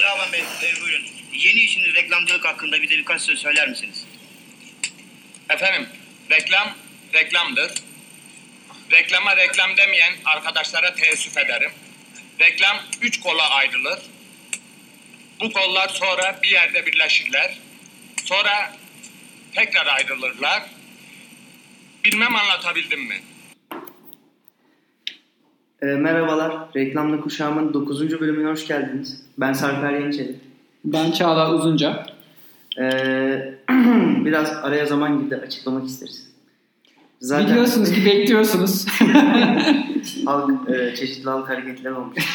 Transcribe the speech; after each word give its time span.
Bravo 0.00 0.32
Bey, 0.32 0.40
e, 0.40 0.80
buyurun. 0.80 1.06
Yeni 1.32 1.58
işiniz 1.58 1.94
reklamcılık 1.94 2.44
hakkında 2.44 2.82
bize 2.82 2.94
birkaç 2.98 3.22
söz 3.22 3.38
söyler 3.38 3.68
misiniz? 3.68 4.04
Efendim, 5.50 5.88
reklam 6.30 6.76
reklamdır. 7.14 7.72
Reklama 8.90 9.36
reklam 9.36 9.76
demeyen 9.76 10.12
arkadaşlara 10.24 10.94
teessüf 10.94 11.36
ederim. 11.36 11.70
Reklam 12.40 12.82
üç 13.00 13.20
kola 13.20 13.50
ayrılır. 13.50 13.98
Bu 15.40 15.52
kollar 15.52 15.88
sonra 15.88 16.40
bir 16.42 16.48
yerde 16.48 16.86
birleşirler. 16.86 17.58
Sonra 18.24 18.76
tekrar 19.54 19.86
ayrılırlar. 19.86 20.62
Bilmem 22.04 22.36
anlatabildim 22.36 23.00
mi? 23.00 23.22
E, 25.82 25.86
merhabalar, 25.86 26.52
Reklamlı 26.76 27.20
Kuşağım'ın 27.20 27.74
9. 27.74 28.20
bölümüne 28.20 28.50
hoş 28.50 28.68
geldiniz. 28.68 29.22
Ben 29.38 29.52
Sarper 29.52 29.92
Yeniçeri. 29.92 30.36
Ben 30.84 31.10
Çağlar 31.10 31.54
Uzunca. 31.54 32.06
E, 32.78 32.84
biraz 34.24 34.52
araya 34.62 34.86
zaman 34.86 35.22
girdi, 35.22 35.36
açıklamak 35.46 35.86
isteriz. 35.86 36.26
Biliyorsunuz 37.22 37.92
ki 37.92 38.04
bekliyorsunuz. 38.04 38.86
halk, 40.26 40.70
e, 40.70 40.94
çeşitli 40.96 41.30
halk 41.30 41.48
hareketler 41.48 41.90
olmuş. 41.90 42.34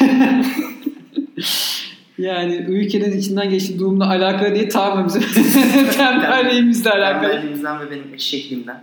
yani 2.18 2.66
ülkenin 2.68 3.18
içinden 3.18 3.50
geçtiği 3.50 3.78
durumla 3.78 4.08
alakalı 4.08 4.54
değil 4.54 4.70
tamamen 4.70 5.06
bizim 5.06 5.22
tembelliğimizle 5.90 6.90
alakalı. 6.90 7.30
Tembelliğimizden 7.30 7.80
ve 7.80 7.90
benim 7.90 8.14
eşekliğimden. 8.14 8.80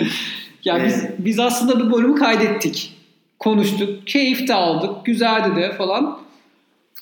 Ya 0.65 0.85
biz, 0.85 0.99
Evet. 0.99 1.13
biz 1.19 1.39
aslında 1.39 1.79
bu 1.79 1.97
bölümü 1.97 2.15
kaydettik. 2.15 2.98
Konuştuk. 3.39 4.07
Keyif 4.07 4.47
de 4.47 4.53
aldık. 4.53 5.05
Güzeldi 5.05 5.55
de 5.55 5.73
falan. 5.73 6.19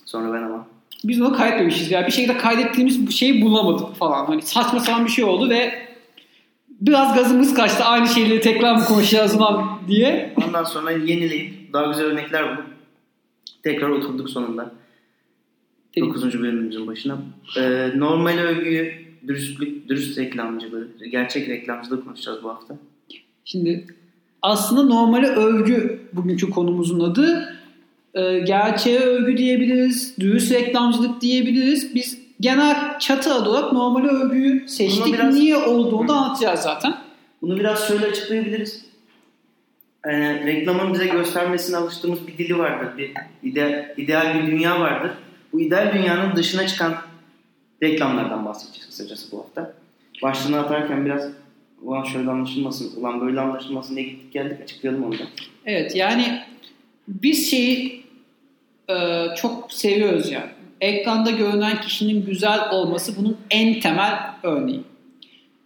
Sonra 0.06 0.34
ben 0.34 0.44
ama. 0.44 0.68
Biz 1.04 1.22
onu 1.22 1.34
kaydetmemişiz. 1.34 1.92
Ya 1.92 2.08
bir 2.08 2.12
şekilde 2.12 2.38
kaydettiğimiz 2.38 3.12
şeyi 3.12 3.42
bulamadık 3.42 3.96
falan. 3.96 4.26
Hani 4.26 4.42
saçma 4.42 4.80
sapan 4.80 5.06
bir 5.06 5.12
şey 5.12 5.24
oldu 5.24 5.50
ve 5.50 5.88
biraz 6.82 7.16
gazımız 7.16 7.54
kaçtı. 7.54 7.84
Aynı 7.84 8.08
şeyleri 8.08 8.42
tekrar 8.42 8.76
mı 8.76 8.86
konuşacağız 8.86 9.42
lan 9.42 9.80
diye. 9.88 10.34
Ondan 10.48 10.64
sonra 10.64 10.92
yenileyip 10.92 11.74
daha 11.74 11.86
güzel 11.86 12.06
örnekler 12.06 12.58
bulup 12.58 12.66
tekrar 13.64 13.90
oturduk 13.90 14.30
sonunda. 14.30 14.72
9. 16.00 16.42
bölümümüzün 16.42 16.88
başına. 16.88 17.18
E, 17.58 17.92
normal 17.96 18.38
övgüyü, 18.38 18.94
dürüstlük, 19.28 19.90
dürüst 19.90 20.18
reklamcılığı, 20.18 20.88
gerçek 21.12 21.50
reklamcılığı 21.50 22.04
konuşacağız 22.04 22.44
bu 22.44 22.50
hafta. 22.50 22.78
Şimdi 23.46 23.88
aslında 24.42 24.84
normale 24.84 25.28
övgü 25.28 26.00
bugünkü 26.14 26.50
konumuzun 26.50 27.00
adı. 27.00 27.54
Ee, 28.14 28.40
gerçeğe 28.40 29.00
övgü 29.00 29.38
diyebiliriz, 29.38 30.18
dürüst 30.20 30.52
reklamcılık 30.52 31.22
diyebiliriz. 31.22 31.96
Biz 31.96 32.20
genel 32.42 33.00
çatı 33.00 33.34
adı 33.34 33.50
olarak 33.50 33.74
normale 33.74 34.08
övgüyü 34.08 34.68
seçtik. 34.70 35.14
Biraz- 35.14 35.36
Niye 35.36 35.58
olduğunu 35.58 36.08
da 36.08 36.14
anlatacağız 36.14 36.60
zaten. 36.60 36.98
Bunu 37.42 37.60
biraz 37.60 37.88
şöyle 37.88 38.06
açıklayabiliriz. 38.06 38.86
Yani 40.06 40.46
reklamın 40.46 40.94
bize 40.94 41.08
göstermesine 41.08 41.78
alıştığımız 41.78 42.28
bir 42.28 42.38
dili 42.38 42.58
vardır. 42.58 42.98
Bir 42.98 43.12
ide, 43.44 43.94
ideal 43.98 44.36
bir 44.36 44.48
dünya 44.48 44.80
vardır. 44.80 45.12
Bu 45.54 45.62
ideal 45.62 45.94
dünyanın 45.94 46.36
dışına 46.36 46.68
çıkan 46.68 46.94
reklamlardan 47.84 48.46
bahsedeceğiz 48.46 48.88
kısacası 48.90 49.32
bu 49.32 49.40
hafta. 49.40 49.74
Başlığını 50.24 50.60
atarken 50.60 51.06
biraz 51.06 51.28
ulan 51.82 52.04
şöyle 52.04 52.30
anlaşılmasın, 52.30 53.02
ulan 53.02 53.22
böyle 53.22 53.42
anlaşılmasın 53.42 53.96
diye 53.96 54.08
gittik 54.08 54.34
geldik 54.34 54.62
açıklayalım 54.62 55.04
onu 55.04 55.14
da. 55.14 55.24
Evet 55.66 55.96
yani 55.96 56.42
biz 57.08 57.52
şeyi 57.52 58.04
e, 58.90 59.26
çok 59.36 59.72
seviyoruz 59.72 60.32
yani. 60.32 60.50
Ekranda 60.82 61.32
görünen 61.32 61.82
kişinin 61.82 62.26
güzel 62.26 62.72
olması 62.72 63.16
bunun 63.18 63.38
en 63.50 63.80
temel 63.80 64.20
örneği. 64.44 64.82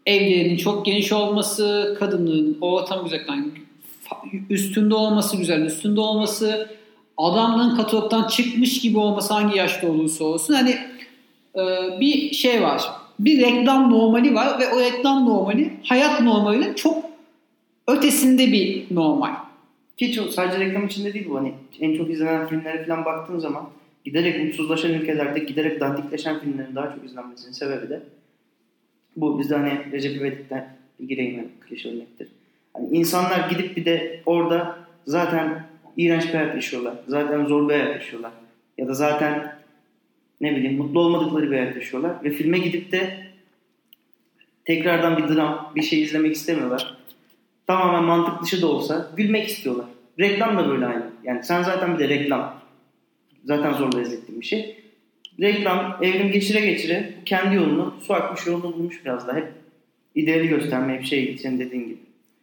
Evlerinin 0.05 0.57
çok 0.57 0.85
geniş 0.85 1.11
olması, 1.11 1.95
kadının 1.99 2.57
ortam 2.61 3.03
güzellikten 3.03 3.51
üstünde 4.49 4.95
olması, 4.95 5.37
güzel 5.37 5.61
üstünde 5.61 5.99
olması, 5.99 6.69
adamların 7.17 7.75
katalogdan 7.75 8.27
çıkmış 8.27 8.81
gibi 8.81 8.97
olması 8.97 9.33
hangi 9.33 9.57
yaşta 9.57 9.87
olursa 9.87 10.23
olsun. 10.23 10.53
Hani 10.53 10.75
e, 11.55 11.61
bir 11.99 12.33
şey 12.33 12.61
var. 12.61 12.81
Bir 13.21 13.41
reklam 13.41 13.91
normali 13.91 14.35
var 14.35 14.59
ve 14.59 14.67
o 14.73 14.79
reklam 14.79 15.25
normali 15.25 15.71
hayat 15.83 16.21
normalinin 16.21 16.73
çok 16.73 17.05
ötesinde 17.87 18.51
bir 18.51 18.85
normal. 18.91 19.35
Ki 19.97 20.11
çok, 20.11 20.31
sadece 20.31 20.59
reklam 20.59 20.85
içinde 20.85 21.13
değil 21.13 21.29
bu. 21.29 21.37
Hani 21.37 21.53
en 21.79 21.97
çok 21.97 22.09
izlenen 22.09 22.47
filmlere 22.47 22.85
falan 22.85 23.05
baktığın 23.05 23.39
zaman 23.39 23.69
giderek 24.05 24.43
mutsuzlaşan 24.43 24.93
ülkelerde 24.93 25.39
giderek 25.39 25.79
dandikleşen 25.79 26.39
filmlerin 26.39 26.75
daha 26.75 26.95
çok 26.95 27.05
izlenmesinin 27.05 27.53
sebebi 27.53 27.89
de 27.89 28.01
bu 29.15 29.39
bizde 29.39 29.55
hani 29.55 29.91
Recep 29.91 30.15
İvedik'ten 30.15 30.75
gireyim 31.07 31.47
klişe 31.67 31.89
örnektir. 31.89 32.27
Hani 32.73 32.87
insanlar 32.97 33.49
gidip 33.49 33.77
bir 33.77 33.85
de 33.85 34.21
orada 34.25 34.77
zaten 35.07 35.63
iğrenç 35.97 36.23
bir 36.23 36.33
hayat 36.33 36.55
yaşıyorlar. 36.55 36.93
Zaten 37.07 37.45
zor 37.45 37.69
bir 37.69 37.73
hayat 37.73 37.95
yaşıyorlar. 37.95 38.31
Ya 38.77 38.87
da 38.87 38.93
zaten 38.93 39.60
ne 40.41 40.55
bileyim 40.55 40.77
mutlu 40.77 40.99
olmadıkları 40.99 41.51
bir 41.51 41.57
hayat 41.57 41.75
yaşıyorlar. 41.75 42.23
Ve 42.23 42.29
filme 42.29 42.59
gidip 42.59 42.91
de 42.91 43.17
tekrardan 44.65 45.17
bir 45.17 45.35
dram, 45.35 45.71
bir 45.75 45.81
şey 45.81 46.01
izlemek 46.01 46.35
istemiyorlar. 46.35 46.97
Tamamen 47.67 48.03
mantık 48.03 48.43
dışı 48.43 48.61
da 48.61 48.67
olsa 48.67 49.11
gülmek 49.17 49.47
istiyorlar. 49.47 49.85
Reklam 50.19 50.57
da 50.57 50.69
böyle 50.69 50.85
aynı. 50.85 51.03
Yani 51.23 51.43
sen 51.43 51.63
zaten 51.63 51.93
bir 51.93 51.99
de 51.99 52.09
reklam. 52.09 52.61
Zaten 53.45 53.73
zor 53.73 53.93
lezzetli 53.93 54.41
bir 54.41 54.45
şey. 54.45 54.75
Reklam 55.39 55.97
evrim 56.01 56.31
geçire 56.31 56.59
geçire 56.59 57.13
kendi 57.25 57.55
yolunu, 57.55 57.93
su 58.01 58.13
akmış 58.13 58.47
yolunu 58.47 58.73
bulmuş 58.73 59.05
biraz 59.05 59.27
da. 59.27 59.35
Hep 59.35 59.47
ideali 60.15 60.47
göstermeye 60.47 60.99
bir 60.99 61.05
şey 61.05 61.37
senin 61.37 61.59
dediğin 61.59 61.83
gibi. 61.83 61.97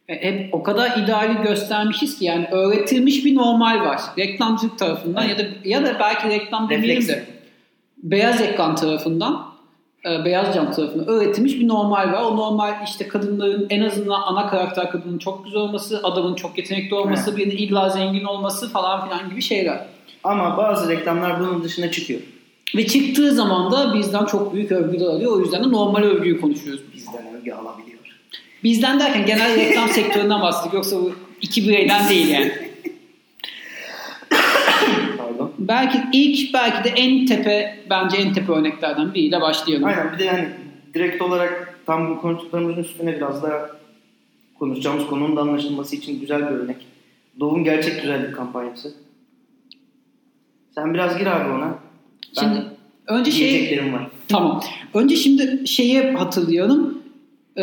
E, 0.07 0.23
hep 0.23 0.53
o 0.53 0.63
kadar 0.63 0.97
ideali 1.03 1.41
göstermişiz 1.43 2.19
ki 2.19 2.25
yani 2.25 2.47
öğretilmiş 2.51 3.25
bir 3.25 3.35
normal 3.35 3.79
var. 3.79 4.01
Reklamcılık 4.17 4.79
tarafından 4.79 5.23
ya 5.23 5.39
da 5.39 5.43
ya 5.63 5.85
da 5.85 5.97
belki 5.99 6.29
reklam 6.29 6.69
demeyelim 6.69 7.07
de. 7.07 7.38
Beyaz 8.03 8.41
ekran 8.41 8.75
tarafından 8.75 9.45
e, 10.05 10.25
beyaz 10.25 10.55
cam 10.55 10.71
tarafından 10.71 11.07
öğretilmiş 11.07 11.53
bir 11.53 11.67
normal 11.67 12.11
var. 12.13 12.23
O 12.23 12.37
normal 12.37 12.73
işte 12.85 13.07
kadınların 13.07 13.67
en 13.69 13.81
azından 13.81 14.21
ana 14.21 14.47
karakter 14.49 14.91
kadının 14.91 15.17
çok 15.17 15.45
güzel 15.45 15.59
olması, 15.59 15.99
adamın 16.03 16.35
çok 16.35 16.57
yetenekli 16.57 16.95
olması, 16.95 17.37
birinin 17.37 17.57
illa 17.57 17.89
zengin 17.89 18.23
olması 18.23 18.69
falan 18.69 19.05
filan 19.05 19.29
gibi 19.29 19.41
şeyler. 19.41 19.85
Ama 20.23 20.57
bazı 20.57 20.89
reklamlar 20.89 21.39
bunun 21.39 21.63
dışına 21.63 21.91
çıkıyor. 21.91 22.21
Ve 22.75 22.87
çıktığı 22.87 23.35
zaman 23.35 23.71
da 23.71 23.93
bizden 23.93 24.25
çok 24.25 24.53
büyük 24.53 24.71
övgüler 24.71 25.05
alıyor. 25.05 25.31
O 25.31 25.39
yüzden 25.39 25.63
de 25.63 25.71
normal 25.71 26.03
övgüyü 26.03 26.41
konuşuyoruz. 26.41 26.81
Bizden 26.95 27.35
övgü 27.35 27.51
alabiliyor. 27.51 27.99
Bizden 28.63 28.99
derken 28.99 29.25
genel 29.25 29.55
reklam 29.55 29.89
sektöründen 29.89 30.41
bahsettik. 30.41 30.73
Yoksa 30.73 30.95
bu 30.95 31.11
iki 31.41 31.67
bireyden 31.67 32.09
değil 32.09 32.27
yani. 32.27 32.51
Pardon. 35.17 35.51
Belki 35.69 36.01
ilk 36.13 36.53
belki 36.53 36.83
de 36.83 36.89
en 36.89 37.25
tepe 37.25 37.79
bence 37.89 38.17
en 38.17 38.33
tepe 38.33 38.51
örneklerden 38.51 39.13
biriyle 39.13 39.41
başlayalım. 39.41 39.85
Aynen 39.85 40.13
bir 40.13 40.19
de 40.19 40.29
hani 40.29 40.49
direkt 40.93 41.21
olarak 41.21 41.79
tam 41.85 42.09
bu 42.09 42.21
konuştuklarımızın 42.21 42.81
üstüne 42.81 43.15
biraz 43.15 43.43
daha 43.43 43.69
konuşacağımız 44.59 45.07
konunun 45.07 45.35
da 45.35 45.41
anlaşılması 45.41 45.95
için 45.95 46.19
güzel 46.19 46.41
bir 46.41 46.45
örnek. 46.45 46.87
Doğu'nun 47.39 47.63
gerçek 47.63 48.01
güzellik 48.01 48.35
kampanyası. 48.35 48.93
Sen 50.75 50.93
biraz 50.93 51.17
gir 51.17 51.25
abi 51.25 51.49
ona. 51.51 51.75
Ben 52.37 52.41
Şimdi 52.41 52.65
önce 53.07 53.31
şey 53.31 53.93
var. 53.93 54.07
tamam. 54.27 54.63
Önce 54.93 55.15
şimdi 55.15 55.67
şeyi 55.67 56.11
hatırlayalım. 56.11 57.03
Ee, 57.57 57.61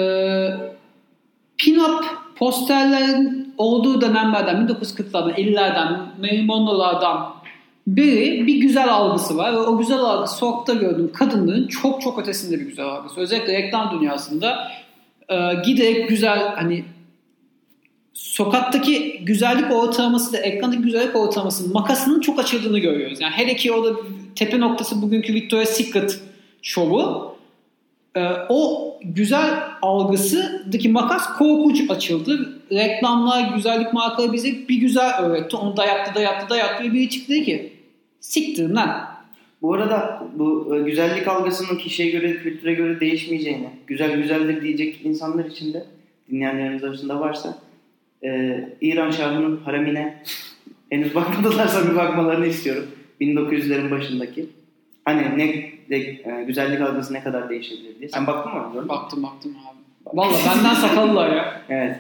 pin-up 1.58 2.04
posterlerin 2.36 3.54
olduğu 3.58 4.00
dönemlerden 4.00 4.56
1940'lardan 4.56 5.34
50'lerden 5.34 5.98
Marilyn 6.20 6.46
Monroe'lardan 6.46 7.35
biri 7.86 8.46
bir 8.46 8.54
güzel 8.54 8.88
algısı 8.88 9.36
var 9.36 9.52
ve 9.52 9.58
o 9.58 9.78
güzel 9.78 9.98
algısı 9.98 10.36
sokakta 10.36 10.74
gördüğüm 10.74 11.12
kadınların 11.12 11.68
çok 11.68 12.02
çok 12.02 12.18
ötesinde 12.18 12.60
bir 12.60 12.64
güzel 12.64 12.86
algısı. 12.86 13.20
Özellikle 13.20 13.52
reklam 13.52 14.00
dünyasında 14.00 14.72
e, 15.28 15.36
giderek 15.66 16.08
güzel 16.08 16.54
hani 16.54 16.84
sokaktaki 18.14 19.20
güzellik 19.24 19.72
ortalaması 19.72 20.32
da 20.32 20.38
ekrandaki 20.38 20.82
güzellik 20.82 21.16
ortalamasının 21.16 21.72
makasının 21.72 22.20
çok 22.20 22.38
açıldığını 22.38 22.78
görüyoruz. 22.78 23.20
Yani 23.20 23.32
hele 23.32 23.56
ki 23.56 23.72
orada 23.72 23.96
tepe 24.36 24.60
noktası 24.60 25.02
bugünkü 25.02 25.34
Victoria's 25.34 25.68
Secret 25.68 26.20
şovu. 26.62 27.36
Ee, 28.16 28.28
o 28.48 28.92
güzel 29.04 29.60
algısındaki 29.82 30.88
makas 30.88 31.36
korkunç 31.38 31.90
açıldı. 31.90 32.60
Reklamlar, 32.72 33.54
güzellik 33.54 33.92
markaları 33.92 34.32
bize 34.32 34.48
bir 34.68 34.76
güzel 34.76 35.18
öğretti. 35.20 35.56
Onu 35.56 35.76
dayattı, 35.76 36.14
dayattı, 36.14 36.50
dayattı 36.50 36.84
ve 36.84 36.92
biri 36.92 37.10
çıktı 37.10 37.34
ki 37.42 37.75
siktir 38.26 38.70
lan. 38.70 39.06
Bu 39.62 39.74
arada 39.74 40.22
bu 40.34 40.76
e, 40.76 40.82
güzellik 40.82 41.28
algısının 41.28 41.78
kişiye 41.78 42.10
göre, 42.10 42.36
kültüre 42.36 42.74
göre 42.74 43.00
değişmeyeceğini, 43.00 43.70
güzel 43.86 44.16
güzeldir 44.16 44.62
diyecek 44.62 45.00
insanlar 45.04 45.44
için 45.44 45.72
de 45.72 45.84
dinleyenlerimiz 46.30 46.84
arasında 46.84 47.20
varsa 47.20 47.58
e, 48.24 48.60
İran 48.80 49.10
Şahı'nın 49.10 49.56
haremine 49.56 50.22
henüz 50.90 51.14
bakmadılarsa 51.14 51.90
bir 51.90 51.96
bakmalarını 51.96 52.46
istiyorum. 52.46 52.86
1900'lerin 53.20 53.90
başındaki. 53.90 54.46
Hani 55.04 55.38
ne 55.38 55.48
de 55.90 55.96
e, 55.96 56.44
güzellik 56.46 56.80
algısı 56.80 57.14
ne 57.14 57.22
kadar 57.22 57.48
değişebilir 57.48 57.98
diye. 57.98 58.08
Sen 58.08 58.26
baktın 58.26 58.54
mı? 58.54 58.70
Gördün? 58.72 58.88
Baktım 58.88 59.22
baktım 59.22 59.56
abi. 59.70 59.78
Valla 60.18 60.36
benden 60.46 60.74
sakallılar 60.74 61.36
ya. 61.36 61.62
Evet. 61.68 61.96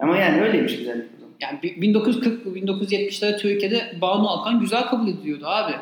Ama 0.00 0.16
yani 0.16 0.42
öyleymiş 0.42 0.78
güzellik. 0.78 1.19
Yani 1.40 1.58
1940-1970'lerde 1.62 3.38
Türkiye'de 3.38 3.96
Banu 4.00 4.28
Alkan 4.28 4.60
güzel 4.60 4.82
kabul 4.86 5.08
ediliyordu 5.08 5.46
abi. 5.46 5.72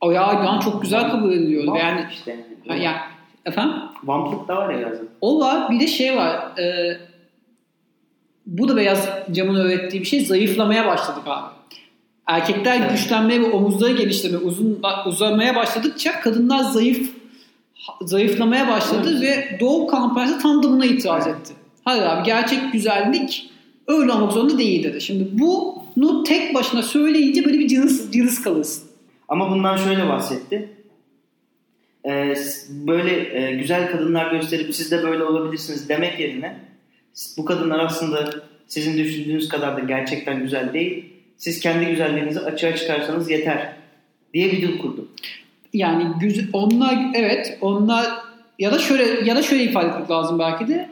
O 0.00 0.10
ya 0.10 0.22
Aydoğan 0.22 0.60
çok 0.60 0.82
güzel 0.82 1.10
kabul 1.10 1.32
ediliyordu. 1.32 1.66
Vamplık 1.66 1.82
Yani, 1.84 2.06
işte 2.12 2.46
yani. 2.64 2.82
yani 2.84 2.96
efendim? 3.44 3.76
Vamplık 4.04 4.48
da 4.48 4.56
var 4.56 4.74
ya 4.74 4.80
yazın. 4.80 5.08
O 5.20 5.40
var. 5.40 5.70
Bir 5.70 5.80
de 5.80 5.86
şey 5.86 6.16
var. 6.16 6.58
E, 6.58 6.96
bu 8.46 8.68
da 8.68 8.76
beyaz 8.76 9.08
camın 9.32 9.54
öğrettiği 9.54 10.02
bir 10.02 10.06
şey. 10.08 10.20
Zayıflamaya 10.20 10.86
başladık 10.86 11.22
abi. 11.26 11.56
Erkekler 12.26 12.76
Evet. 12.80 12.90
güçlenmeye 12.90 13.40
ve 13.40 13.50
omuzları 13.50 13.92
genişlemeye, 13.92 14.38
uzun 14.38 14.82
uzamaya 15.06 15.54
başladıkça 15.54 16.20
kadınlar 16.20 16.58
zayıf 16.58 17.16
zayıflamaya 18.00 18.68
başladı 18.68 19.20
ve 19.20 19.58
Doğu 19.60 19.86
kampanyası 19.86 20.38
tam 20.42 20.62
da 20.62 20.68
buna 20.68 20.86
itiraz 20.86 21.26
Evet. 21.26 21.38
etti. 21.40 21.54
Hayır 21.84 22.02
abi 22.02 22.26
gerçek 22.26 22.72
güzellik 22.72 23.50
öyle 23.88 24.12
olmak 24.12 24.32
zorunda 24.32 24.58
değil 24.58 24.84
dedi. 24.84 25.00
Şimdi 25.00 25.28
bunu 25.32 26.22
tek 26.22 26.54
başına 26.54 26.82
söyleyince 26.82 27.44
böyle 27.44 27.58
bir 27.58 27.68
cılız, 27.68 28.12
cılız 28.12 28.42
kalırsın. 28.42 28.84
Ama 29.28 29.50
bundan 29.50 29.76
şöyle 29.76 30.08
bahsetti. 30.08 30.68
Ee, 32.06 32.34
böyle 32.70 33.38
e, 33.38 33.56
güzel 33.56 33.90
kadınlar 33.90 34.32
gösterip 34.32 34.74
siz 34.74 34.90
de 34.90 35.02
böyle 35.02 35.24
olabilirsiniz 35.24 35.88
demek 35.88 36.20
yerine 36.20 36.56
bu 37.36 37.44
kadınlar 37.44 37.78
aslında 37.78 38.34
sizin 38.66 38.98
düşündüğünüz 38.98 39.48
kadar 39.48 39.76
da 39.76 39.80
gerçekten 39.80 40.42
güzel 40.42 40.72
değil. 40.72 41.04
Siz 41.36 41.60
kendi 41.60 41.86
güzelliğinizi 41.86 42.40
açığa 42.40 42.76
çıkarsanız 42.76 43.30
yeter 43.30 43.72
diye 44.34 44.52
bir 44.52 44.62
dil 44.62 44.78
kurdu. 44.78 45.08
Yani 45.72 46.04
onlar 46.52 46.98
evet 47.14 47.58
onlar 47.60 48.06
ya 48.58 48.72
da 48.72 48.78
şöyle 48.78 49.28
ya 49.28 49.36
da 49.36 49.42
şöyle 49.42 49.64
ifade 49.64 49.86
etmek 49.88 50.10
lazım 50.10 50.38
belki 50.38 50.68
de 50.68 50.88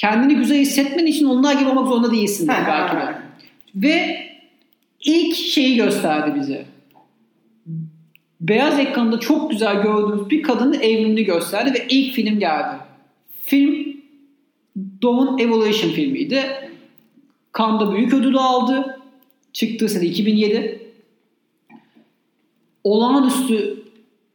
kendini 0.00 0.36
güzel 0.36 0.58
hissetmen 0.58 1.06
için 1.06 1.24
onlar 1.24 1.54
gibi 1.54 1.68
olmak 1.68 1.88
zorunda 1.88 2.10
değilsin 2.12 2.48
dedi 2.48 2.56
belki 2.66 2.96
de. 2.96 3.22
Ve 3.74 4.26
ilk 5.04 5.36
şeyi 5.36 5.76
gösterdi 5.76 6.40
bize. 6.40 6.66
Beyaz 8.40 8.78
ekranda 8.78 9.20
çok 9.20 9.50
güzel 9.50 9.82
gördüğümüz 9.82 10.30
bir 10.30 10.42
kadının 10.42 10.80
evliliğini 10.80 11.24
gösterdi 11.24 11.74
ve 11.74 11.86
ilk 11.88 12.14
film 12.14 12.38
geldi. 12.38 12.76
Film 13.42 13.96
Dawn 15.02 15.42
Evolution 15.42 15.90
filmiydi. 15.90 16.44
Cannes'da 17.58 17.92
büyük 17.92 18.14
ödülü 18.14 18.38
aldı. 18.38 19.00
Çıktığı 19.52 19.88
sene 19.88 20.04
2007. 20.04 20.92
Olağanüstü 22.84 23.79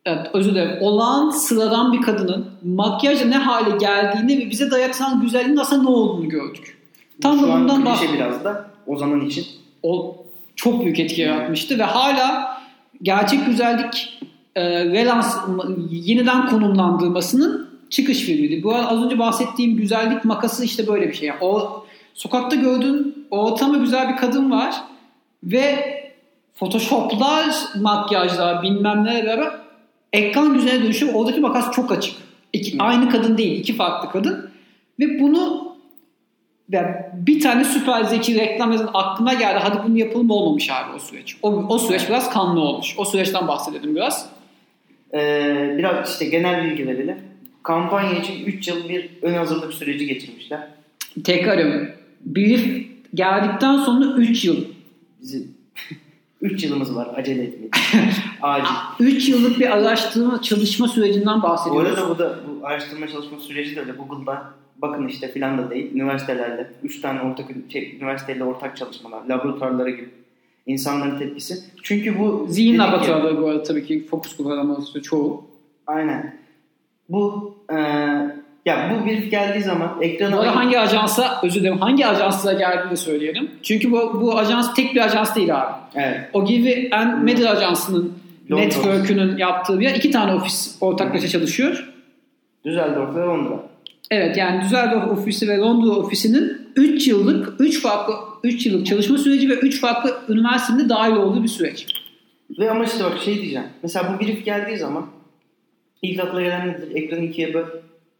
evet, 0.05 0.27
özür 0.33 0.51
dilerim. 0.51 0.77
Olağan 0.81 1.29
sıradan 1.29 1.93
bir 1.93 2.01
kadının 2.01 2.45
makyajla 2.63 3.25
ne 3.25 3.37
hale 3.37 3.77
geldiğini 3.77 4.45
ve 4.45 4.49
bize 4.49 4.71
dayatılan 4.71 5.21
güzelliğin 5.21 5.57
aslında 5.57 5.81
ne 5.83 5.89
olduğunu 5.89 6.29
gördük. 6.29 6.77
Tam 7.21 7.37
da 7.37 7.45
Şu 7.45 7.53
an 7.53 7.61
bundan 7.61 7.75
klişe 7.75 7.91
bahsediyorum 7.91 8.25
biraz 8.25 8.43
da 8.43 8.65
o 8.87 8.97
zaman 8.97 9.21
için. 9.21 9.45
o 9.83 10.17
çok 10.55 10.83
büyük 10.83 10.99
etki 10.99 11.21
yaratmıştı 11.21 11.79
ve 11.79 11.83
hala 11.83 12.57
gerçek 13.01 13.45
güzellik 13.45 14.19
e, 14.55 14.85
relans 14.85 15.37
yeniden 15.89 16.47
konumlandırmasının 16.47 17.69
çıkış 17.89 18.19
filmiydi. 18.19 18.63
Bu 18.63 18.75
az 18.75 19.03
önce 19.03 19.19
bahsettiğim 19.19 19.77
güzellik 19.77 20.25
makası 20.25 20.65
işte 20.65 20.87
böyle 20.87 21.07
bir 21.07 21.13
şey. 21.13 21.27
Yani 21.27 21.39
o 21.41 21.85
sokakta 22.13 22.55
gördüğün 22.55 23.27
ortama 23.31 23.77
güzel 23.77 24.09
bir 24.09 24.17
kadın 24.17 24.51
var 24.51 24.75
ve 25.43 25.95
photoshoplar, 26.55 27.55
makyajlar 27.81 28.63
bilmem 28.63 29.03
neler 29.03 29.25
beraber 29.25 29.64
ekran 30.15 30.53
güzeline 30.53 30.83
dönüşüyor. 30.83 31.13
Oradaki 31.13 31.39
makas 31.39 31.71
çok 31.71 31.91
açık. 31.91 32.15
İki, 32.53 32.77
Hı. 32.77 32.83
aynı 32.83 33.09
kadın 33.09 33.37
değil, 33.37 33.59
iki 33.59 33.75
farklı 33.75 34.11
kadın. 34.11 34.49
Ve 34.99 35.19
bunu 35.19 35.75
ya 36.69 37.11
bir 37.13 37.41
tane 37.41 37.63
süper 37.63 38.03
zeki 38.03 38.35
reklam 38.39 38.71
yazan 38.71 38.89
aklına 38.93 39.33
geldi. 39.33 39.59
Hadi 39.61 39.87
bunu 39.87 39.97
yapalım 39.97 40.29
olmamış 40.29 40.69
abi 40.69 40.95
o 40.95 40.99
süreç. 40.99 41.37
O, 41.41 41.49
o 41.51 41.79
süreç 41.79 42.09
biraz 42.09 42.29
kanlı 42.29 42.59
olmuş. 42.59 42.95
O 42.97 43.05
süreçten 43.05 43.47
bahsedelim 43.47 43.95
biraz. 43.95 44.29
Ee, 45.13 45.75
biraz 45.77 46.11
işte 46.11 46.25
genel 46.25 46.65
bilgi 46.65 46.87
verelim. 46.87 47.17
Kampanya 47.63 48.19
için 48.19 48.45
3 48.45 48.67
yıl 48.67 48.89
bir 48.89 49.09
ön 49.21 49.33
hazırlık 49.33 49.73
süreci 49.73 50.05
geçirmişler. 50.05 50.67
Tekrar 51.23 51.57
ediyorum. 51.57 51.89
Brief 52.25 52.85
geldikten 53.13 53.77
sonra 53.77 54.05
3 54.05 54.45
yıl. 54.45 54.65
Bizim 55.21 55.55
3 56.45 56.63
yılımız 56.63 56.95
var 56.95 57.07
acele 57.15 57.43
etmeyin. 57.43 57.71
Acil. 58.41 58.73
3 58.99 59.29
yıllık 59.29 59.59
bir 59.59 59.77
araştırma 59.77 60.41
çalışma 60.41 60.87
sürecinden 60.87 61.39
Bu 61.39 61.43
bahsediyoruz. 61.43 61.91
arada 61.99 62.09
bu 62.09 62.19
da 62.19 62.39
bu 62.47 62.67
araştırma 62.67 63.07
çalışma 63.07 63.39
süreci 63.39 63.75
de 63.75 63.79
öyle 63.79 63.91
Google'da 63.91 64.43
bakın 64.77 65.07
işte 65.07 65.31
filan 65.31 65.57
da 65.57 65.69
değil 65.69 65.95
üniversitelerde 65.95 66.71
3 66.83 67.01
tane 67.01 67.21
ortak 67.21 67.45
şey, 67.69 67.97
üniversiteyle 68.01 68.43
ortak 68.43 68.77
çalışmalar 68.77 69.23
laboratuvarlara 69.29 69.89
gibi 69.89 70.09
insanların 70.65 71.19
tepkisi. 71.19 71.63
Çünkü 71.83 72.19
bu 72.19 72.45
Zihin 72.49 72.79
laboratuvarları 72.79 73.41
bu 73.41 73.47
arada 73.47 73.63
tabii 73.63 73.85
ki 73.85 74.07
fokus 74.09 74.37
kullanılması 74.37 75.01
çoğu. 75.01 75.43
Aynen. 75.87 76.37
Bu 77.09 77.55
e, 77.71 77.75
ya 78.65 78.91
bu 78.91 79.05
bir 79.05 79.17
geldiği 79.17 79.63
zaman 79.63 79.97
ekrana 80.01 80.37
Bu 80.37 80.39
arada 80.39 80.55
hangi 80.55 80.79
ajansa 80.79 81.39
özür 81.43 81.59
dilerim 81.59 81.77
hangi 81.77 82.07
ajansla 82.07 82.53
geldiğini 82.53 82.91
de 82.91 82.95
söyleyelim. 82.95 83.51
Çünkü 83.63 83.91
bu, 83.91 84.21
bu 84.21 84.37
ajans 84.37 84.75
tek 84.75 84.95
bir 84.95 85.05
ajans 85.05 85.35
değil 85.35 85.61
abi. 85.61 85.73
Evet. 85.95 86.19
Ogilvy 86.33 86.89
and 86.91 87.23
Medal 87.23 87.51
Ajansı'nın 87.51 88.13
Londra 88.51 88.65
network'ünün 88.65 89.37
yaptığı 89.37 89.79
bir 89.79 89.85
yer. 89.85 89.95
iki 89.95 90.11
tane 90.11 90.33
ofis 90.33 90.77
ortaklaşa 90.81 91.27
çalışıyor. 91.27 91.93
Düsseldorf 92.65 93.15
ve 93.15 93.19
Londra. 93.19 93.59
Evet 94.11 94.37
yani 94.37 94.61
Düsseldorf 94.61 95.11
ofisi 95.11 95.47
ve 95.47 95.57
Londra 95.57 95.91
ofisinin 95.91 96.57
3 96.75 97.07
yıllık 97.07 97.53
3 97.59 97.81
farklı 97.81 98.13
3 98.43 98.65
yıllık 98.65 98.85
çalışma 98.85 99.17
süreci 99.17 99.49
ve 99.49 99.53
3 99.53 99.81
farklı 99.81 100.21
üniversitenin 100.29 100.85
de 100.85 100.89
dahil 100.89 101.15
olduğu 101.15 101.43
bir 101.43 101.47
süreç. 101.47 101.87
Ve 102.59 102.71
ama 102.71 102.83
işte 102.83 103.03
bak 103.03 103.19
şey 103.25 103.35
diyeceğim. 103.35 103.67
Mesela 103.83 104.13
bu 104.13 104.23
brief 104.23 104.45
geldiği 104.45 104.77
zaman 104.77 105.05
ilk 106.01 106.19
akla 106.19 106.41
gelen 106.41 106.67
nedir? 106.67 106.95
Ekranı 106.95 107.25
ikiye 107.25 107.53
böl. 107.53 107.65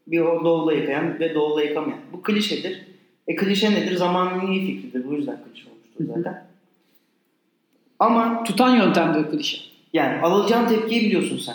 Bir 0.06 0.20
o 0.20 0.44
doğula 0.44 0.72
yıkayan 0.72 1.20
ve 1.20 1.34
doğula 1.34 1.62
yıkamayan. 1.62 1.98
Bu 2.12 2.22
klişedir. 2.22 2.80
E 3.28 3.36
klişe 3.36 3.70
nedir? 3.70 3.96
Zamanın 3.96 4.46
iyi 4.52 4.66
fikridir. 4.66 5.06
Bu 5.08 5.14
yüzden 5.14 5.38
klişe 5.44 5.68
olmuştur 5.70 6.14
zaten. 6.16 6.44
Ama 7.98 8.44
Tutan 8.44 8.76
yöntemdir 8.76 9.30
klişe. 9.30 9.58
yani 9.92 10.20
alacağın 10.22 10.68
tepkiyi 10.68 11.00
biliyorsun 11.00 11.38
sen. 11.38 11.54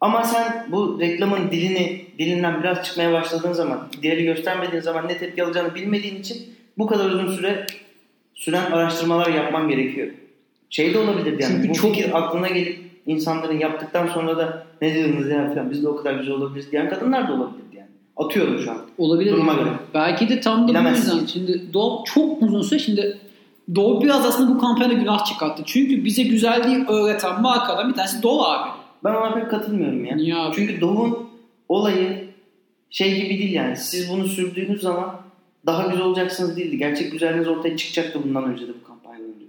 Ama 0.00 0.24
sen 0.24 0.66
bu 0.72 1.00
reklamın 1.00 1.50
dilini 1.50 2.02
dilinden 2.18 2.60
biraz 2.62 2.86
çıkmaya 2.86 3.12
başladığın 3.12 3.52
zaman, 3.52 3.88
diğeri 4.02 4.24
göstermediğin 4.24 4.82
zaman 4.82 5.08
ne 5.08 5.18
tepki 5.18 5.44
alacağını 5.44 5.74
bilmediğin 5.74 6.16
için 6.20 6.36
bu 6.78 6.86
kadar 6.86 7.10
uzun 7.10 7.32
süre 7.36 7.66
süren 8.34 8.70
araştırmalar 8.70 9.28
yapman 9.34 9.68
gerekiyor. 9.68 10.08
Şey 10.70 10.94
de 10.94 10.98
olabilir 10.98 11.32
yani. 11.40 11.52
Çünkü 11.52 11.68
bu 11.68 11.74
çok- 11.74 11.94
fikir 11.94 12.18
aklına 12.18 12.48
gelip 12.48 12.78
insanların 13.06 13.58
yaptıktan 13.58 14.06
sonra 14.06 14.36
da 14.38 14.66
ne 14.82 14.94
diyorsunuz 14.94 15.28
ya 15.30 15.48
falan 15.54 15.70
biz 15.70 15.82
de 15.82 15.88
o 15.88 15.96
kadar 15.96 16.14
güzel 16.14 16.34
olabiliriz 16.34 16.72
diyen 16.72 16.88
kadınlar 16.88 17.28
da 17.28 17.32
olabilir. 17.32 17.64
Atıyorum 18.16 18.58
şu 18.58 18.70
an. 18.70 18.78
Olabilir. 18.98 19.32
Duruma 19.32 19.54
göre. 19.54 19.70
Belki 19.94 20.28
de 20.28 20.40
tam 20.40 20.68
da 20.68 20.84
bu 20.84 20.88
yüzden. 20.88 21.26
Şimdi 21.26 21.72
Doğu 21.72 22.04
çok 22.04 22.42
uzun 22.42 22.62
süre 22.62 22.78
şimdi 22.78 23.18
Doğu 23.74 24.02
biraz 24.02 24.26
aslında 24.26 24.54
bu 24.54 24.58
kampanyada 24.58 24.94
günah 24.94 25.24
çıkarttı. 25.24 25.62
Çünkü 25.66 26.04
bize 26.04 26.22
güzelliği 26.22 26.84
öğreten 26.88 27.42
markadan 27.42 27.88
bir 27.88 27.94
tanesi 27.94 28.22
Doğu 28.22 28.42
abi. 28.42 28.70
Ben 29.04 29.14
ona 29.14 29.34
pek 29.34 29.50
katılmıyorum 29.50 30.04
ya. 30.04 30.16
Niye 30.16 30.36
abi? 30.36 30.56
Çünkü 30.56 30.80
Doğu'nun 30.80 31.28
olayı 31.68 32.28
şey 32.90 33.14
gibi 33.14 33.38
değil 33.38 33.52
yani. 33.52 33.76
Siz 33.76 34.10
bunu 34.10 34.28
sürdüğünüz 34.28 34.80
zaman 34.80 35.16
daha 35.66 35.86
güzel 35.86 36.04
olacaksınız 36.04 36.56
değildi. 36.56 36.78
Gerçek 36.78 37.12
güzelliğiniz 37.12 37.48
ortaya 37.48 37.76
çıkacaktı 37.76 38.20
bundan 38.24 38.44
önce 38.44 38.68
de 38.68 38.72
bu 38.82 38.86
kampanyadan 38.86 39.28
önce. 39.28 39.46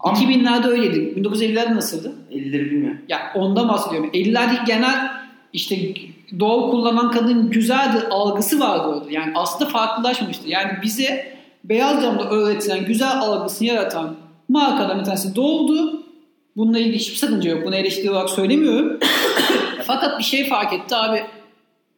Ama 0.00 0.18
2000'lerde 0.18 0.66
öyleydi. 0.66 1.20
1950'lerde 1.20 1.74
nasıldı? 1.74 2.12
50'leri 2.32 2.70
bilmiyorum. 2.70 2.98
Ya 3.08 3.32
ondan 3.34 3.68
bahsediyorum. 3.68 4.10
50'lerdeki 4.14 4.66
genel 4.66 5.12
işte 5.52 5.76
doğu 6.38 6.70
kullanan 6.70 7.10
kadın 7.10 7.50
güzeldi 7.50 8.06
algısı 8.10 8.60
vardı 8.60 8.88
orada. 8.88 9.10
Yani 9.10 9.32
aslında 9.34 9.70
farklılaşmamıştı. 9.70 10.48
Yani 10.48 10.72
bize 10.82 11.38
beyaz 11.64 12.02
camda 12.02 12.30
öğretilen 12.30 12.84
güzel 12.84 13.20
algısını 13.20 13.68
yaratan 13.68 14.16
markadan 14.48 15.00
bir 15.00 15.04
tanesi 15.04 15.36
doğdu. 15.36 16.02
Bununla 16.56 16.78
ilgili 16.78 16.98
hiçbir 16.98 17.16
sakınca 17.16 17.50
yok. 17.50 17.66
Bunu 17.66 17.76
eleştiri 17.76 18.10
olarak 18.10 18.30
söylemiyorum. 18.30 18.98
Fakat 19.86 20.18
bir 20.18 20.24
şey 20.24 20.48
fark 20.48 20.72
etti 20.72 20.96
abi. 20.96 21.22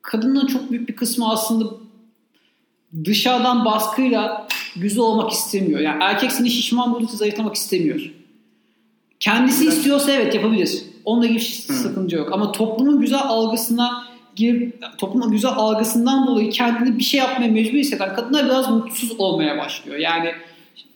Kadının 0.02 0.46
çok 0.46 0.70
büyük 0.70 0.88
bir 0.88 0.96
kısmı 0.96 1.30
aslında 1.30 1.64
dışarıdan 3.04 3.64
baskıyla 3.64 4.48
güzel 4.76 5.00
olmak 5.00 5.30
istemiyor. 5.30 5.80
Yani 5.80 6.02
erkek 6.02 6.32
seni 6.32 6.50
şişman 6.50 6.94
buldukça 6.94 7.16
zayıflamak 7.16 7.54
istemiyor. 7.54 8.10
Kendisi 9.20 9.64
Evet. 9.64 9.72
istiyorsa 9.72 10.12
evet 10.12 10.34
yapabilir. 10.34 10.82
Onunla 11.04 11.26
ilgili 11.26 11.40
hiç 11.40 11.54
sıkıntı 11.54 12.16
yok. 12.16 12.32
Ama 12.32 12.52
toplumun 12.52 13.00
güzel 13.00 13.20
algısına 13.22 14.09
girip 14.36 14.84
toplumun 14.98 15.30
güzel 15.30 15.50
algısından 15.56 16.26
dolayı 16.26 16.50
kendini 16.50 16.98
bir 16.98 17.02
şey 17.02 17.20
yapmaya 17.20 17.48
mecbur 17.48 17.78
hisseden 17.78 18.14
kadınlar 18.14 18.44
biraz 18.44 18.70
mutsuz 18.70 19.12
olmaya 19.18 19.58
başlıyor. 19.58 19.98
Yani 19.98 20.32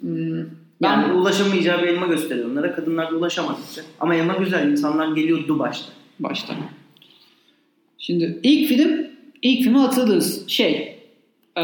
hmm, 0.00 0.44
ben 0.82 1.00
Yani 1.00 1.12
ulaşamayacağı 1.12 1.82
bir 1.82 1.88
elma 1.88 2.06
gösteriyor 2.06 2.50
onlara. 2.50 2.74
Kadınlar 2.74 3.10
da 3.12 3.16
ulaşamadıkça. 3.16 3.82
Ama 4.00 4.14
elma 4.14 4.34
güzel. 4.34 4.68
insanlar 4.68 5.16
geliyordu 5.16 5.58
başta. 5.58 5.92
baştan. 6.20 6.56
Şimdi 7.98 8.40
ilk 8.42 8.68
film, 8.68 9.06
ilk 9.42 9.62
filmi 9.64 9.78
hatırlarız. 9.78 10.48
Şey, 10.48 10.98
e, 11.56 11.62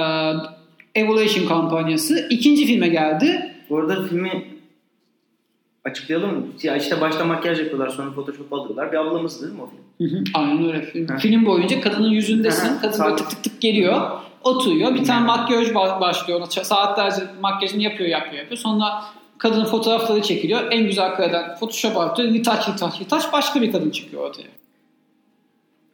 Evolution 0.95 1.47
kampanyası. 1.47 2.27
İkinci 2.31 2.67
filme 2.67 2.89
geldi. 2.89 3.55
Bu 3.71 3.79
arada 3.79 4.03
filmi 4.03 4.45
açıklayalım 5.85 6.31
mı? 6.39 6.47
Ya 6.63 6.77
işte 6.77 7.01
başta 7.01 7.25
makyaj 7.25 7.59
yapıyorlar 7.59 7.89
sonra 7.89 8.13
photoshop 8.13 8.53
alıyorlar. 8.53 8.93
Bir 8.93 8.97
ablamız 8.97 9.43
değil 9.43 9.53
mi 9.53 9.61
o 9.63 9.67
film? 9.71 10.11
Hı 10.11 10.17
hı, 10.17 10.25
Aynen 10.35 10.65
öyle. 10.67 10.83
Film, 10.83 11.07
Ha. 11.09 11.17
film 11.19 11.47
boyunca 11.47 11.81
kadının 11.81 12.11
yüzündesin. 12.11 12.69
Hı, 12.69 12.81
Kadın 12.81 13.05
böyle 13.05 13.17
tık 13.17 13.31
tık 13.31 13.43
tık 13.45 13.61
geliyor. 13.61 14.11
Oturuyor. 14.45 14.95
Bir 14.95 15.05
tane 15.05 15.27
makyaj 15.27 15.69
ba- 15.69 16.01
başlıyor. 16.01 16.39
Ona 16.41 16.47
Saatlerce 16.47 17.23
makyajını 17.41 17.83
yapıyor, 17.83 18.09
yapıyor, 18.11 18.35
yapıyor. 18.43 18.59
Sonra 18.59 19.05
kadının 19.39 19.65
fotoğrafları 19.65 20.23
çekiliyor. 20.23 20.61
En 20.71 20.87
güzel 20.87 21.15
kareden 21.17 21.55
Photoshop 21.55 21.97
atıyor. 21.97 22.33
Ritaç, 22.35 22.69
ritaç, 22.69 23.01
ritaç. 23.01 23.33
Başka 23.33 23.63
bir 23.63 23.73
kadın 23.73 23.91
çıkıyor 23.91 24.23
ortaya. 24.31 24.49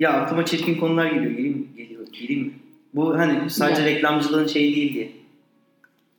Ya 0.01 0.13
aklıma 0.13 0.45
çirkin 0.45 0.75
konular 0.75 1.07
geliyor. 1.07 1.31
Geleyim? 1.31 1.69
Geliyor. 1.77 2.07
Geleyim 2.21 2.43
mi? 2.43 2.53
Bu 2.95 3.19
hani 3.19 3.51
sadece 3.51 3.83
Gel. 3.83 3.91
reklamcılığın 3.95 4.47
şeyi 4.47 4.77
değil 4.77 4.95
diye. 4.95 5.13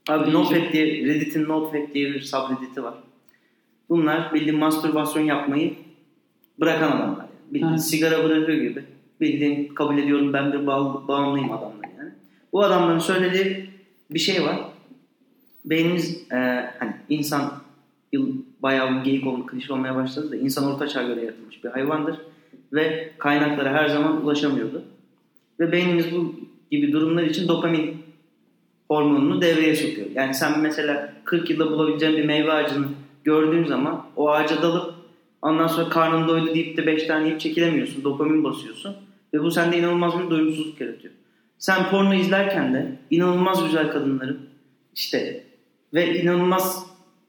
Abi. 0.10 0.34
NoFap 0.34 0.74
diye, 0.74 0.86
Reddit'in 0.86 1.44
NoFap 1.50 1.94
diye 1.94 2.10
bir 2.14 2.22
subreddit'i 2.22 2.84
var. 2.84 2.94
Bunlar 3.90 4.34
bildiğin 4.34 4.60
mastürbasyon 4.60 5.24
yapmayı 5.24 5.74
bırakan 6.60 6.92
adamlar. 6.92 7.18
Yani. 7.18 7.30
Bildiğin 7.52 7.72
Ha. 7.72 7.78
sigara 7.78 8.24
bırakıyor 8.24 8.58
gibi. 8.58 8.84
Bildiğin 9.22 9.68
kabul 9.68 9.98
ediyorum 9.98 10.34
ben 10.34 10.54
bir 10.54 10.68
bağ, 10.68 11.08
bağımlıyım 11.08 11.52
adamlar 11.52 11.90
yani. 11.98 12.12
Bu 12.54 12.64
adamların 12.64 13.00
söylediği 13.00 13.70
bir 14.12 14.20
şey 14.20 14.44
var. 14.44 14.56
Beynimiz 15.66 16.32
e, 16.32 16.36
hani 16.80 16.94
insan 17.10 17.54
yıl 18.14 18.34
bayağı 18.62 19.04
geyik 19.04 19.28
olma, 19.28 19.46
klişe 19.46 19.74
olmaya 19.74 19.96
başladı 19.96 20.32
da 20.32 20.36
insan 20.36 20.74
orta 20.74 20.88
çağ 20.88 21.04
göre 21.04 21.22
yaratılmış 21.26 21.64
bir 21.64 21.70
hayvandır 21.70 22.18
ve 22.74 23.12
kaynaklara 23.18 23.74
her 23.74 23.90
zaman 23.90 24.24
ulaşamıyordu. 24.24 24.84
Ve 25.60 25.72
beynimiz 25.72 26.12
bu 26.12 26.36
gibi 26.72 26.92
durumlar 26.92 27.24
için 27.24 27.48
dopamin 27.48 27.98
hormonunu 28.90 29.42
devreye 29.42 29.76
sokuyor. 29.76 30.08
Yani 30.16 30.34
sen 30.34 30.60
mesela 30.60 31.14
40 31.24 31.50
yılda 31.50 31.72
bulabileceğin 31.72 32.18
bir 32.18 32.26
meyve 32.26 32.54
ağacını 32.54 32.88
gördüğün 33.28 33.66
zaman 33.66 34.06
o 34.16 34.30
ağaca 34.30 34.62
dalıp 34.62 34.94
ondan 35.42 35.68
sonra 35.68 35.90
karnın 35.90 36.28
doydu 36.28 36.54
deyip 36.54 36.78
de 36.78 36.88
5 36.88 37.08
tane 37.08 37.26
yiyip 37.26 37.40
çekilemiyorsun. 37.40 38.04
Dopamin 38.04 38.44
basıyorsun. 38.44 38.96
Ve 39.34 39.44
bu 39.44 39.52
sende 39.52 39.78
inanılmaz 39.78 40.20
bir 40.20 40.30
doyumsuzluk 40.30 40.82
yaratıyor. 40.82 41.14
Sen 41.60 41.90
porno 41.90 42.14
izlerken 42.14 42.74
de 42.74 42.92
inanılmaz 43.12 43.66
güzel 43.66 43.92
kadınların 43.92 44.40
işte 44.96 45.44
ve 45.94 46.22
inanılmaz 46.22 46.86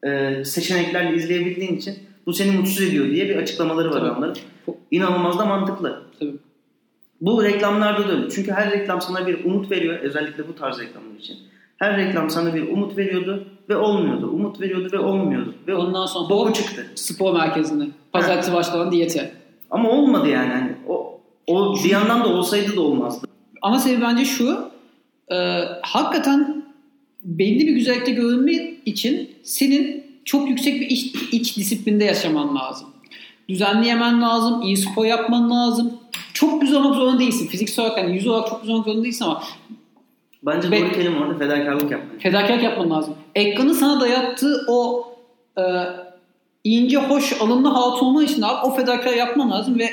e, 0.07 0.45
seçeneklerle 0.45 1.17
izleyebildiğin 1.17 1.77
için 1.77 1.95
bu 2.27 2.33
seni 2.33 2.57
mutsuz 2.57 2.81
ediyor 2.83 3.07
diye 3.07 3.29
bir 3.29 3.37
açıklamaları 3.37 3.89
var 3.89 4.01
Tabii. 4.01 4.11
adamların. 4.11 4.37
İnanılmaz 4.91 5.39
da 5.39 5.45
mantıklı. 5.45 6.03
Tabii. 6.21 6.37
Bu 7.21 7.45
reklamlarda 7.45 8.09
da 8.09 8.13
öyle. 8.13 8.31
Çünkü 8.31 8.53
her 8.53 8.71
reklam 8.71 9.01
sana 9.01 9.27
bir 9.27 9.45
umut 9.45 9.71
veriyor. 9.71 9.99
Özellikle 9.99 10.49
bu 10.49 10.55
tarz 10.55 10.81
reklamlar 10.81 11.19
için. 11.19 11.39
Her 11.79 11.97
reklam 11.97 12.31
sana 12.31 12.55
bir 12.55 12.69
umut 12.69 12.97
veriyordu 12.97 13.45
ve 13.69 13.77
olmuyordu. 13.77 14.27
Umut 14.31 14.61
veriyordu 14.61 14.89
ve 14.93 14.99
olmuyordu. 14.99 15.55
Ve 15.67 15.75
Ondan 15.75 16.07
sonra 16.07 16.29
hop, 16.29 16.55
çıktı. 16.55 16.87
spor 16.95 17.33
merkezinde. 17.35 17.85
Pazartesi 18.13 18.53
başlanan 18.53 18.93
diyete. 18.93 19.33
Ama 19.71 19.91
olmadı 19.91 20.29
yani. 20.29 20.53
Hani 20.53 20.73
o, 20.89 21.21
o 21.47 21.75
bir 21.85 21.91
yandan 21.91 22.25
da 22.25 22.29
olsaydı 22.29 22.77
da 22.77 22.81
olmazdı. 22.81 23.27
Ana 23.63 23.79
sebebi 23.79 24.03
bence 24.03 24.25
şu. 24.25 24.71
e, 25.31 25.37
hakikaten 25.83 26.65
belli 27.25 27.67
bir 27.67 27.73
güzellikte 27.73 28.13
görünme 28.13 28.53
için 28.87 29.31
senin 29.43 30.05
çok 30.25 30.49
yüksek 30.49 30.81
bir 30.81 30.87
iç, 30.87 31.15
iç 31.33 31.57
disiplinde 31.57 32.05
yaşaman 32.05 32.57
lazım. 32.57 32.89
Düzenli 33.49 33.87
yemen 33.87 34.23
lazım, 34.23 34.63
iyi 34.63 34.77
spor 34.77 35.05
yapman 35.05 35.51
lazım. 35.51 35.93
Çok 36.35 36.61
güzel 36.61 36.77
olmak 36.79 36.95
zorunda 36.95 37.19
değilsin. 37.19 37.47
Fiziksel 37.47 37.85
olarak 37.85 37.99
hani 38.05 38.15
yüz 38.15 38.27
olarak 38.27 38.49
çok 38.49 38.61
güzel 38.61 38.75
olmak 38.75 38.87
zorunda 38.87 39.05
değilsin 39.05 39.25
ama 39.25 39.43
Bence 40.49 40.71
Be- 40.71 40.81
doğru 40.81 40.93
kelime 40.93 41.19
orada 41.21 41.39
fedakarlık 41.39 41.91
yapmak. 41.91 42.21
fedakarlık 42.23 42.63
yapman 42.63 42.91
lazım. 42.91 43.15
Ekranın 43.35 43.73
sana 43.73 44.01
dayattığı 44.01 44.65
o 44.69 45.07
e, 45.59 45.63
ince, 46.65 46.97
hoş, 46.99 47.41
alımlı 47.43 47.69
hatun 47.69 48.07
olman 48.07 48.25
için 48.25 48.43
abi 48.43 48.67
o 48.67 48.75
fedakarlığı 48.75 49.17
yapman 49.17 49.51
lazım 49.51 49.79
ve 49.79 49.85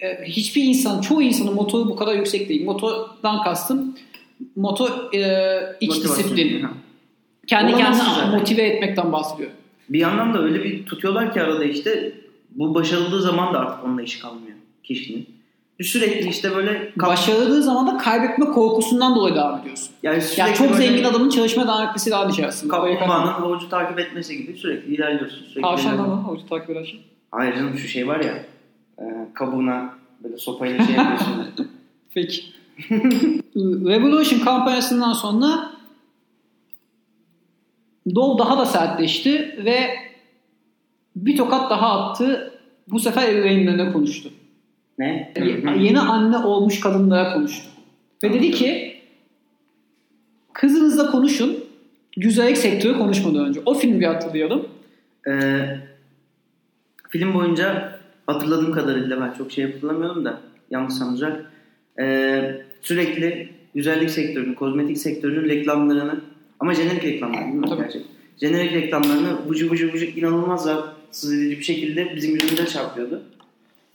e, 0.00 0.24
hiçbir 0.24 0.64
insan, 0.64 1.00
çoğu 1.00 1.22
insanın 1.22 1.54
motoru 1.54 1.88
bu 1.88 1.96
kadar 1.96 2.14
yüksek 2.14 2.48
değil. 2.48 2.64
Motordan 2.64 3.42
kastım 3.44 3.94
motor 4.56 5.12
e, 5.14 5.76
iç 5.80 5.88
Motivasyon. 5.88 6.24
disiplin. 6.24 6.62
Ha. 6.62 6.70
Kendi 7.46 7.74
Olamaz 7.74 7.98
kendine 7.98 8.14
zaten. 8.14 8.38
motive 8.38 8.62
etmekten 8.62 9.12
bahsediyor. 9.12 9.50
Bir 9.88 9.98
yandan 9.98 10.34
da 10.34 10.42
öyle 10.42 10.64
bir 10.64 10.86
tutuyorlar 10.86 11.32
ki 11.32 11.40
arada 11.42 11.64
işte 11.64 12.12
bu 12.50 12.74
başarıldığı 12.74 13.22
zaman 13.22 13.54
da 13.54 13.58
artık 13.58 13.84
onunla 13.84 14.02
işi 14.02 14.20
kalmıyor 14.20 14.56
kişinin. 14.84 15.26
Sürekli 15.84 16.28
işte 16.28 16.56
böyle 16.56 16.92
kap- 16.98 17.10
Başarıldığı 17.10 17.62
zaman 17.62 17.86
da 17.86 17.96
kaybetme 17.98 18.44
korkusundan 18.44 19.14
dolayı 19.16 19.34
devam 19.34 19.60
ediyorsun. 19.60 19.88
yani 20.02 20.22
Yani 20.36 20.54
çok 20.54 20.70
böyle 20.72 20.86
zengin 20.86 21.04
adamın 21.04 21.30
çalışmaya 21.30 21.64
devam 21.68 21.86
etmesi 21.88 22.10
daha 22.10 22.28
bir 22.28 22.32
şey 22.32 22.44
aslında. 22.44 22.74
kaplumbağanın 22.74 23.32
havucu 23.32 23.68
takip 23.68 23.98
etmesi 23.98 24.36
gibi 24.38 24.58
sürekli 24.58 24.94
ilerliyorsun. 24.94 25.44
Sürekli 25.44 25.60
Tavşan 25.62 25.86
da 25.86 25.88
ilerliyorsun. 25.94 26.16
mı? 26.18 26.22
Havucu 26.24 26.48
takip 26.48 26.70
eden 26.70 26.84
şey. 26.84 27.00
Hayır 27.30 27.54
canım 27.54 27.78
şu 27.78 27.88
şey 27.88 28.08
var 28.08 28.20
ya 28.20 28.34
e, 28.98 29.04
kabuğuna 29.34 29.94
böyle 30.24 30.36
sopayla 30.38 30.84
şey 30.86 30.94
yapıyorsun. 30.94 31.46
Peki. 32.14 32.42
Revolution 33.56 34.40
kampanyasından 34.40 35.12
sonra 35.12 35.72
Dove 38.14 38.38
daha 38.38 38.58
da 38.58 38.66
sertleşti 38.66 39.60
ve 39.64 39.90
bir 41.16 41.36
tokat 41.36 41.70
daha 41.70 42.00
attı. 42.00 42.52
Bu 42.88 43.00
sefer 43.00 43.28
ebeveynlerine 43.28 43.92
konuştu. 43.92 44.30
Ne? 44.98 45.32
Ye- 45.36 45.84
Yeni 45.84 46.00
anne 46.00 46.36
olmuş 46.38 46.80
kadınlara 46.80 47.34
konuştu. 47.34 47.66
Ve 48.22 48.32
dedi 48.32 48.50
ki 48.50 48.96
kızınızla 50.52 51.10
konuşun. 51.10 51.64
Güzellik 52.16 52.58
sektörü 52.58 52.98
konuşmadan 52.98 53.46
önce. 53.46 53.60
O 53.66 53.74
filmi 53.74 54.00
bir 54.00 54.06
hatırlayalım. 54.06 54.68
E, 55.28 55.32
film 57.08 57.34
boyunca 57.34 57.98
hatırladığım 58.26 58.72
kadarıyla 58.72 59.20
ben 59.20 59.32
çok 59.38 59.52
şey 59.52 59.64
hatırlamıyorum 59.72 60.24
da 60.24 60.40
yanlışsam 60.70 61.14
düzelt. 61.14 61.38
E, 62.00 62.62
sürekli 62.82 63.48
güzellik 63.74 64.10
sektörünün, 64.10 64.54
kozmetik 64.54 64.98
sektörünün 64.98 65.48
reklamlarını 65.48 66.20
ama 66.60 66.74
jenerik 66.74 67.04
reklamlar 67.04 67.42
değil 67.44 67.54
mi? 67.54 67.66
Tabii. 67.68 67.80
Gerçek. 67.82 68.02
Jenerik 68.40 68.72
reklamlarını 68.72 69.46
vucu 69.48 69.70
vucu 69.70 69.92
vucu 69.92 70.04
inanılmaz 70.04 70.66
rahatsız 70.68 71.32
edici 71.32 71.58
bir 71.58 71.64
şekilde 71.64 72.16
bizim 72.16 72.34
yüzümüze 72.34 72.66
çarpıyordu. 72.66 73.22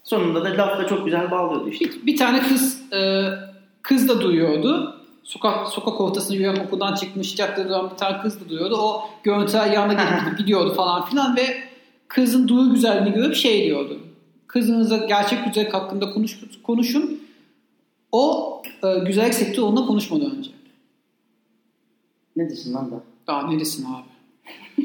Sonunda 0.08 0.44
da 0.44 0.48
lafla 0.48 0.86
çok 0.86 1.04
güzel 1.04 1.30
bağlıyordu 1.30 1.68
işte. 1.68 2.06
Bir, 2.06 2.16
tane 2.16 2.42
kız 2.42 2.92
e, 2.92 3.28
kız 3.82 4.08
da 4.08 4.20
duyuyordu. 4.20 4.96
Sokak 5.22 5.68
sokak 5.68 6.00
ortasında 6.00 6.34
yürüyen 6.34 6.56
okuldan 6.56 6.94
çıkmış 6.94 7.36
caddede 7.36 7.68
duran 7.68 7.90
bir 7.90 7.96
tane 7.96 8.22
kız 8.22 8.40
da 8.40 8.48
duyuyordu. 8.48 8.76
O 8.76 9.10
görüntüler 9.22 9.72
yanına 9.72 9.92
gelip 9.92 10.38
gidiyordu 10.38 10.74
falan 10.74 11.04
filan 11.04 11.36
ve 11.36 11.42
kızın 12.08 12.48
duyu 12.48 12.72
güzelliğini 12.72 13.14
görüp 13.14 13.34
şey 13.34 13.64
diyordu. 13.64 13.98
Kızınızla 14.46 14.96
gerçek 14.96 15.44
güzellik 15.44 15.74
hakkında 15.74 16.10
konuş, 16.10 16.40
konuşun. 16.62 17.20
O 18.12 18.62
e, 18.84 18.98
güzellik 18.98 19.34
sektörü 19.34 19.66
onunla 19.66 19.86
konuşmadan 19.86 20.36
önce. 20.36 20.50
Ne 22.36 22.50
desin 22.50 22.74
lan 22.74 22.90
da? 22.90 23.00
Daha 23.26 23.50
neresin 23.50 23.84
abi? 23.84 24.08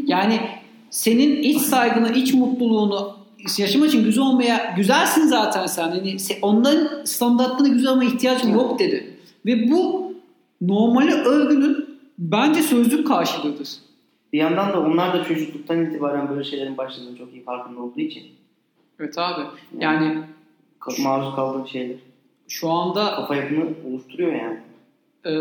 Yani 0.06 0.40
senin 0.90 1.44
iç 1.44 1.62
saygını, 1.62 2.12
iç 2.12 2.34
mutluluğunu 2.34 3.23
yaşamak 3.60 3.88
için 3.90 4.04
güzel 4.04 4.24
olmaya, 4.24 4.74
güzelsin 4.78 5.22
zaten 5.28 5.66
sen. 5.66 5.88
Yani 5.96 6.18
onların 6.42 7.06
standartlarına 7.06 7.68
güzel 7.68 7.92
olmaya 7.92 8.10
ihtiyacın 8.10 8.54
yok 8.54 8.80
dedi. 8.80 9.18
Ve 9.46 9.72
bu 9.72 10.14
normali 10.62 11.14
övgünün 11.14 12.00
bence 12.18 12.62
sözlük 12.62 13.08
karşılığıdır. 13.08 13.70
Bir 14.34 14.38
yandan 14.40 14.74
da 14.74 14.80
onlar 14.80 15.14
da 15.14 15.24
çocukluktan 15.24 15.86
itibaren 15.86 16.30
böyle 16.30 16.44
şeylerin 16.44 16.78
başladığını 16.78 17.18
çok 17.18 17.34
iyi 17.34 17.44
farkında 17.44 17.80
olduğu 17.82 18.00
için 18.00 18.24
Evet 19.00 19.18
abi. 19.18 19.42
Yani 19.80 20.18
ka- 20.82 21.02
maruz 21.04 21.36
kaldığı 21.36 21.70
şeyler 21.70 21.98
şu 22.48 22.70
anda 22.70 23.16
kafa 23.16 23.36
yapını 23.36 23.66
oluşturuyor 23.88 24.34
yani. 24.34 24.58
e, 25.26 25.34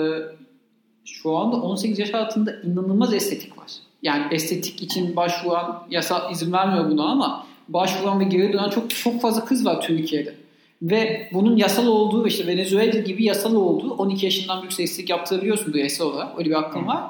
şu 1.05 1.37
anda 1.37 1.57
18 1.57 1.99
yaş 1.99 2.15
altında 2.15 2.61
inanılmaz 2.63 3.15
estetik 3.15 3.59
var. 3.59 3.67
Yani 4.03 4.35
estetik 4.35 4.83
için 4.83 5.17
başvuran 5.17 5.87
yasa 5.91 6.31
izin 6.31 6.53
vermiyor 6.53 6.91
buna 6.91 7.05
ama 7.05 7.47
başvuran 7.69 8.21
ve 8.21 8.25
geri 8.25 8.53
dönen 8.53 8.71
çok 8.71 8.91
çok 8.91 9.21
fazla 9.21 9.45
kız 9.45 9.67
var 9.67 9.81
Türkiye'de. 9.81 10.35
Ve 10.83 11.29
bunun 11.33 11.57
yasal 11.57 11.87
olduğu 11.87 12.27
işte 12.27 12.47
Venezuela 12.47 13.01
gibi 13.01 13.25
yasal 13.25 13.55
olduğu 13.55 13.95
12 13.95 14.27
yaşından 14.27 14.63
büyük 14.63 14.81
estetik 14.81 15.11
yaptırabiliyorsun 15.11 15.75
bu 15.75 15.79
yasal 15.79 16.07
olarak. 16.07 16.39
Öyle 16.39 16.51
bir 16.51 16.55
hakkın 16.55 16.87
var. 16.87 17.03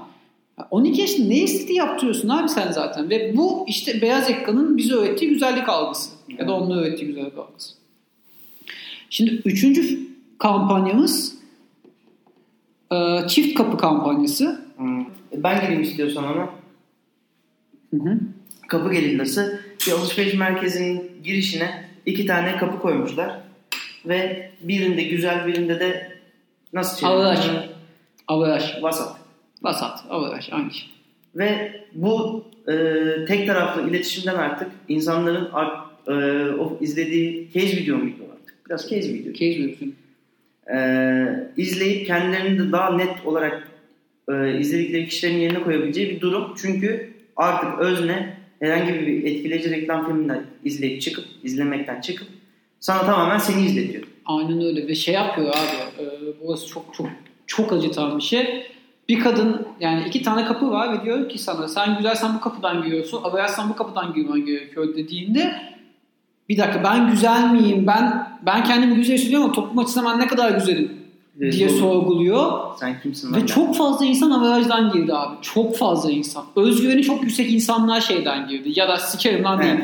12 0.71 1.01
yaşında 1.01 1.29
ne 1.29 1.43
estetiği 1.43 1.79
yaptırıyorsun 1.79 2.29
abi 2.29 2.49
sen 2.49 2.73
zaten. 2.73 3.11
Ve 3.11 3.37
bu 3.37 3.65
işte 3.69 4.03
beyaz 4.03 4.31
ekranın 4.31 4.77
bize 4.77 4.95
öğrettiği 4.95 5.31
güzellik 5.31 5.69
algısı. 5.69 6.11
Ya 6.39 6.49
da 6.49 6.53
onun 6.53 6.79
öğrettiği 6.79 7.07
güzellik 7.07 7.39
algısı. 7.39 7.75
Şimdi 9.11 9.43
üçüncü 9.45 10.01
kampanyamız 10.39 11.35
e, 12.93 13.29
çift 13.29 13.55
kapı 13.55 13.79
kampanyası. 13.79 14.63
Ben 15.37 15.61
gireyim 15.61 15.83
istiyorsan 15.83 16.25
ona. 16.25 16.51
Hı 17.91 17.97
hı. 17.97 18.21
Kapı 18.69 18.93
gerillası 18.93 19.61
bir 19.87 19.93
alışveriş 19.93 20.35
merkezinin 20.35 21.11
girişine 21.25 21.85
iki 22.07 22.27
tane 22.27 22.57
kapı 22.57 22.79
koymuşlar. 22.79 23.41
Ve 24.07 24.51
birinde 24.63 25.03
güzel 25.03 25.47
birinde 25.47 25.81
de 25.81 26.13
nasıl 26.73 27.07
Averaj. 27.07 27.43
çevirdim? 27.43 27.63
Averaj. 28.29 28.83
Vasat. 28.83 29.17
Vasat. 29.63 30.05
Averaj. 30.11 30.49
Aynı 30.53 30.71
şey. 30.75 30.89
Ve 31.35 31.81
bu 31.95 32.45
e, 32.69 32.75
tek 33.29 33.47
taraflı 33.47 33.91
iletişimden 33.91 34.35
artık 34.35 34.69
insanların 34.89 35.51
art, 35.53 35.87
e, 36.09 36.13
o 36.55 36.79
izlediği 36.81 37.49
case 37.55 37.77
video 37.77 37.97
muydu 37.97 38.23
artık? 38.33 38.67
Biraz 38.67 38.83
case 38.83 39.15
video. 39.15 39.33
Case 39.33 39.45
veriyorsun. 39.45 39.95
E, 40.75 40.79
izleyip 41.57 42.07
kendilerini 42.07 42.59
de 42.59 42.73
daha 42.73 42.97
net 42.97 43.27
olarak 43.27 43.69
e, 44.29 44.59
izledikleri 44.59 45.09
kişilerin 45.09 45.39
yerine 45.39 45.63
koyabileceği 45.63 46.11
bir 46.11 46.21
durum. 46.21 46.55
Çünkü 46.63 47.11
artık 47.37 47.79
özne 47.79 48.42
herhangi 48.63 48.95
bir 48.95 49.25
etkileyici 49.25 49.71
reklam 49.71 50.07
filminden 50.07 50.45
izleyip 50.65 51.03
çıkıp, 51.03 51.25
izlemekten 51.43 52.01
çıkıp 52.01 52.29
sana 52.81 53.01
tamamen 53.01 53.39
seni 53.39 53.67
izletiyor. 53.67 54.05
Aynen 54.27 54.65
öyle 54.65 54.89
ve 54.89 54.95
şey 54.95 55.15
yapıyor 55.15 55.49
abi. 55.49 56.03
E, 56.03 56.07
burası 56.43 56.69
çok 56.69 56.95
çok 56.95 57.07
çok 57.47 57.73
acıtan 57.73 58.19
bir 58.19 58.23
şey. 58.23 58.67
Bir 59.09 59.21
kadın 59.21 59.67
yani 59.81 60.05
iki 60.09 60.23
tane 60.23 60.45
kapı 60.45 60.71
var 60.71 60.99
ve 60.99 61.05
diyor 61.05 61.29
ki 61.29 61.39
sana 61.39 61.69
sen 61.69 61.97
güzelsen 61.97 62.35
bu 62.35 62.41
kapıdan 62.41 62.83
giriyorsun, 62.83 63.23
averajsan 63.23 63.71
bu 63.71 63.77
kapıdan 63.77 64.15
girmen 64.15 64.47
gerekiyor 64.47 64.97
dediğinde 64.97 65.55
bir 66.49 66.59
dakika 66.59 66.85
ben 66.85 67.11
güzel 67.11 67.51
miyim? 67.51 67.87
Ben 67.87 68.29
ben 68.47 68.65
kendimi 68.65 68.95
güzel 68.95 69.17
hissediyorum 69.17 69.45
ama 69.45 69.55
toplum 69.55 69.79
açısından 69.79 70.13
ben 70.13 70.25
ne 70.25 70.27
kadar 70.27 70.51
güzelim 70.51 71.02
diye 71.41 71.69
Doğru. 71.69 71.77
sorguluyor. 71.79 72.61
Sen 72.81 73.01
kimsin? 73.03 73.35
Ve 73.35 73.47
çok 73.47 73.77
fazla 73.77 74.05
insan 74.05 74.31
averajdan 74.31 74.93
girdi 74.93 75.15
abi. 75.15 75.37
Çok 75.43 75.77
fazla 75.77 76.11
insan. 76.11 76.45
Özgüveni 76.57 77.03
çok 77.03 77.23
yüksek 77.23 77.53
insanlar 77.53 78.01
şeyden 78.01 78.49
girdi. 78.49 78.73
Ya 78.77 78.89
da 78.89 78.99
sikerim 78.99 79.45
lan 79.45 79.63
değil. 79.63 79.75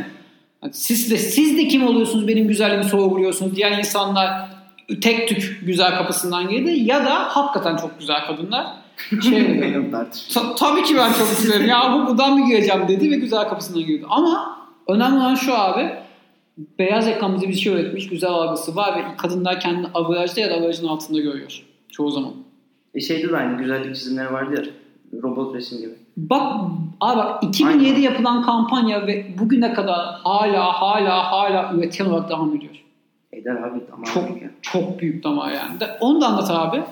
Evet. 0.63 0.77
Siz 0.77 1.11
de 1.11 1.17
siz 1.19 1.57
de 1.59 1.69
kim 1.69 1.87
oluyorsunuz 1.87 2.29
benim 2.29 2.49
güzelliğimi 2.49 2.85
sorguluyorsunuz. 2.85 3.57
Diğer 3.57 3.79
insanlar 3.79 4.49
tek 5.01 5.29
tük 5.29 5.61
güzel 5.67 5.97
kapısından 5.99 6.49
girdi. 6.49 6.71
Ya 6.71 7.05
da 7.05 7.15
hakikaten 7.37 7.77
çok 7.77 7.99
güzel 7.99 8.27
kadınlar. 8.27 8.67
Şey 9.23 9.33
dedi. 9.49 9.91
Ta- 10.35 10.55
tabii 10.55 10.83
ki 10.83 10.97
ben 10.97 11.13
çok 11.13 11.29
güzelim. 11.43 11.69
Ya 11.69 11.93
bu 11.95 12.07
buradan 12.11 12.39
mı 12.39 12.47
gireceğim 12.47 12.89
dedi 12.89 13.11
ve 13.11 13.17
güzel 13.17 13.49
kapısından 13.49 13.83
girdi. 13.87 14.05
Ama 14.09 14.57
önemli 14.89 15.17
olan 15.19 15.35
şu 15.35 15.59
abi. 15.59 15.91
Beyaz 16.79 17.09
ekran 17.09 17.35
bize 17.37 17.49
bir 17.49 17.53
şey 17.55 17.75
öğretmiş. 17.75 18.09
Güzel 18.09 18.31
algısı 18.31 18.77
var 18.77 18.99
ve 18.99 19.17
kadınlar 19.17 19.61
kendini 19.61 19.87
averajda 19.95 20.41
ya 20.41 20.51
da 20.51 20.55
averajın 20.55 20.87
altında 20.89 21.21
görüyor. 21.21 21.63
Çoğu 21.89 22.11
zaman. 22.11 22.33
E 22.95 23.01
şeyde 23.01 23.29
de 23.33 23.37
aynı 23.37 23.59
güzellik 23.59 23.97
çizimleri 23.97 24.33
vardı 24.33 24.55
ya. 24.57 24.65
Robot 25.23 25.55
resim 25.55 25.79
gibi. 25.79 25.95
Bak 26.17 26.53
abi 27.01 27.19
bak 27.19 27.43
2007 27.45 27.89
Aynen. 27.89 28.01
yapılan 28.01 28.43
kampanya 28.43 29.07
ve 29.07 29.27
bugüne 29.39 29.73
kadar 29.75 30.21
hala 30.25 30.73
hala 30.73 31.33
hala 31.33 31.75
üretilen 31.75 32.11
olarak 32.11 32.31
devam 32.31 32.57
ediyor. 32.57 32.85
Eder 33.33 33.55
abi 33.55 33.81
tamam. 33.91 34.05
Çok 34.15 34.43
ya. 34.43 34.51
çok 34.63 35.01
büyük 35.01 35.25
damar 35.25 35.53
yani. 35.53 35.81
De, 35.81 35.97
onu 36.01 36.21
da 36.21 36.27
anlat 36.27 36.51
abi. 36.51 36.83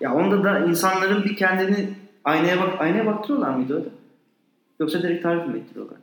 Ya 0.00 0.14
onda 0.14 0.44
da 0.44 0.58
insanların 0.58 1.24
bir 1.24 1.36
kendini 1.36 1.88
aynaya 2.24 2.60
bak 2.60 2.80
aynaya 2.80 3.06
baktırıyorlar 3.06 3.54
mıydı 3.54 3.74
öyle? 3.74 3.88
Yoksa 4.80 5.02
direkt 5.02 5.22
tarif 5.22 5.46
mi 5.46 5.58
ettiriyorlar? 5.58 5.98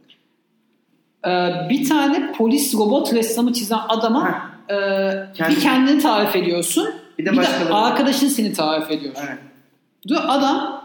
Ee, 1.27 1.51
bir 1.69 1.89
tane 1.89 2.31
polis 2.37 2.75
robot 2.75 3.13
ressamı 3.13 3.53
çizen 3.53 3.79
adama 3.89 4.49
e, 4.69 4.75
Kendi- 5.33 5.55
bir 5.55 5.61
kendini 5.61 6.01
tarif 6.01 6.35
ediyorsun. 6.35 6.87
Bir 7.19 7.25
Bir 7.25 7.29
de 7.29 7.33
de, 7.33 7.37
başkaları. 7.37 7.75
arkadaşın 7.75 8.27
seni 8.27 8.53
tarif 8.53 8.91
ediyor. 8.91 9.13
Evet. 9.27 9.37
Adam 10.27 10.83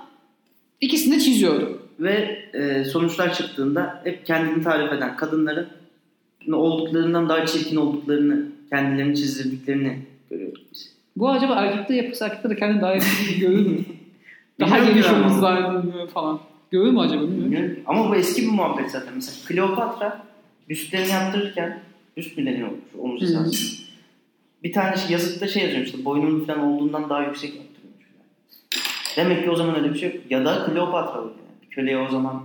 ikisini 0.81 1.15
de 1.17 1.21
çiziyordu. 1.21 1.79
Ve 2.01 2.39
e, 2.55 2.85
sonuçlar 2.85 3.35
çıktığında 3.35 4.01
hep 4.05 4.27
kendini 4.27 4.65
tarif 4.65 4.93
eden 4.93 5.17
kadınların 5.17 5.69
olduklarından 6.53 7.29
daha 7.29 7.47
çirkin 7.47 7.77
olduklarını, 7.77 8.43
kendilerini 8.71 9.17
çizdirdiklerini 9.17 9.99
görüyoruz 10.31 10.63
biz. 10.73 10.93
Bu 11.17 11.29
acaba 11.31 11.55
erkekte 11.55 11.95
yapısı 11.95 12.25
erkekte 12.25 12.51
de 12.51 12.57
kendini 12.57 12.81
daha 12.83 12.95
gibi 12.97 13.39
görür 13.41 13.67
mü? 13.67 13.79
daha 14.61 14.79
geniş 14.79 15.07
omuzlar 15.07 15.73
falan. 16.15 16.41
Görür 16.75 16.91
mü 16.91 17.01
acaba 17.01 17.23
bilmiyorum. 17.23 17.77
Ama 17.87 18.11
bu 18.11 18.17
eski 18.17 18.43
bir 18.43 18.49
muhabbet 18.49 18.91
zaten. 18.91 19.15
Mesela 19.15 19.37
Kleopatra 19.47 20.23
büstlerini 20.69 21.11
yaptırırken 21.13 21.81
büst 22.17 22.39
mü 22.39 22.47
deniyor 22.47 22.69
omuz? 22.99 23.23
Bir 24.63 24.73
tane 24.73 24.97
şey, 24.97 25.11
yazıkta 25.11 25.49
şey 25.49 25.63
yazıyor 25.63 25.85
işte 25.85 26.05
boynunun 26.05 26.45
falan 26.45 26.61
olduğundan 26.61 27.11
daha 27.11 27.23
yüksek 27.23 27.55
yaptırmış 27.55 28.05
falan. 28.07 29.29
Demek 29.29 29.45
ki 29.45 29.51
o 29.51 29.57
zaman 29.57 29.77
öyle 29.77 29.95
bir 29.95 29.99
şey 29.99 30.15
yok. 30.15 30.31
Ya 30.31 30.45
da 30.45 30.67
Kleopatra 30.67 31.19
yani. 31.19 31.31
Bir 31.63 31.71
Köleye 31.71 31.99
o 31.99 32.09
zaman 32.09 32.43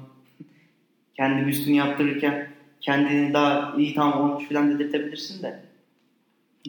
kendi 1.18 1.48
büstünü 1.48 1.76
yaptırırken 1.76 2.50
kendini 2.82 3.34
daha 3.34 3.76
iyi 3.78 3.96
tamam 3.96 4.32
olmuş 4.32 4.48
falan 4.48 4.80
dedirtebilirsin 4.80 5.44
de. 5.44 5.60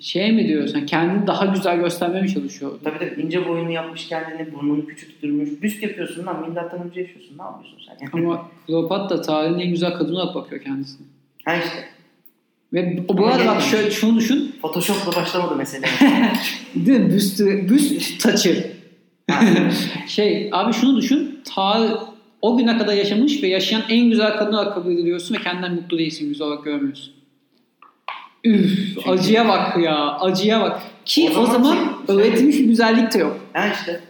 Şey 0.00 0.32
mi 0.32 0.48
diyor 0.48 0.66
sen 0.66 0.86
kendini 0.86 1.26
daha 1.26 1.46
güzel 1.46 1.76
göstermeye 1.76 2.22
mi 2.22 2.32
çalışıyor? 2.34 2.72
Tabii 2.84 3.00
de 3.00 3.22
ince 3.22 3.48
boyunu 3.48 3.70
yapmış 3.70 4.08
kendini, 4.08 4.54
burnunu 4.54 4.86
küçülttürmüş. 4.86 5.62
Büst 5.62 5.82
yapıyorsun 5.82 6.26
lan, 6.26 6.48
milattan 6.48 6.82
önce 6.82 7.00
yaşıyorsun. 7.00 7.38
Ne 7.38 7.42
yapıyorsun 7.42 7.78
sen? 7.86 8.18
Ama 8.18 8.48
Kleopatra 8.66 9.20
tarihin 9.20 9.58
en 9.58 9.70
güzel 9.70 9.92
kadını 9.92 10.16
olarak 10.16 10.34
bakıyor 10.34 10.62
kendisine. 10.62 11.06
Ha 11.44 11.54
işte. 11.54 11.84
Ve 12.72 13.04
o 13.08 13.18
bu 13.18 13.26
arada 13.26 13.46
bak 13.46 13.62
şöyle 13.62 13.90
şunu 13.90 14.16
düşün. 14.18 14.56
Photoshop'la 14.62 15.20
başlamadı 15.20 15.56
mesele. 15.56 15.86
Değil 16.74 17.00
mi? 17.00 17.08
Büst, 17.08 17.40
büst 17.40 18.22
taçı. 18.22 18.72
şey 20.06 20.50
abi 20.52 20.72
şunu 20.72 20.96
düşün. 20.96 21.40
Ta 21.54 21.98
o 22.42 22.58
güne 22.58 22.78
kadar 22.78 22.94
yaşamış 22.94 23.42
ve 23.42 23.48
yaşayan 23.48 23.82
en 23.88 24.10
güzel 24.10 24.36
kadın 24.36 24.52
olarak 24.52 24.74
kabul 24.74 24.92
ediliyorsun 24.92 25.34
ve 25.34 25.38
kendinden 25.38 25.74
mutlu 25.74 25.98
değilsin. 25.98 26.28
Güzel 26.28 26.46
olarak 26.46 26.64
görmüyorsun. 26.64 27.12
Üf, 28.44 28.98
acıya 29.08 29.48
bak 29.48 29.78
ya. 29.82 30.18
Acıya 30.18 30.60
bak. 30.60 30.80
Ki 31.04 31.30
O 31.36 31.40
o 31.40 31.46
zaman 31.46 31.52
zaman, 31.52 31.76
şey- 32.06 32.16
öğretilmiş 32.16 32.58
bir 32.58 32.64
güzellik 32.64 33.14
de 33.14 33.18
yok. 33.18 33.40
ha 33.52 33.68
işte. 33.80 34.00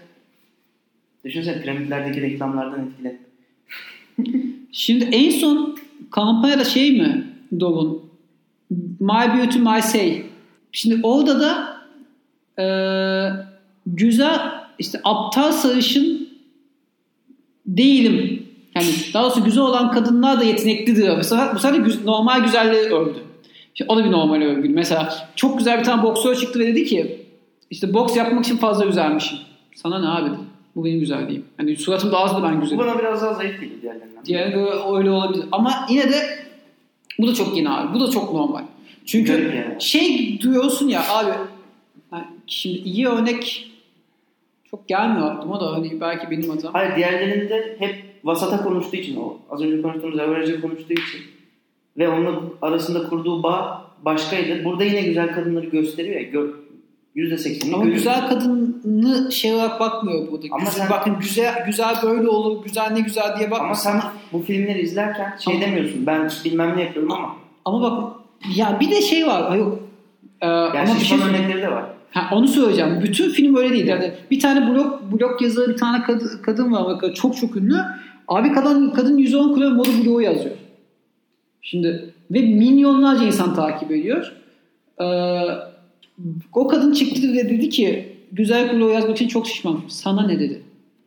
Düşünsene 1.25 1.63
piramitlerdeki 1.63 2.23
reklamlardan 2.23 2.87
etkilen. 2.89 3.19
Şimdi 4.73 5.05
en 5.05 5.31
son 5.31 5.79
kampanyada 6.11 6.65
şey 6.65 6.93
mi 7.01 7.27
Dov'un? 7.61 8.03
My 9.01 9.39
Beauty 9.39 9.59
My 9.59 9.83
Say. 9.83 10.23
Şimdi 10.73 11.01
orada 11.07 11.41
da 11.41 11.77
eee, 12.59 13.33
güzel 13.87 14.41
işte 14.79 15.01
aptal 15.05 15.53
sarışın 15.53 16.29
değilim. 17.67 18.47
Yani 18.75 18.87
daha 19.15 19.25
doğrusu 19.25 19.45
güzel 19.45 19.63
olan 19.63 19.93
kadınlar 19.93 20.41
da 20.41 20.45
yeteneklidir. 20.45 21.19
Bu 21.19 21.25
sefer, 21.25 21.55
bu 21.55 21.59
sefer 21.59 21.87
de 21.87 22.07
normal 22.07 22.45
güzelliği 22.45 22.83
övdü. 22.83 23.19
Şimdi 23.81 23.93
o 23.93 23.97
da 23.97 24.05
bir 24.05 24.11
normal 24.11 24.43
övgü. 24.43 24.69
Mesela 24.69 25.29
çok 25.37 25.59
güzel 25.59 25.79
bir 25.79 25.85
tane 25.85 26.03
boksör 26.03 26.35
çıktı 26.35 26.59
ve 26.59 26.67
dedi 26.67 26.85
ki 26.85 27.27
işte 27.71 27.95
boks 27.95 28.17
yapmak 28.17 28.45
için 28.45 28.57
fazla 28.57 28.85
güzelmişim. 28.85 29.39
Sana 29.75 29.99
ne 29.99 30.09
abi? 30.09 30.37
Bu 30.77 30.85
benim 30.85 31.01
güzelliğim. 31.01 31.45
Hani 31.57 31.77
suratım 31.77 32.13
da 32.13 32.43
ben 32.43 32.57
Bu 32.57 32.61
güzelim. 32.61 32.79
bana 32.79 32.99
biraz 32.99 33.23
daha 33.23 33.35
zayıf 33.35 33.61
geliyor 33.61 33.83
diğerlerinden. 33.83 34.25
Göre 34.25 34.71
öyle 34.97 35.11
olabilir. 35.11 35.45
Ama 35.53 35.87
yine 35.91 36.09
de 36.09 36.17
bu 37.19 37.27
da 37.27 37.35
çok 37.35 37.57
yeni 37.57 37.71
abi. 37.71 37.95
Bu 37.95 38.01
da 38.01 38.11
çok 38.11 38.33
normal. 38.33 38.63
Çünkü 39.07 39.33
yani. 39.33 39.83
şey 39.83 40.39
duyuyorsun 40.41 40.89
ya 40.89 41.03
abi 41.09 41.31
yani 42.13 42.25
şimdi 42.47 42.79
iyi 42.79 43.09
örnek 43.09 43.71
çok 44.71 44.89
gelmiyor 44.89 45.31
aklıma 45.31 45.61
da 45.61 45.73
hani 45.73 46.01
belki 46.01 46.31
benim 46.31 46.51
hatam. 46.51 46.73
Hayır 46.73 46.97
diğerlerinde 46.97 47.77
hep 47.79 48.05
vasata 48.25 48.63
konuştuğu 48.63 48.97
için 48.97 49.17
o 49.17 49.39
az 49.51 49.63
önce 49.63 49.83
konuştuğumuz 49.83 50.19
average'e 50.19 50.61
konuştuğu 50.61 50.93
için 50.93 51.40
ve 51.99 52.09
onun 52.09 52.55
arasında 52.63 53.09
kurduğu 53.09 53.43
bağ 53.43 53.85
başkaydı. 54.05 54.65
Burada 54.65 54.85
yine 54.85 55.01
güzel 55.03 55.35
kadınları 55.35 55.67
gösteriyor 55.67 56.21
ya. 56.21 56.23
Gör, 56.23 56.49
%80'ini 57.17 57.75
Ama 57.75 57.85
görüyorsun. 57.85 58.13
güzel 58.13 58.29
kadını 58.29 59.33
şey 59.33 59.55
olarak 59.55 59.81
bakmıyor 59.81 60.33
burada. 60.33 60.47
Ama 60.51 60.65
Güzel- 60.65 60.73
sen- 60.81 60.91
bakın 60.91 61.17
güzel 61.21 61.67
güzel 61.67 61.95
böyle 62.03 62.29
olur, 62.29 62.65
güzel 62.65 62.91
ne 62.93 63.01
güzel 63.01 63.37
diye 63.39 63.51
bakma. 63.51 63.65
Ama 63.67 63.75
sen 63.75 64.03
bu 64.33 64.39
filmleri 64.43 64.81
izlerken 64.81 65.37
şey 65.45 65.55
Ama- 65.55 65.63
demiyorsun. 65.63 66.07
Ben 66.07 66.31
bilmem 66.45 66.77
ne 66.77 66.83
yapıyorum 66.83 67.13
ama. 67.13 67.37
Ama 67.65 67.83
bak 67.83 68.13
ya 68.57 68.77
bir 68.81 68.91
de 68.91 69.01
şey 69.03 69.27
var. 69.27 69.57
Yok. 69.57 69.79
Ee, 70.41 70.47
Yani 70.47 70.79
ama 70.91 70.95
bir 71.01 71.05
şey 71.05 71.19
örnekleri 71.19 71.63
de 71.63 71.71
var. 71.71 71.85
Ha, 72.11 72.37
onu 72.37 72.49
söyleyeceğim. 72.49 73.01
Bütün 73.03 73.31
film 73.31 73.57
öyle 73.57 73.71
değil. 73.71 73.87
Yani 73.87 74.13
bir 74.31 74.41
tane 74.41 74.75
blog 74.75 75.01
blog 75.13 75.43
yazarı 75.43 75.69
bir 75.69 75.77
tane 75.77 76.03
kadın, 76.03 76.31
kadın 76.43 76.73
var 76.73 76.85
bak 76.85 77.17
çok 77.17 77.37
çok 77.37 77.57
ünlü. 77.57 77.77
Abi 78.29 78.53
kadın 78.53 78.91
kadın 78.91 79.19
110 79.19 79.55
kilo 79.55 79.71
moda 79.71 79.89
bloğu 80.05 80.23
yazıyor. 80.23 80.55
Şimdi 81.63 82.15
ve 82.31 82.41
milyonlarca 82.41 83.25
insan 83.25 83.55
takip 83.55 83.91
ediyor. 83.91 84.33
Ee, 85.01 85.05
o 86.53 86.69
kadın 86.69 86.93
çıktı 86.93 87.33
ve 87.33 87.51
dedi 87.51 87.69
ki 87.69 88.17
güzel 88.33 88.77
bloğu 88.77 88.91
yazmak 88.91 89.17
için 89.17 89.29
çok 89.29 89.47
şişman. 89.47 89.81
Sana 89.89 90.27
ne 90.27 90.41
dedi? 90.41 90.63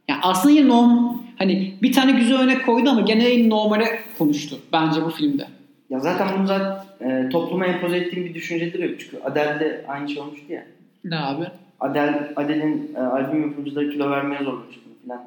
Yani 0.07 0.19
aslında 0.23 0.55
yine 0.55 0.67
norm 0.67 1.17
hani 1.35 1.73
bir 1.81 1.93
tane 1.93 2.11
güzel 2.11 2.41
örnek 2.41 2.65
koydu 2.65 2.89
ama 2.89 3.01
genel 3.01 3.47
normale 3.47 3.85
konuştu 4.17 4.59
bence 4.73 5.05
bu 5.05 5.09
filmde. 5.09 5.47
Ya 5.89 5.99
zaten 5.99 6.27
bunu 6.37 6.47
zaten 6.47 6.83
e, 7.09 7.29
topluma 7.29 7.65
empoze 7.65 7.97
ettiğim 7.97 8.25
bir 8.25 8.33
düşüncedir 8.33 8.89
yok. 8.89 8.99
Çünkü 8.99 9.17
Adele'de 9.23 9.85
aynı 9.87 10.09
şey 10.09 10.21
olmuştu 10.21 10.53
ya. 10.53 10.65
Ne 11.03 11.17
abi? 11.17 11.45
Adele, 11.79 12.33
Adele'in 12.35 12.91
e, 12.95 12.99
albüm 12.99 13.41
yapımcıları 13.41 13.91
kilo 13.91 14.09
vermeye 14.09 14.43
zorlamış 14.43 14.75
bunu 14.85 14.93
filan. 15.03 15.23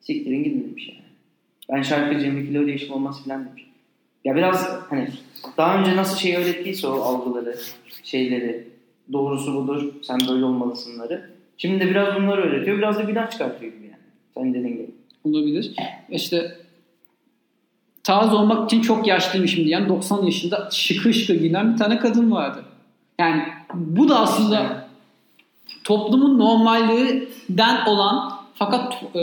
Siktirin 0.00 0.44
gidin 0.44 0.64
demiş 0.68 0.88
yani. 0.88 1.00
Ben 1.70 1.82
şarkıcıyım 1.82 2.36
bir 2.36 2.46
kilo 2.46 2.66
değişim 2.66 2.92
olmaz 2.92 3.22
filan 3.24 3.46
demiş. 3.48 3.69
Ya 4.24 4.36
biraz 4.36 4.80
hani 4.90 5.08
daha 5.56 5.78
önce 5.78 5.96
nasıl 5.96 6.16
şey 6.16 6.36
öğrettiyse 6.36 6.86
o 6.86 7.00
algıları, 7.00 7.56
şeyleri, 8.04 8.68
doğrusu 9.12 9.54
budur, 9.54 9.92
sen 10.02 10.18
böyle 10.28 10.44
olmalısınları. 10.44 11.30
Şimdi 11.58 11.80
de 11.80 11.90
biraz 11.90 12.14
bunları 12.14 12.42
öğretiyor, 12.42 12.78
biraz 12.78 12.98
da 12.98 13.02
günah 13.02 13.30
çıkartıyor 13.30 13.72
gibi 13.72 13.84
yani. 13.84 14.02
Sen 14.34 14.54
dediğin 14.54 14.76
gibi. 14.76 14.90
olabilir. 15.24 15.74
İşte 16.08 16.56
tarz 18.02 18.34
olmak 18.34 18.66
için 18.72 18.82
çok 18.82 19.06
yaşlıymışım 19.06 19.64
diyen 19.64 19.88
90 19.88 20.22
yaşında 20.22 20.68
şıkır 20.72 21.12
şıkır 21.12 21.34
giyinen 21.34 21.72
bir 21.72 21.78
tane 21.78 21.98
kadın 21.98 22.30
vardı. 22.30 22.64
Yani 23.18 23.42
bu 23.74 24.08
da 24.08 24.20
aslında 24.20 24.88
toplumun 25.84 26.38
normalliğinden 26.38 27.86
olan 27.86 28.32
fakat 28.54 29.04
e, 29.14 29.20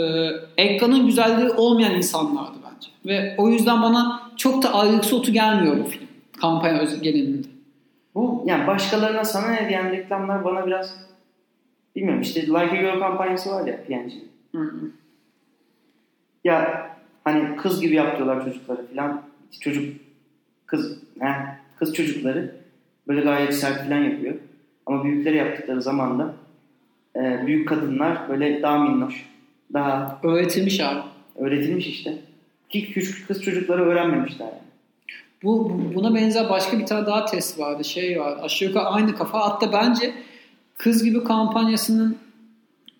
ekranın 0.56 1.06
güzelliği 1.06 1.50
olmayan 1.50 1.94
insanlardı 1.94 2.58
bence. 2.64 2.88
Ve 3.06 3.34
o 3.38 3.48
yüzden 3.48 3.82
bana 3.82 4.27
çok 4.38 4.62
da 4.62 4.74
ayrıksı 4.74 5.16
otu 5.16 5.32
gelmiyor 5.32 5.78
bu 5.78 5.84
film. 5.84 6.08
Kampanya 6.40 6.84
genelinde. 7.02 7.48
Bu 8.14 8.44
yani 8.46 8.66
başkalarına 8.66 9.24
sana 9.24 9.48
ne 9.50 9.68
diyen 9.68 9.90
reklamlar 9.90 10.44
bana 10.44 10.66
biraz 10.66 10.96
bilmiyorum 11.96 12.22
işte 12.22 12.46
Like 12.46 12.56
a 12.56 12.76
Girl 12.76 12.98
kampanyası 12.98 13.50
var 13.50 13.66
ya 13.66 13.84
P&G'nin. 13.84 14.94
Ya 16.44 16.88
hani 17.24 17.56
kız 17.56 17.80
gibi 17.80 17.94
yapıyorlar 17.94 18.44
çocukları 18.44 18.86
falan. 18.86 19.22
Çocuk 19.60 19.96
kız 20.66 20.98
he, 21.20 21.34
kız 21.78 21.94
çocukları 21.94 22.54
böyle 23.08 23.20
gayet 23.20 23.54
sert 23.54 23.84
falan 23.84 23.98
yapıyor. 23.98 24.34
Ama 24.86 25.04
büyükleri 25.04 25.36
yaptıkları 25.36 25.82
zaman 25.82 26.18
da 26.18 26.34
e, 27.16 27.46
büyük 27.46 27.68
kadınlar 27.68 28.28
böyle 28.28 28.62
daha 28.62 28.78
minnoş, 28.78 29.26
daha 29.72 30.20
Öğretilmiş 30.22 30.80
abi. 30.80 31.00
öğretilmiş 31.36 31.86
işte. 31.86 32.14
Ki 32.70 32.90
küçük 32.92 33.28
kız 33.28 33.42
çocukları 33.42 33.84
öğrenmemişler 33.84 34.46
yani. 34.46 34.58
Bu, 35.42 35.70
bu- 35.70 35.94
buna 35.94 36.14
benzer 36.14 36.48
başka 36.50 36.78
bir 36.78 36.86
tane 36.86 37.06
daha 37.06 37.24
test 37.24 37.58
vardı. 37.58 37.84
Şey 37.84 38.20
var. 38.20 38.38
Aşağı 38.42 38.68
yukarı 38.68 38.84
aynı 38.84 39.14
kafa. 39.16 39.40
Hatta 39.40 39.72
bence 39.72 40.14
kız 40.76 41.04
gibi 41.04 41.24
kampanyasının 41.24 42.16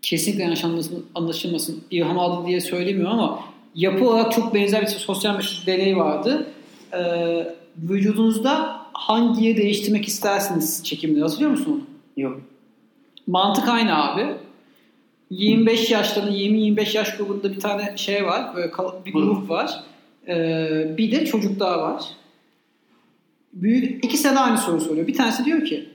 kesinlikle 0.03 0.43
yanlış 0.43 0.65
anlaşılmasın, 0.65 1.07
anlaşılmasın 1.15 1.85
ilham 1.91 2.19
aldı 2.19 2.47
diye 2.47 2.61
söylemiyorum 2.61 3.19
ama 3.19 3.41
yapı 3.75 4.09
olarak 4.09 4.33
çok 4.33 4.55
benzer 4.55 4.83
bir 4.83 4.87
sosyal 4.87 5.39
bir 5.39 5.63
deney 5.67 5.97
vardı. 5.97 6.47
Ee, 6.93 7.55
vücudunuzda 7.83 8.81
hangi 8.93 9.45
yeri 9.45 9.57
değiştirmek 9.57 10.09
istersiniz 10.09 10.85
çekimleri. 10.85 11.23
Hatırlıyor 11.23 11.51
musun? 11.51 11.87
Yok. 12.17 12.41
Mantık 13.27 13.69
aynı 13.69 14.05
abi. 14.13 14.27
25 15.31 15.91
yaşların 15.91 16.33
20-25 16.33 16.97
yaş 16.97 17.17
grubunda 17.17 17.53
bir 17.53 17.61
tane 17.61 17.97
şey 17.97 18.25
var. 18.25 18.57
Böyle 18.57 18.73
bir 19.05 19.13
grup 19.13 19.51
var. 19.51 19.85
Ee, 20.29 20.95
bir 20.99 21.13
de 21.13 21.27
çocuklar 21.27 21.79
var. 21.79 22.05
Büyük, 23.53 24.05
ikisi 24.05 24.25
de 24.25 24.39
aynı 24.39 24.59
soru 24.59 24.81
soruyor. 24.81 25.07
Bir 25.07 25.15
tanesi 25.15 25.45
diyor 25.45 25.65
ki 25.65 25.89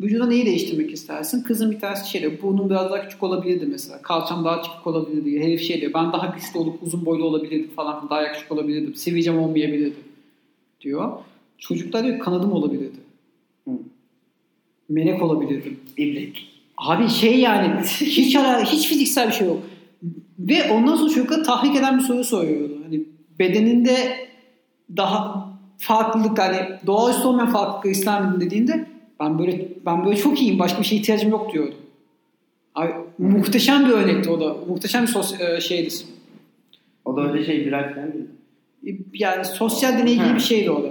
vücuda 0.00 0.26
neyi 0.26 0.46
değiştirmek 0.46 0.92
istersin? 0.92 1.42
Kızın 1.42 1.70
bir 1.70 1.80
tanesi 1.80 2.10
şey 2.10 2.20
diyor. 2.20 2.32
Burnum 2.42 2.70
biraz 2.70 2.90
daha 2.90 3.02
küçük 3.02 3.22
olabilirdi 3.22 3.66
mesela. 3.66 4.02
Kalçam 4.02 4.44
daha 4.44 4.62
küçük 4.62 4.86
olabilirdi 4.86 5.24
diyor. 5.24 5.44
Herif 5.44 5.62
şey 5.62 5.80
diyor. 5.80 5.92
Ben 5.94 6.12
daha 6.12 6.26
güçlü 6.26 6.58
olup 6.58 6.82
uzun 6.82 7.06
boylu 7.06 7.24
olabilirdim 7.24 7.70
falan. 7.76 8.10
Daha 8.10 8.22
yakışıklı 8.22 8.54
olabilirdim. 8.54 8.94
Sivilcem 8.94 9.38
olmayabilirdi 9.38 9.96
diyor. 10.80 11.12
Çocuklar 11.58 12.04
diyor 12.04 12.18
kanadım 12.18 12.52
olabilirdi. 12.52 12.96
Hı. 13.64 13.70
Melek 14.88 15.22
olabilirdim. 15.22 15.80
İbrik. 15.96 16.51
Abi 16.82 17.08
şey 17.08 17.40
yani 17.40 17.82
hiç 18.00 18.36
ara, 18.36 18.64
hiç 18.64 18.88
fiziksel 18.88 19.28
bir 19.28 19.32
şey 19.32 19.46
yok. 19.46 19.62
Ve 20.38 20.70
ondan 20.70 20.96
sonra 20.96 21.10
çocuklar 21.10 21.44
tahrik 21.44 21.76
eden 21.76 21.98
bir 21.98 22.02
soru 22.02 22.24
soruyordu. 22.24 22.78
Hani 22.84 23.00
bedeninde 23.38 24.16
daha 24.96 25.48
farklılık 25.78 26.38
hani 26.38 26.68
doğaüstü 26.86 27.28
olmayan 27.28 27.50
farklılıklar 27.50 27.90
ister 27.90 28.22
miydin 28.22 28.46
dediğinde 28.46 28.86
ben 29.20 29.38
böyle 29.38 29.68
ben 29.86 30.04
böyle 30.04 30.16
çok 30.16 30.42
iyiyim 30.42 30.58
başka 30.58 30.80
bir 30.80 30.84
şeye 30.84 30.96
ihtiyacım 30.96 31.30
yok 31.30 31.52
diyordu. 31.52 31.74
Abi, 32.74 32.92
muhteşem 33.18 33.86
bir 33.86 33.92
örnekti 33.92 34.30
o 34.30 34.40
da. 34.40 34.56
Muhteşem 34.68 35.02
bir 35.02 35.08
sos, 35.08 35.40
e, 35.40 35.60
şeydi. 35.60 35.94
O 37.04 37.16
da 37.16 37.32
öyle 37.32 37.44
şey 37.44 37.58
viral 37.58 37.94
falan 37.94 38.12
değil. 38.12 39.00
Yani 39.14 39.44
sosyal 39.44 39.98
deney 39.98 40.14
gibi 40.14 40.34
bir 40.34 40.40
şeydi 40.40 40.70
o 40.70 40.82
da. 40.82 40.88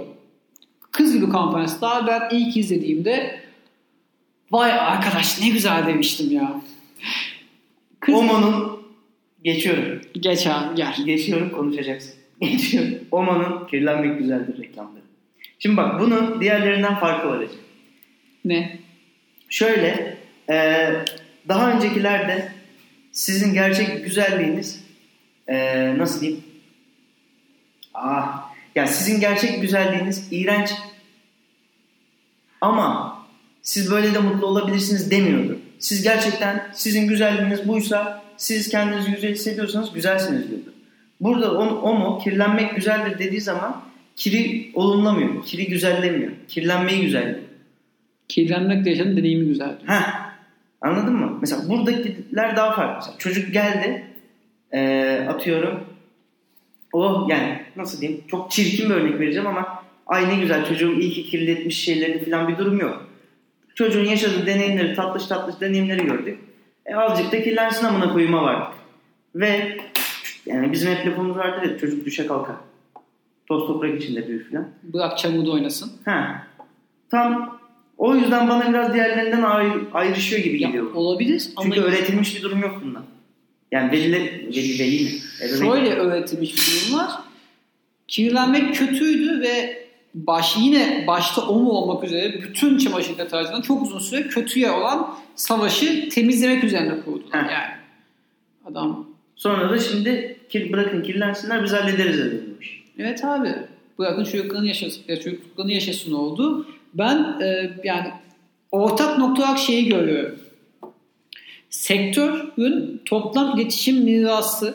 Kız 0.90 1.14
gibi 1.14 1.28
kampanyası. 1.28 1.80
Daha 1.80 2.06
ben 2.06 2.36
ilk 2.36 2.56
izlediğimde 2.56 3.41
vay 4.52 4.72
arkadaş 4.72 5.40
ne 5.40 5.48
güzel 5.48 5.86
demiştim 5.86 6.30
ya. 6.30 6.60
Kız... 8.00 8.14
Omo'nun 8.14 8.82
geçiyorum. 9.44 10.00
Geç 10.14 10.46
abi 10.46 10.74
gel. 10.74 10.94
Geçiyorum 11.04 11.50
konuşacaksın. 11.50 12.14
Geçiyorum. 12.40 12.98
Omo'nun 13.10 13.66
kirlenmek 13.66 14.18
güzeldir 14.18 14.62
reklamları. 14.62 15.02
Şimdi 15.58 15.76
bak 15.76 16.00
bunun 16.00 16.40
diğerlerinden 16.40 16.94
farkı 16.94 17.28
var. 17.28 17.44
Ne? 18.44 18.78
Şöyle 19.48 20.18
e, 20.50 20.88
daha 21.48 21.72
öncekilerde 21.72 22.52
sizin 23.12 23.54
gerçek 23.54 24.04
güzelliğiniz 24.04 24.84
e, 25.48 25.98
nasıl 25.98 26.20
diyeyim? 26.20 26.44
Ah, 27.94 28.50
ya 28.74 28.86
sizin 28.86 29.20
gerçek 29.20 29.60
güzelliğiniz 29.60 30.28
iğrenç 30.32 30.70
ama 32.60 33.11
siz 33.62 33.90
böyle 33.90 34.14
de 34.14 34.18
mutlu 34.18 34.46
olabilirsiniz 34.46 35.10
demiyordu. 35.10 35.58
Siz 35.78 36.02
gerçekten 36.02 36.66
sizin 36.74 37.08
güzelliğiniz 37.08 37.68
buysa 37.68 38.22
siz 38.36 38.68
kendinizi 38.68 39.10
güzel 39.10 39.32
hissediyorsanız 39.32 39.92
güzelsiniz 39.92 40.50
diyordu. 40.50 40.72
Burada 41.20 41.52
o, 41.52 41.64
o 41.64 41.94
mu 41.94 42.18
kirlenmek 42.24 42.76
güzeldir 42.76 43.18
dediği 43.18 43.40
zaman 43.40 43.82
kiri 44.16 44.70
olumlamıyor, 44.74 45.44
kiri 45.44 45.66
güzellemiyor, 45.66 46.32
kirlenmeyi 46.48 47.02
güzelliyor. 47.02 47.38
Kirlenmek 48.28 48.84
de 48.84 48.90
yaşanan 48.90 49.16
deneyimi 49.16 49.46
güzeldi. 49.46 49.78
Heh, 49.86 50.32
anladın 50.80 51.14
mı? 51.14 51.38
Mesela 51.40 51.68
buradakiler 51.68 52.56
daha 52.56 52.72
farklı. 52.74 52.94
Mesela 52.96 53.18
çocuk 53.18 53.52
geldi 53.52 54.06
eee, 54.72 55.26
atıyorum 55.28 55.84
o 56.92 57.26
yani 57.30 57.62
nasıl 57.76 58.00
diyeyim 58.00 58.24
çok 58.28 58.50
çirkin 58.50 58.90
bir 58.90 58.94
örnek 58.94 59.20
vereceğim 59.20 59.46
ama 59.46 59.82
ay 60.06 60.28
ne 60.28 60.36
güzel 60.40 60.66
çocuğum 60.66 61.00
iyi 61.00 61.12
ki 61.12 61.24
kirletmiş 61.26 61.84
şeylerini 61.84 62.24
falan 62.24 62.48
bir 62.48 62.58
durum 62.58 62.80
yok. 62.80 63.11
Çocuğun 63.74 64.04
yaşadığı 64.04 64.46
deneyimleri 64.46 64.94
tatlış 64.94 65.26
tatlış 65.26 65.60
deneyimleri 65.60 66.06
gördük. 66.06 66.38
E 66.86 66.94
azıcık 66.94 67.32
da 67.32 67.42
kirlensin 67.42 67.84
amına 67.86 68.12
koyuma 68.12 68.42
vardık. 68.42 68.74
Ve 69.34 69.78
yani 70.46 70.72
bizim 70.72 70.90
hep 70.94 71.06
lafımız 71.06 71.36
vardır 71.36 71.70
ya 71.70 71.78
çocuk 71.78 72.04
düşe 72.06 72.26
kalkar. 72.26 72.56
Toz 73.48 73.66
toprak 73.66 74.02
içinde 74.02 74.28
büyür 74.28 74.50
falan. 74.50 74.68
Bırak 74.82 75.18
çamuğu 75.18 75.46
da 75.46 75.50
oynasın. 75.50 75.92
Ha. 76.04 76.46
Tam 77.10 77.58
o 77.98 78.14
yüzden 78.14 78.48
bana 78.48 78.68
biraz 78.68 78.94
diğerlerinden 78.94 79.42
ayrı, 79.42 79.80
ayrışıyor 79.92 80.42
gibi 80.42 80.62
Ya, 80.62 80.68
geliyor. 80.68 80.94
olabilir 80.94 81.48
ama 81.56 81.64
Çünkü 81.64 81.80
öğretilmiş 81.80 82.36
bir 82.36 82.42
durum 82.42 82.58
yok 82.62 82.80
bunda. 82.84 83.02
Yani 83.72 83.92
veliler, 83.92 84.20
veli, 84.20 84.78
veli 84.78 85.04
mi? 85.04 85.10
Ebeveyn- 85.40 85.58
şöyle 85.58 85.94
öğretilmiş 85.94 86.54
bir 86.56 86.90
durum 86.90 86.98
var. 86.98 87.10
Kirlenmek 88.08 88.74
kötüydü 88.74 89.40
ve 89.40 89.81
baş 90.14 90.56
yine 90.56 91.04
başta 91.06 91.42
o 91.42 91.58
mu 91.58 91.70
olmak 91.70 92.04
üzere 92.04 92.42
bütün 92.42 92.78
çamaşır 92.78 93.18
deterjanı 93.18 93.62
çok 93.62 93.82
uzun 93.82 93.98
süre 93.98 94.28
kötüye 94.28 94.70
olan 94.70 95.14
savaşı 95.36 96.08
temizlemek 96.08 96.64
üzerine 96.64 97.00
kurdular. 97.00 97.44
Heh. 97.44 97.50
Yani 97.50 97.74
adam 98.64 99.12
Sonra 99.42 99.70
da 99.70 99.78
şimdi 99.78 100.36
kir, 100.48 100.72
bırakın 100.72 101.02
kirlensinler 101.02 101.64
biz 101.64 101.72
hallederiz 101.72 102.20
edilmiş. 102.20 102.84
Evet 102.98 103.24
abi. 103.24 103.48
Bırakın 103.98 104.24
çocukların 104.24 104.64
yaşasın, 104.64 105.02
ya 105.08 105.20
çocukların 105.20 105.68
yaşasın 105.68 106.12
oldu. 106.12 106.66
Ben 106.94 107.40
e, 107.42 107.70
yani 107.84 108.10
ortak 108.72 109.18
nokta 109.18 109.42
olarak 109.42 109.58
şeyi 109.58 109.88
görüyorum. 109.88 110.38
Sektörün 111.70 113.02
toplam 113.04 113.58
iletişim 113.58 114.04
mirası 114.04 114.74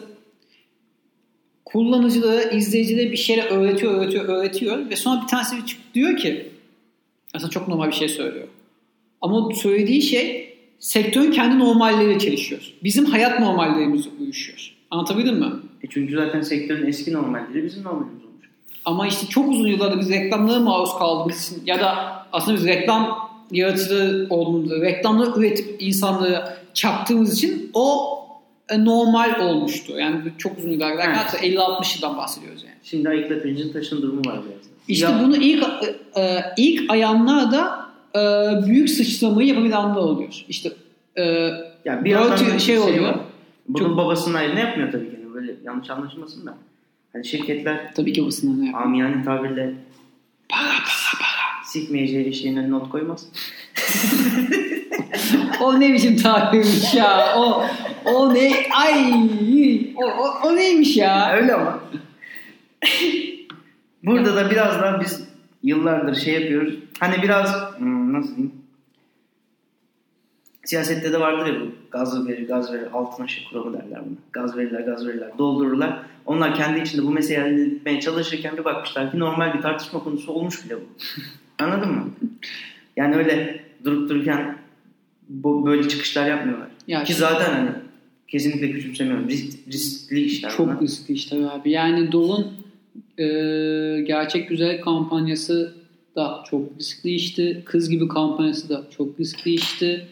kullanıcılara, 1.71 2.41
izleyicilere 2.41 3.11
bir 3.11 3.17
şeyler 3.17 3.45
öğretiyor, 3.45 3.93
öğretiyor, 3.93 4.25
öğretiyor 4.25 4.89
ve 4.89 4.95
sonra 4.95 5.21
bir 5.21 5.27
tanesi 5.27 5.65
çıkıp 5.65 5.93
diyor 5.93 6.17
ki 6.17 6.49
aslında 7.33 7.51
çok 7.51 7.67
normal 7.67 7.87
bir 7.87 7.95
şey 7.95 8.09
söylüyor. 8.09 8.47
Ama 9.21 9.55
söylediği 9.55 10.01
şey 10.01 10.57
sektörün 10.79 11.31
kendi 11.31 11.59
normalleriyle 11.59 12.19
çelişiyor. 12.19 12.73
Bizim 12.83 13.05
hayat 13.05 13.39
normallerimizle 13.39 14.09
uyuşuyor. 14.19 14.73
Anlatabildim 14.91 15.39
mi? 15.39 15.51
E 15.83 15.87
çünkü 15.89 16.15
zaten 16.15 16.41
sektörün 16.41 16.87
eski 16.87 17.13
normalleri 17.13 17.63
bizim 17.63 17.83
normalimiz 17.83 18.23
olmuş. 18.25 18.49
Ama 18.85 19.07
işte 19.07 19.27
çok 19.27 19.49
uzun 19.49 19.67
yıllarda 19.67 19.99
biz 19.99 20.09
reklamlara 20.09 20.59
maruz 20.59 20.93
kaldığımız 20.99 21.51
için 21.51 21.65
ya 21.65 21.79
da 21.79 21.95
aslında 22.31 22.57
biz 22.57 22.65
reklam 22.65 23.29
yaratıcıları 23.51 24.27
olduğumuzda 24.29 24.81
reklamları 24.81 25.39
üretip 25.39 25.75
insanlara 25.79 26.57
çaktığımız 26.73 27.33
için 27.33 27.71
o 27.73 28.16
normal 28.77 29.39
olmuştu. 29.39 29.93
Yani 29.99 30.21
çok 30.37 30.57
uzun 30.57 30.69
yıllar. 30.69 30.99
Hatta 30.99 31.37
50-60 31.37 31.95
yıldan 31.95 32.17
bahsediyoruz 32.17 32.63
yani. 32.63 32.75
Şimdi 32.83 33.09
ayıkla 33.09 33.41
pirincin 33.41 33.73
taşın 33.73 34.01
durumu 34.01 34.19
var 34.19 34.39
biraz. 34.45 34.67
İşte 34.87 35.05
Ya- 35.07 35.19
bunu 35.23 35.37
ilk 35.37 35.63
e, 36.15 36.21
e, 36.21 36.41
ilk 36.57 36.91
ayanlar 36.91 37.51
da 37.51 37.85
e, 38.15 38.19
büyük 38.65 38.89
sıçramayı 38.89 39.47
yapabilenler 39.47 39.95
oluyor. 39.95 40.43
İşte 40.49 40.71
e, 41.15 41.23
ya 41.85 42.03
bir 42.05 42.09
yandan 42.09 42.57
şey 42.57 42.79
oluyor. 42.79 43.03
var. 43.03 43.19
Bunun 43.69 43.87
Çok- 43.87 43.97
babasının 43.97 44.33
ayrına 44.35 44.59
yapmıyor 44.59 44.91
tabii 44.91 45.09
ki. 45.09 45.19
Yani 45.23 45.33
böyle 45.33 45.55
yanlış 45.65 45.89
anlaşılmasın 45.89 46.45
da. 46.45 46.53
Hani 47.13 47.25
şirketler 47.25 47.93
Tabii 47.95 48.13
ki 48.13 48.25
basından 48.25 48.63
yapar. 48.63 48.81
amiyane 48.81 49.23
tabirle 49.23 49.73
para 50.49 50.63
para 50.63 51.19
para 51.21 51.65
sikmeyeceği 51.65 52.33
şeyin 52.33 52.57
önüne 52.57 52.71
not 52.71 52.89
koymaz. 52.89 53.25
O 55.61 55.79
ne 55.79 55.93
biçim 55.93 56.17
tabirmiş 56.17 56.93
ya. 56.93 57.35
O 57.37 57.65
o 58.05 58.33
ne 58.33 58.51
ay 58.71 59.13
o, 59.95 60.05
o, 60.05 60.47
o 60.47 60.55
neymiş 60.55 60.97
ya? 60.97 61.33
Öyle 61.33 61.53
ama. 61.53 61.79
Burada 64.03 64.35
da 64.35 64.51
biraz 64.51 64.81
daha 64.81 65.01
biz 65.01 65.27
yıllardır 65.63 66.15
şey 66.15 66.33
yapıyoruz. 66.33 66.75
Hani 66.99 67.23
biraz 67.23 67.77
hmm, 67.77 68.13
nasıl 68.13 68.35
diyeyim? 68.35 68.51
Siyasette 70.65 71.13
de 71.13 71.19
vardır 71.19 71.53
ya 71.53 71.61
bu 71.61 71.65
gaz 71.91 72.27
verir, 72.27 72.47
gaz 72.47 72.73
verir, 72.73 72.87
altın 72.93 73.23
aşı 73.23 73.49
kuramı 73.49 73.73
derler 73.73 74.01
buna. 74.05 74.17
Gaz 74.31 74.57
verirler, 74.57 74.79
gaz 74.79 75.07
verirler, 75.07 75.37
doldururlar. 75.37 75.99
Onlar 76.25 76.55
kendi 76.55 76.79
içinde 76.79 77.03
bu 77.03 77.11
meseleyi 77.11 77.41
halletmeye 77.41 77.99
çalışırken 77.99 78.57
bir 78.57 78.65
bakmışlar 78.65 79.11
ki 79.11 79.19
normal 79.19 79.53
bir 79.53 79.61
tartışma 79.61 80.03
konusu 80.03 80.31
olmuş 80.31 80.65
bile 80.65 80.75
bu. 80.75 80.85
Anladın 81.63 81.91
mı? 81.91 82.09
Yani 82.97 83.15
öyle 83.15 83.66
durup 83.83 84.09
dururken 84.09 84.57
bu, 85.29 85.65
böyle 85.65 85.89
çıkışlar 85.89 86.27
yapmıyorlar. 86.27 86.67
Ya 86.87 87.03
ki 87.03 87.13
zaten 87.13 87.53
hani 87.53 87.69
kesinlikle 88.27 88.71
küçümsemiyorum. 88.71 89.29
Risk, 89.29 89.67
riskli 89.67 90.21
işler 90.21 90.53
bunlar. 90.57 90.73
Çok 90.73 90.81
riskli 90.81 91.13
işte 91.13 91.49
abi. 91.49 91.71
Yani 91.71 92.11
Dol'un 92.11 92.47
e, 93.17 93.25
gerçek 94.01 94.49
güzel 94.49 94.81
kampanyası 94.81 95.73
da 96.15 96.43
çok 96.49 96.79
riskli 96.79 97.09
işti. 97.09 97.61
Kız 97.65 97.89
gibi 97.89 98.07
kampanyası 98.07 98.69
da 98.69 98.83
çok 98.97 99.19
riskli 99.19 99.53
işti. 99.53 100.07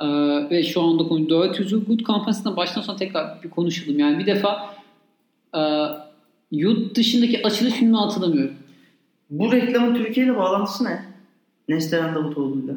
E, 0.00 0.06
ve 0.50 0.62
şu 0.62 0.82
anda 0.82 1.02
konu 1.02 1.28
400 1.28 1.86
Good 1.86 2.02
kampanyasından 2.02 2.56
baştan 2.56 2.82
sona 2.82 2.96
tekrar 2.96 3.42
bir 3.42 3.50
konuşalım. 3.50 3.98
Yani 3.98 4.18
bir 4.18 4.26
defa 4.26 4.74
e, 5.54 5.60
yurt 6.52 6.94
dışındaki 6.96 7.46
açılış 7.46 7.74
filmi 7.74 7.96
hatırlamıyorum. 7.96 8.54
Bu 9.30 9.52
reklamın 9.52 9.94
Türkiye 9.94 10.26
ile 10.26 10.36
bağlantısı 10.36 10.84
ne? 10.84 11.04
Neslihan 11.68 12.14
Davutoğlu'yla. 12.14 12.74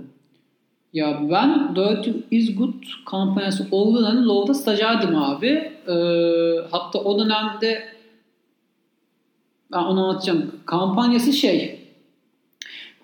Ya 0.94 1.22
ben 1.32 1.76
400 1.76 2.16
is 2.32 2.56
Good 2.56 2.74
kampanyası 3.06 3.68
olduğu 3.72 4.00
dönemde 4.00 4.26
Low'da 4.26 4.54
stajyerdim 4.54 5.16
abi. 5.16 5.48
E, 5.88 5.94
hatta 6.72 7.00
o 7.00 7.20
dönemde 7.20 7.84
ben 9.72 9.78
onu 9.84 10.04
anlatacağım. 10.06 10.52
Kampanyası 10.66 11.34
şey 11.34 11.80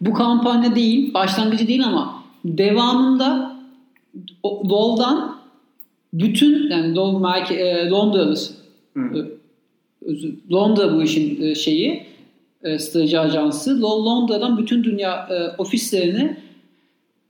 bu 0.02 0.14
kampanya 0.14 0.76
değil, 0.76 1.14
başlangıcı 1.14 1.68
değil 1.68 1.86
ama 1.86 2.24
devamında 2.46 3.56
Low'dan 4.46 5.38
bütün 6.14 6.72
yani 6.72 6.96
Low 6.96 7.20
merke, 7.20 7.56
e, 7.56 7.90
Londra'lı 7.90 8.36
Hı. 8.94 9.28
özür- 10.02 10.34
Londra 10.52 10.96
bu 10.96 11.04
işin 11.04 11.42
e, 11.42 11.56
şeyi 11.56 12.04
e, 12.64 12.80
strateji 12.80 13.20
ajansı. 13.20 13.72
Lo- 13.72 14.06
Londra'dan 14.06 14.58
bütün 14.58 14.84
dünya 14.84 15.28
e, 15.32 15.56
ofislerini 15.62 16.38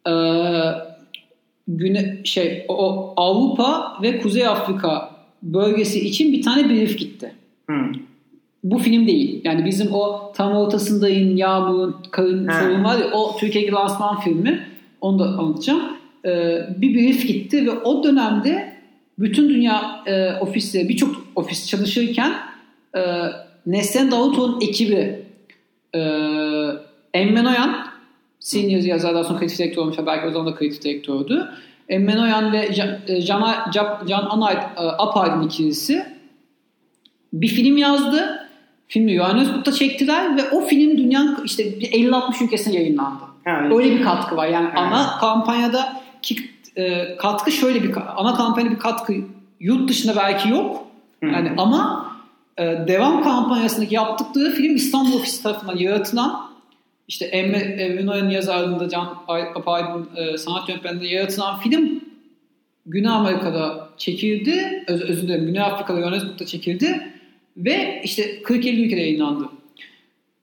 e, 0.08 0.14
güne 1.68 2.18
şey 2.24 2.66
o, 2.68 3.14
Avrupa 3.18 3.98
ve 4.02 4.20
Kuzey 4.20 4.48
Afrika 4.48 5.12
bölgesi 5.44 6.08
için 6.08 6.34
bir 6.34 6.42
tane 6.42 6.70
brief 6.70 7.00
gitti. 7.00 7.32
Hı. 7.70 7.74
Bu 8.64 8.78
film 8.78 9.08
değil. 9.08 9.42
Yani 9.44 9.66
bizim 9.66 9.94
o 9.94 10.32
tam 10.36 10.56
ortasındayım 10.56 11.38
yağmurun, 11.38 11.96
karın 12.12 12.50
sorun 12.52 12.84
var 12.84 12.98
ya 12.98 13.12
o 13.14 13.38
Türkiye'deki 13.38 13.74
lansman 13.74 14.20
filmi. 14.20 14.68
Onu 15.02 15.20
da 15.20 15.24
anlatacağım. 15.24 15.82
Ee, 16.26 16.60
bir 16.78 16.94
brief 16.94 17.28
gitti 17.28 17.66
ve 17.66 17.72
o 17.72 18.04
dönemde 18.04 18.74
bütün 19.20 19.50
dünya 19.50 20.04
e, 20.06 20.32
ofisleri 20.32 20.90
birçok 20.90 21.16
ofis 21.36 21.68
çalışırken 21.68 22.34
e, 22.98 23.02
Neslihan 23.66 24.12
Davutoğlu'nun 24.12 24.62
ekibi 24.62 25.26
e, 25.96 26.00
Emmen 27.14 27.46
Oyan 27.46 27.88
senior 28.40 28.82
yazar 28.82 29.14
daha 29.14 29.24
sonra 29.24 29.40
kreatif 29.40 29.60
direktör 29.60 29.82
olmuş. 29.82 29.98
Belki 30.06 30.28
o 30.28 30.32
zaman 30.32 30.54
da 30.54 30.56
kreatif 30.56 30.84
direktördü. 30.84 31.48
Emmen 31.90 32.18
Oyan 32.18 32.54
ve 32.54 32.74
Can, 32.74 32.90
e, 33.08 33.22
Can, 33.22 33.72
Can, 33.72 33.98
Can 34.08 34.26
Anay 34.26 34.54
e, 34.54 34.80
Apaydın 34.80 35.42
ikilisi 35.42 36.06
bir 37.34 37.48
film 37.48 37.78
yazdı. 37.78 38.48
Filmi 38.88 39.16
Johannesburg'da 39.16 39.72
çektiler 39.72 40.38
ve 40.38 40.50
o 40.50 40.62
film 40.62 40.98
dünyanın 40.98 41.38
işte 41.46 41.80
bir 41.80 41.92
50-60 41.92 42.44
ülkesine 42.44 42.76
yayınlandı. 42.76 43.24
Ha, 43.46 43.62
Öyle 43.72 43.92
bir 43.92 44.04
katkı 44.04 44.36
var. 44.36 44.48
Yani 44.48 44.68
Ha. 44.68 44.82
ana 44.82 45.20
kampanyada 45.20 46.02
ki, 46.22 46.36
e, 46.76 47.16
katkı 47.18 47.52
şöyle 47.52 47.84
bir 47.84 47.96
ana 48.16 48.36
kampanyada 48.36 48.72
bir 48.74 48.80
katkı 48.80 49.14
yurt 49.60 49.90
dışında 49.90 50.16
belki 50.16 50.50
yok. 50.50 50.88
Hı. 51.24 51.30
Yani 51.30 51.52
ama 51.58 52.12
e, 52.58 52.64
devam 52.64 53.24
kampanyasındaki 53.24 53.96
yaptıkları 53.96 54.52
film 54.52 54.76
İstanbul 54.76 55.14
ofisi 55.14 55.44
tarafından 55.44 55.78
yaratılan 55.78 56.47
işte 57.08 57.26
Emre 57.26 57.58
Evinoy'un 57.58 58.30
yazarlığında 58.30 58.90
Can 58.90 59.18
Apaydın 59.56 60.10
e, 60.16 60.38
sanat 60.38 60.70
yönetmenliğinde 60.70 61.16
yaratılan 61.16 61.60
film 61.60 62.02
Güney 62.86 63.12
Amerika'da 63.12 63.90
çekildi. 63.98 64.84
Öz, 64.88 65.02
özür 65.02 65.28
dilerim. 65.28 65.46
Güney 65.46 65.62
Afrika'da 65.62 66.00
Johannesburg'da 66.00 66.46
çekildi. 66.46 67.08
Ve 67.58 68.02
işte 68.04 68.42
40-50 68.42 68.86
ülkede 68.86 69.02
yayınlandı. 69.02 69.50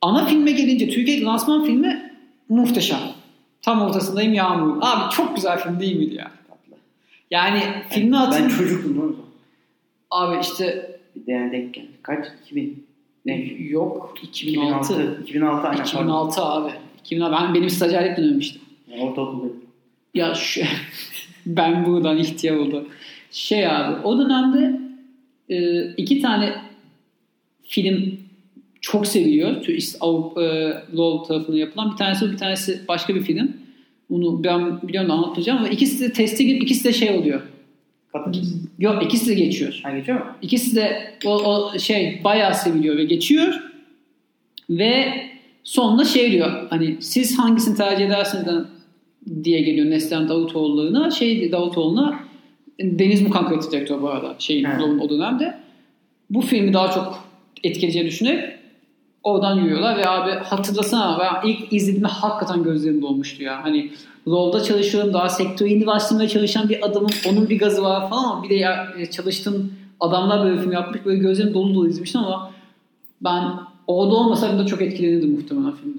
Ana 0.02 0.26
filme 0.26 0.50
gelince 0.52 0.88
Türkiye'deki 0.88 1.24
lansman 1.24 1.64
filmi 1.64 2.12
muhteşem. 2.48 2.98
Tam 3.62 3.82
ortasındayım 3.82 4.34
Yağmur. 4.34 4.76
Abi 4.80 5.14
çok 5.14 5.36
güzel 5.36 5.58
film 5.58 5.80
değil 5.80 5.96
miydi 5.96 6.14
ya? 6.14 6.30
Yani 7.30 7.60
filmi 7.90 8.12
Ben 8.12 8.16
hatırlıyorum. 8.16 8.56
çocuktum 8.58 8.98
o 8.98 9.02
zaman. 9.02 9.24
Abi 10.10 10.40
işte 10.42 10.90
Bir 11.16 11.26
de 11.26 11.32
yani 11.32 11.52
denk 11.52 11.74
geldi. 11.74 11.88
Kaç? 12.02 12.26
2000. 12.44 12.83
Ne? 13.24 13.56
yok 13.58 14.14
2006. 14.22 14.92
2006. 14.92 15.22
2006 15.22 15.68
aynen. 15.68 15.82
2006 15.82 16.42
abi. 16.42 16.72
2006. 17.00 17.32
Ben 17.32 17.54
benim 17.54 17.70
stajyerlik 17.70 18.16
dönemim 18.16 18.38
işte. 18.38 18.58
Pardon. 18.90 19.06
Ortaokuldayım. 19.06 19.56
Ya 20.14 20.34
şu, 20.34 20.60
ben 21.46 21.86
buradan 21.86 22.18
ihtiyar 22.18 22.56
oldum. 22.56 22.88
Şey 23.30 23.66
abi 23.66 24.06
o 24.06 24.18
dönemde 24.18 24.80
e, 25.48 25.86
iki 25.96 26.20
tane 26.20 26.54
film 27.62 28.18
çok 28.80 29.06
işte 29.72 29.98
Avrupa 30.00 30.42
e, 30.42 30.82
Law 30.96 31.28
tarafından 31.28 31.58
yapılan. 31.58 31.92
Bir 31.92 31.96
tanesi 31.96 32.32
bir 32.32 32.36
tanesi 32.36 32.80
başka 32.88 33.14
bir 33.14 33.22
film. 33.22 33.56
Bunu 34.10 34.44
ben 34.44 34.82
biliyorum 34.82 35.10
da 35.10 35.14
anlatmayacağım 35.14 35.58
ama 35.58 35.68
ikisi 35.68 36.00
de 36.00 36.12
teste 36.12 36.44
girip 36.44 36.62
ikisi 36.62 36.84
de 36.84 36.92
şey 36.92 37.10
oluyor. 37.10 37.42
Patates. 38.14 38.54
Yok 38.78 39.02
ikisi 39.04 39.28
de 39.28 39.34
geçiyor. 39.34 39.80
Ha 39.82 39.90
geçiyor 39.98 40.18
mu? 40.18 40.26
İkisi 40.42 40.76
de 40.76 41.14
o, 41.26 41.30
o 41.30 41.78
şey 41.78 42.20
bayağı 42.24 42.54
seviliyor 42.54 42.96
ve 42.96 43.04
geçiyor. 43.04 43.54
Ve 44.70 45.12
sonunda 45.64 46.04
şey 46.04 46.32
diyor 46.32 46.66
hani 46.70 46.96
siz 47.00 47.38
hangisini 47.38 47.76
tercih 47.76 48.06
edersiniz 48.06 48.46
de- 48.46 48.64
diye 49.44 49.60
geliyor 49.60 49.90
Neslihan 49.90 50.28
Davutoğulları'na. 50.28 51.10
Şey 51.10 51.52
Davutoğlu'na 51.52 52.20
Deniz 52.80 53.22
Mukan 53.22 53.46
direktör 53.72 54.02
bu 54.02 54.08
arada 54.10 54.34
He. 54.98 55.02
o 55.02 55.10
dönemde. 55.10 55.58
Bu 56.30 56.40
filmi 56.40 56.72
daha 56.72 56.90
çok 56.90 57.28
etkileyeceğini 57.64 58.08
düşünerek 58.08 58.53
oradan 59.24 59.56
yürüyorlar 59.56 59.96
ve 59.96 60.08
abi 60.08 60.30
hatırlasana 60.30 61.18
ben 61.20 61.48
ilk 61.48 61.72
izlediğimde 61.72 62.08
hakikaten 62.08 62.62
gözlerim 62.62 63.02
dolmuştu 63.02 63.42
ya. 63.42 63.64
Hani 63.64 63.90
Low'da 64.28 64.64
çalışıyorum 64.64 65.12
daha 65.12 65.28
sektöre 65.28 65.70
yeni 65.70 65.86
başlamaya 65.86 66.28
çalışan 66.28 66.68
bir 66.68 66.86
adamın 66.86 67.10
onun 67.28 67.48
bir 67.48 67.58
gazı 67.58 67.82
var 67.82 68.10
falan 68.10 68.24
ama 68.24 68.42
bir 68.42 68.48
de 68.50 68.54
ya, 68.54 68.94
e, 68.98 69.06
çalıştığın 69.10 69.72
adamlar 70.00 70.44
böyle 70.44 70.60
film 70.60 70.72
yapmış 70.72 71.04
böyle 71.04 71.18
gözlerim 71.18 71.54
dolu 71.54 71.74
dolu 71.74 71.88
izlemiştim 71.88 72.20
ama 72.20 72.50
ben 73.20 73.44
orada 73.86 74.14
olmasaydım 74.14 74.58
da 74.58 74.66
çok 74.66 74.82
etkilenirdim 74.82 75.30
muhtemelen 75.30 75.72
filmde. 75.72 75.98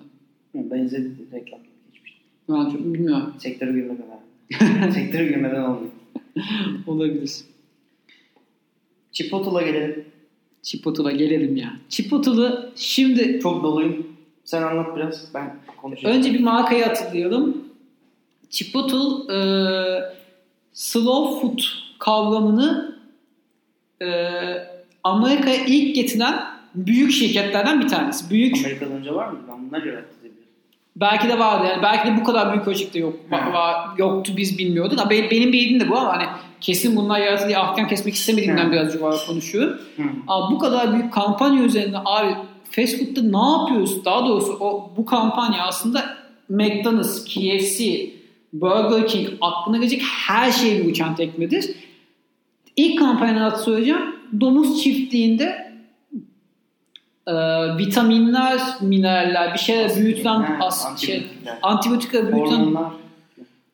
Hı, 0.52 0.72
Ben 0.72 0.80
izledim. 0.80 1.28
Reklam 1.34 1.60
geçmiştim. 1.92 2.22
Ben 2.50 2.70
çok 2.70 2.80
bilmiyorum. 2.80 3.34
Sektöre 3.40 3.72
girmeden 3.72 4.04
abi. 4.04 4.92
Sektöre 4.94 5.28
girmeden 5.28 5.64
olmuyor. 5.64 5.92
Olabilir. 6.88 7.32
Chipotle'a 9.12 9.62
gelelim. 9.62 10.06
Chipotle'a 10.66 11.12
gelelim 11.12 11.56
ya. 11.56 11.74
Chipotle 11.90 12.52
şimdi 12.76 13.40
Çok 13.44 13.64
doluyum. 13.64 14.08
Sen 14.44 14.62
anlat 14.62 14.96
biraz. 14.96 15.34
Ben 15.34 15.56
konuşayım. 15.82 16.18
Önce 16.18 16.34
bir 16.34 16.40
markayı 16.40 16.84
hatırlayalım. 16.84 17.58
Chipotle 18.50 19.34
e, 19.36 19.40
slow 20.74 21.42
food 21.42 21.60
kavramını 22.00 22.98
e, 24.02 24.08
Amerika'ya 25.04 25.66
ilk 25.66 25.96
getiren 25.96 26.44
büyük 26.76 27.12
şirketlerden 27.12 27.82
bir 27.82 27.88
tanesi. 27.88 28.30
Büyük 28.30 28.58
Amerika'dan 28.58 28.92
önce 28.92 29.14
var 29.14 29.28
mıydı? 29.28 29.44
Ben 29.50 29.70
bunlar 29.70 29.80
göre. 29.80 30.06
Belki 30.96 31.30
de 31.30 31.40
vardı 31.40 31.68
yani 31.70 31.84
belki 31.84 32.08
de 32.08 32.18
bu 32.22 32.24
kadar 32.24 32.54
büyük 32.54 32.68
ölçekte 32.68 33.00
yok 33.00 33.14
var, 33.32 33.90
yoktu 33.98 34.34
biz 34.38 34.58
bilmiyorduk. 34.58 35.00
Ama 35.00 35.10
benim, 35.10 35.30
bildiğim 35.54 35.80
de 35.80 35.90
bu 35.90 35.98
ama 35.98 36.14
hani 36.18 36.26
kesin 36.62 36.96
bunlar 36.96 37.20
yaratıldı 37.20 37.48
diye 37.48 37.58
ahkam 37.58 37.88
kesmek 37.88 38.14
istemediğimden 38.14 38.66
Ha. 38.66 38.72
biraz 38.72 38.96
yuvarlak 38.96 39.28
konuşuyorum. 39.28 39.82
Abi 40.28 40.56
bu 40.56 40.60
kadar 40.60 40.94
büyük 40.94 41.14
kampanya 41.14 41.64
üzerinde 41.64 41.98
abi 42.06 42.36
fast 42.72 42.98
food'da 42.98 43.22
ne 43.22 43.52
yapıyoruz? 43.62 44.06
Daha 44.06 44.26
doğrusu 44.26 44.58
o 44.60 44.92
bu 44.98 45.06
kampanya 45.06 45.64
aslında 45.64 46.06
McDonald's, 46.50 47.26
KFC, 47.26 48.10
Burger 48.54 49.08
King 49.08 49.30
aklına 49.42 49.78
gelecek 49.78 50.02
her 50.28 50.52
şeye 50.52 50.80
bir 50.84 50.92
uçan 50.92 51.16
tekmedir. 51.16 51.76
İlk 52.76 53.00
kampanyanın 53.00 53.42
adı 53.42 53.60
söyleyeceğim. 53.60 54.02
Domuz 54.42 54.84
çiftliğinde 54.84 55.65
e, 57.28 57.34
vitaminler, 57.78 58.62
mineraller, 58.82 59.54
bir 59.54 59.60
şeyler 59.60 59.96
büyütülen 59.96 60.58
as, 60.62 61.02
şey, 61.02 61.16
antibiyotikler. 61.16 61.58
antibiyotikler 61.64 62.22
büyütülen 62.34 62.60
Hormonlar. 62.60 62.92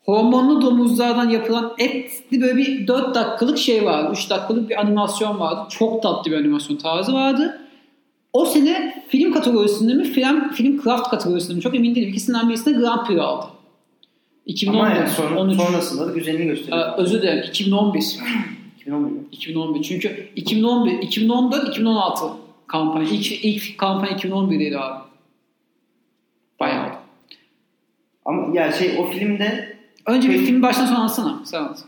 hormonlu 0.06 0.62
domuzlardan 0.62 1.30
yapılan 1.30 1.74
etli 1.80 2.42
böyle 2.42 2.58
bir 2.58 2.88
4 2.88 3.16
dakikalık 3.16 3.58
şey 3.58 3.86
vardı. 3.86 4.10
3 4.14 4.30
dakikalık 4.30 4.70
bir 4.70 4.80
animasyon 4.82 5.40
vardı. 5.40 5.62
Çok 5.70 6.04
tatlı 6.04 6.32
bir 6.32 6.38
animasyon 6.38 6.78
tarzı 6.78 7.14
vardı. 7.14 7.62
O 8.34 8.46
sene 8.46 9.04
film 9.10 9.34
kategorisinde 9.34 9.94
mi, 9.94 10.04
film, 10.04 10.50
film 10.52 10.82
craft 10.84 11.10
kategorisinde 11.10 11.54
mi 11.56 11.62
çok 11.62 11.76
emin 11.76 11.96
değilim. 11.96 12.10
İkisinden 12.10 12.50
birisinde 12.50 12.78
Grand 12.80 13.06
Prix 13.08 13.20
aldı. 13.20 13.46
2011, 14.46 14.80
Ama 14.86 14.96
yani 14.96 15.10
sonra, 15.10 15.40
13, 15.40 15.58
sonrasında 15.62 16.08
da 16.08 16.12
güzelini 16.14 16.42
Ee, 16.42 16.46
gösteriyor. 16.46 16.98
özür 16.98 17.22
dilerim 17.22 17.44
2011. 17.50 18.18
2011. 18.82 19.12
2011. 19.32 19.84
Çünkü 19.84 20.30
2011, 20.36 20.92
2014, 21.02 21.68
2016 21.70 22.26
kampanya. 22.72 23.10
İlk, 23.10 23.46
ilk 23.46 23.78
kampanya 23.78 24.18
2011'deydi 24.18 24.78
abi. 24.78 25.04
Bayağı. 26.60 26.86
oldu. 26.86 26.96
Ama 28.26 28.60
ya 28.60 28.72
şey 28.72 28.98
o 29.00 29.06
filmde 29.06 29.78
Önce 30.06 30.30
bir 30.30 30.34
Peki. 30.34 30.46
film 30.46 30.62
baştan 30.62 30.86
sona 30.86 30.98
anlatsana. 30.98 31.42
Sen 31.46 31.60
anlat. 31.60 31.84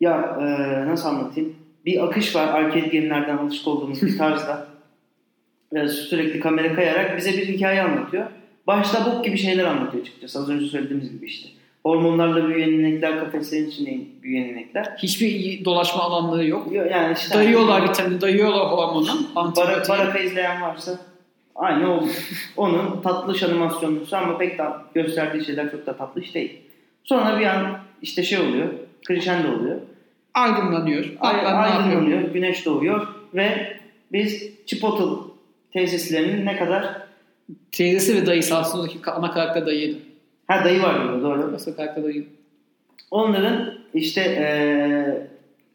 ya 0.00 0.36
e, 0.40 0.44
nasıl 0.88 1.08
anlatayım? 1.08 1.56
Bir 1.86 2.04
akış 2.04 2.36
var 2.36 2.48
arcade 2.48 2.80
game'lerden 2.88 3.38
alışık 3.38 3.68
olduğumuz 3.68 4.02
bir 4.02 4.18
tarzda. 4.18 4.72
E, 5.76 5.88
sürekli 5.88 6.40
kamera 6.40 6.74
kayarak 6.74 7.16
bize 7.16 7.32
bir 7.32 7.48
hikaye 7.48 7.82
anlatıyor. 7.82 8.26
Başta 8.66 9.06
bok 9.06 9.24
gibi 9.24 9.38
şeyler 9.38 9.64
anlatıyor 9.64 10.02
açıkçası. 10.02 10.38
Az 10.38 10.50
önce 10.50 10.66
söylediğimiz 10.66 11.12
gibi 11.12 11.26
işte. 11.26 11.48
Hormonlarla 11.84 12.48
büyüyen 12.48 12.68
inekler, 12.68 13.20
kafeslerin 13.20 13.70
içinde 13.70 13.90
büyüyen 14.22 14.48
inekler. 14.48 14.96
Hiçbir 14.98 15.64
dolaşma 15.64 16.02
alanları 16.02 16.46
yok. 16.46 16.72
Yani 16.72 17.14
işte 17.18 17.34
Dayıyorlar 17.34 17.88
vitamini, 17.88 18.20
dayıyorlar 18.20 18.66
hormonu. 18.66 19.26
Bara, 19.34 19.88
baraka 19.88 20.18
izleyen 20.18 20.62
varsa 20.62 20.98
aynı 21.54 21.94
o. 21.94 22.04
Onun 22.56 23.00
tatlış 23.02 23.42
animasyonlusu 23.42 24.16
ama 24.16 24.38
pek 24.38 24.58
de 24.58 24.64
gösterdiği 24.94 25.44
şeyler 25.44 25.70
çok 25.70 25.86
da 25.86 25.96
tatlış 25.96 26.34
değil. 26.34 26.58
Sonra 27.04 27.40
bir 27.40 27.46
an 27.46 27.78
işte 28.02 28.22
şey 28.22 28.38
oluyor. 28.38 28.68
Crescendo 29.08 29.48
oluyor. 29.48 29.76
Aydınlanıyor. 30.34 31.04
Aydınlanıyor. 31.20 32.20
Güneş 32.20 32.66
doğuyor 32.66 33.06
ve 33.34 33.76
biz 34.12 34.50
Chipotle 34.66 35.04
tesislerinin 35.72 36.46
ne 36.46 36.56
kadar 36.56 37.02
Teyzesi 37.72 38.22
ve 38.22 38.26
dayısı 38.26 38.56
aslında 38.56 39.12
ana 39.12 39.30
karakter 39.30 39.66
dayıydı. 39.66 39.98
Ha 40.58 40.64
dayı 40.64 40.82
var 40.82 41.08
burada 41.08 41.22
doğru. 41.22 41.56
Karakter 41.76 42.04
dayıydı. 42.04 42.26
Onların 43.10 43.74
işte 43.94 44.20
eee 44.20 45.26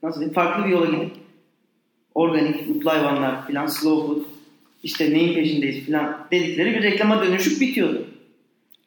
nasıl 0.03 0.19
diyeyim 0.19 0.33
farklı 0.33 0.65
bir 0.65 0.69
yola 0.69 0.85
gidip 0.85 1.11
organik 2.15 2.69
mutlu 2.69 2.91
hayvanlar 2.91 3.47
filan 3.47 3.65
slow 3.67 4.07
food 4.07 4.21
işte 4.83 5.13
neyin 5.13 5.33
peşindeyiz 5.33 5.85
filan 5.85 6.17
dedikleri 6.31 6.73
bir 6.75 6.83
reklama 6.83 7.21
dönüşüp 7.25 7.61
bitiyordu. 7.61 8.05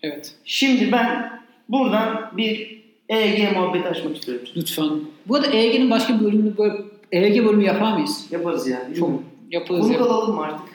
Evet. 0.03 0.35
Şimdi 0.44 0.92
ben 0.92 1.40
buradan 1.68 2.31
bir 2.37 2.81
EEG 3.09 3.57
muhabbeti 3.57 3.88
açmak 3.88 4.16
istiyorum. 4.16 4.46
Lütfen. 4.57 4.90
Bu 5.29 5.35
arada 5.37 5.46
EEG'nin 5.46 5.90
başka 5.90 6.20
bir 6.20 6.24
bölümünü 6.24 6.57
böyle 6.59 6.74
EEG 7.12 7.44
bölümü 7.46 7.64
yapar 7.64 7.92
mıyız? 7.92 8.26
Yaparız 8.31 8.68
ya. 8.68 8.88
Çok 8.98 9.22
yaparız 9.50 9.81
Konu 9.81 9.92
ya. 9.92 10.00
alalım 10.00 10.35
mı 10.35 10.42
artık? 10.42 10.66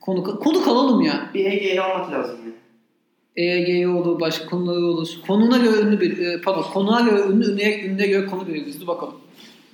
Konu, 0.00 0.24
konu 0.40 0.64
kalalım 0.64 1.00
ya. 1.02 1.30
Bir 1.34 1.44
EEG'yi 1.44 1.80
almak 1.80 2.12
lazım 2.12 2.36
yani. 2.44 2.54
EEG 3.36 3.88
olur, 3.88 4.20
başka 4.20 4.46
konuları 4.46 4.84
olur. 4.84 5.08
Konuna 5.26 5.58
göre 5.58 5.80
ünlü 5.80 6.00
bir, 6.00 6.18
e, 6.18 6.40
pardon, 6.40 6.62
konuğa 6.62 7.00
göre 7.00 7.20
ünlü, 7.32 7.52
ünlüye, 7.52 7.84
ünlüye 7.84 8.08
göre 8.08 8.26
konu 8.26 8.48
belirleriz. 8.48 8.80
Dur 8.80 8.86
bakalım. 8.86 9.14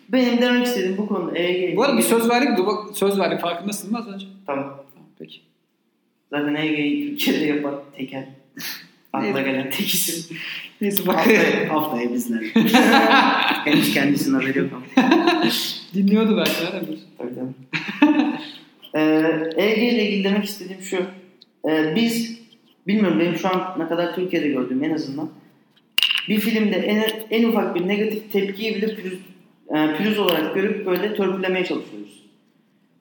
Benim 0.08 0.42
demek 0.42 0.66
istediğim 0.66 0.98
bu 0.98 1.06
konu 1.06 1.36
EEG. 1.36 1.76
Bu 1.76 1.82
arada 1.82 1.98
bir 1.98 2.02
söz 2.02 2.28
verdik, 2.28 2.58
dur 2.58 2.66
bak, 2.66 2.96
söz 2.96 3.18
verdik. 3.18 3.40
Farkındasın 3.40 3.92
mı 3.92 3.98
az 3.98 4.08
önce? 4.08 4.26
Tamam. 4.46 4.64
Tamam, 4.64 5.08
peki. 5.18 5.40
Zaten 6.30 6.54
EEG'yi 6.54 7.16
Türkiye'de 7.16 7.44
yapan 7.44 7.74
teker. 7.96 8.24
Akla 9.12 9.40
gelen 9.40 9.70
tek 9.70 9.94
isim. 9.94 10.36
Neyse 10.80 11.06
bak. 11.06 11.16
haftaya, 11.16 11.74
haftaya 11.74 12.12
bizler. 12.12 12.42
Henüz 13.64 13.94
kendisinin 13.94 14.34
haberi 14.34 14.58
yok 14.58 14.68
ama. 14.72 15.42
Dinliyordu 15.94 16.36
belki. 16.36 16.52
Tabii 17.18 17.34
tabii. 17.34 17.54
ee, 18.94 19.52
EEG 19.56 19.78
ile 19.78 20.08
ilgili 20.08 20.24
demek 20.24 20.44
istediğim 20.44 20.82
şu. 20.82 20.96
Ee, 21.68 21.92
biz, 21.96 22.38
bilmiyorum 22.86 23.20
benim 23.20 23.36
şu 23.36 23.48
an 23.48 23.74
ne 23.78 23.88
kadar 23.88 24.14
Türkiye'de 24.14 24.48
gördüğüm 24.48 24.84
en 24.84 24.94
azından. 24.94 25.30
Bir 26.28 26.40
filmde 26.40 26.76
en, 26.76 27.04
en 27.30 27.48
ufak 27.48 27.74
bir 27.74 27.88
negatif 27.88 28.32
tepkiyi 28.32 28.74
bile 28.74 28.94
pürüz, 28.96 29.18
e, 29.74 29.96
pürüz 29.96 30.18
olarak 30.18 30.54
görüp 30.54 30.86
böyle 30.86 31.14
törpülemeye 31.14 31.64
çalışıyoruz. 31.64 32.22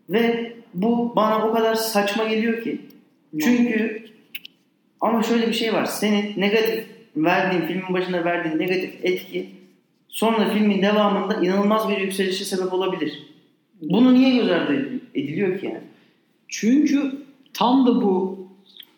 Ve 0.09 0.53
bu 0.73 1.13
bana 1.15 1.47
o 1.47 1.53
kadar 1.53 1.75
saçma 1.75 2.23
geliyor 2.23 2.63
ki. 2.63 2.81
Çünkü 3.43 4.05
ama 5.01 5.23
şöyle 5.23 5.47
bir 5.47 5.53
şey 5.53 5.73
var. 5.73 5.85
Senin 5.85 6.41
negatif 6.41 6.85
verdiğin, 7.15 7.61
filmin 7.61 7.93
başına 7.93 8.25
verdiğin 8.25 8.59
negatif 8.59 8.93
etki 9.03 9.49
sonra 10.07 10.49
filmin 10.49 10.81
devamında 10.81 11.33
inanılmaz 11.41 11.89
bir 11.89 11.97
yükselişe 11.97 12.45
sebep 12.45 12.73
olabilir. 12.73 13.23
Bunu 13.81 14.13
niye 14.13 14.35
göz 14.35 14.49
ardı 14.49 14.89
ediliyor 15.15 15.59
ki 15.59 15.65
yani? 15.65 15.83
Çünkü 16.47 17.11
tam 17.53 17.87
da 17.87 18.01
bu 18.01 18.44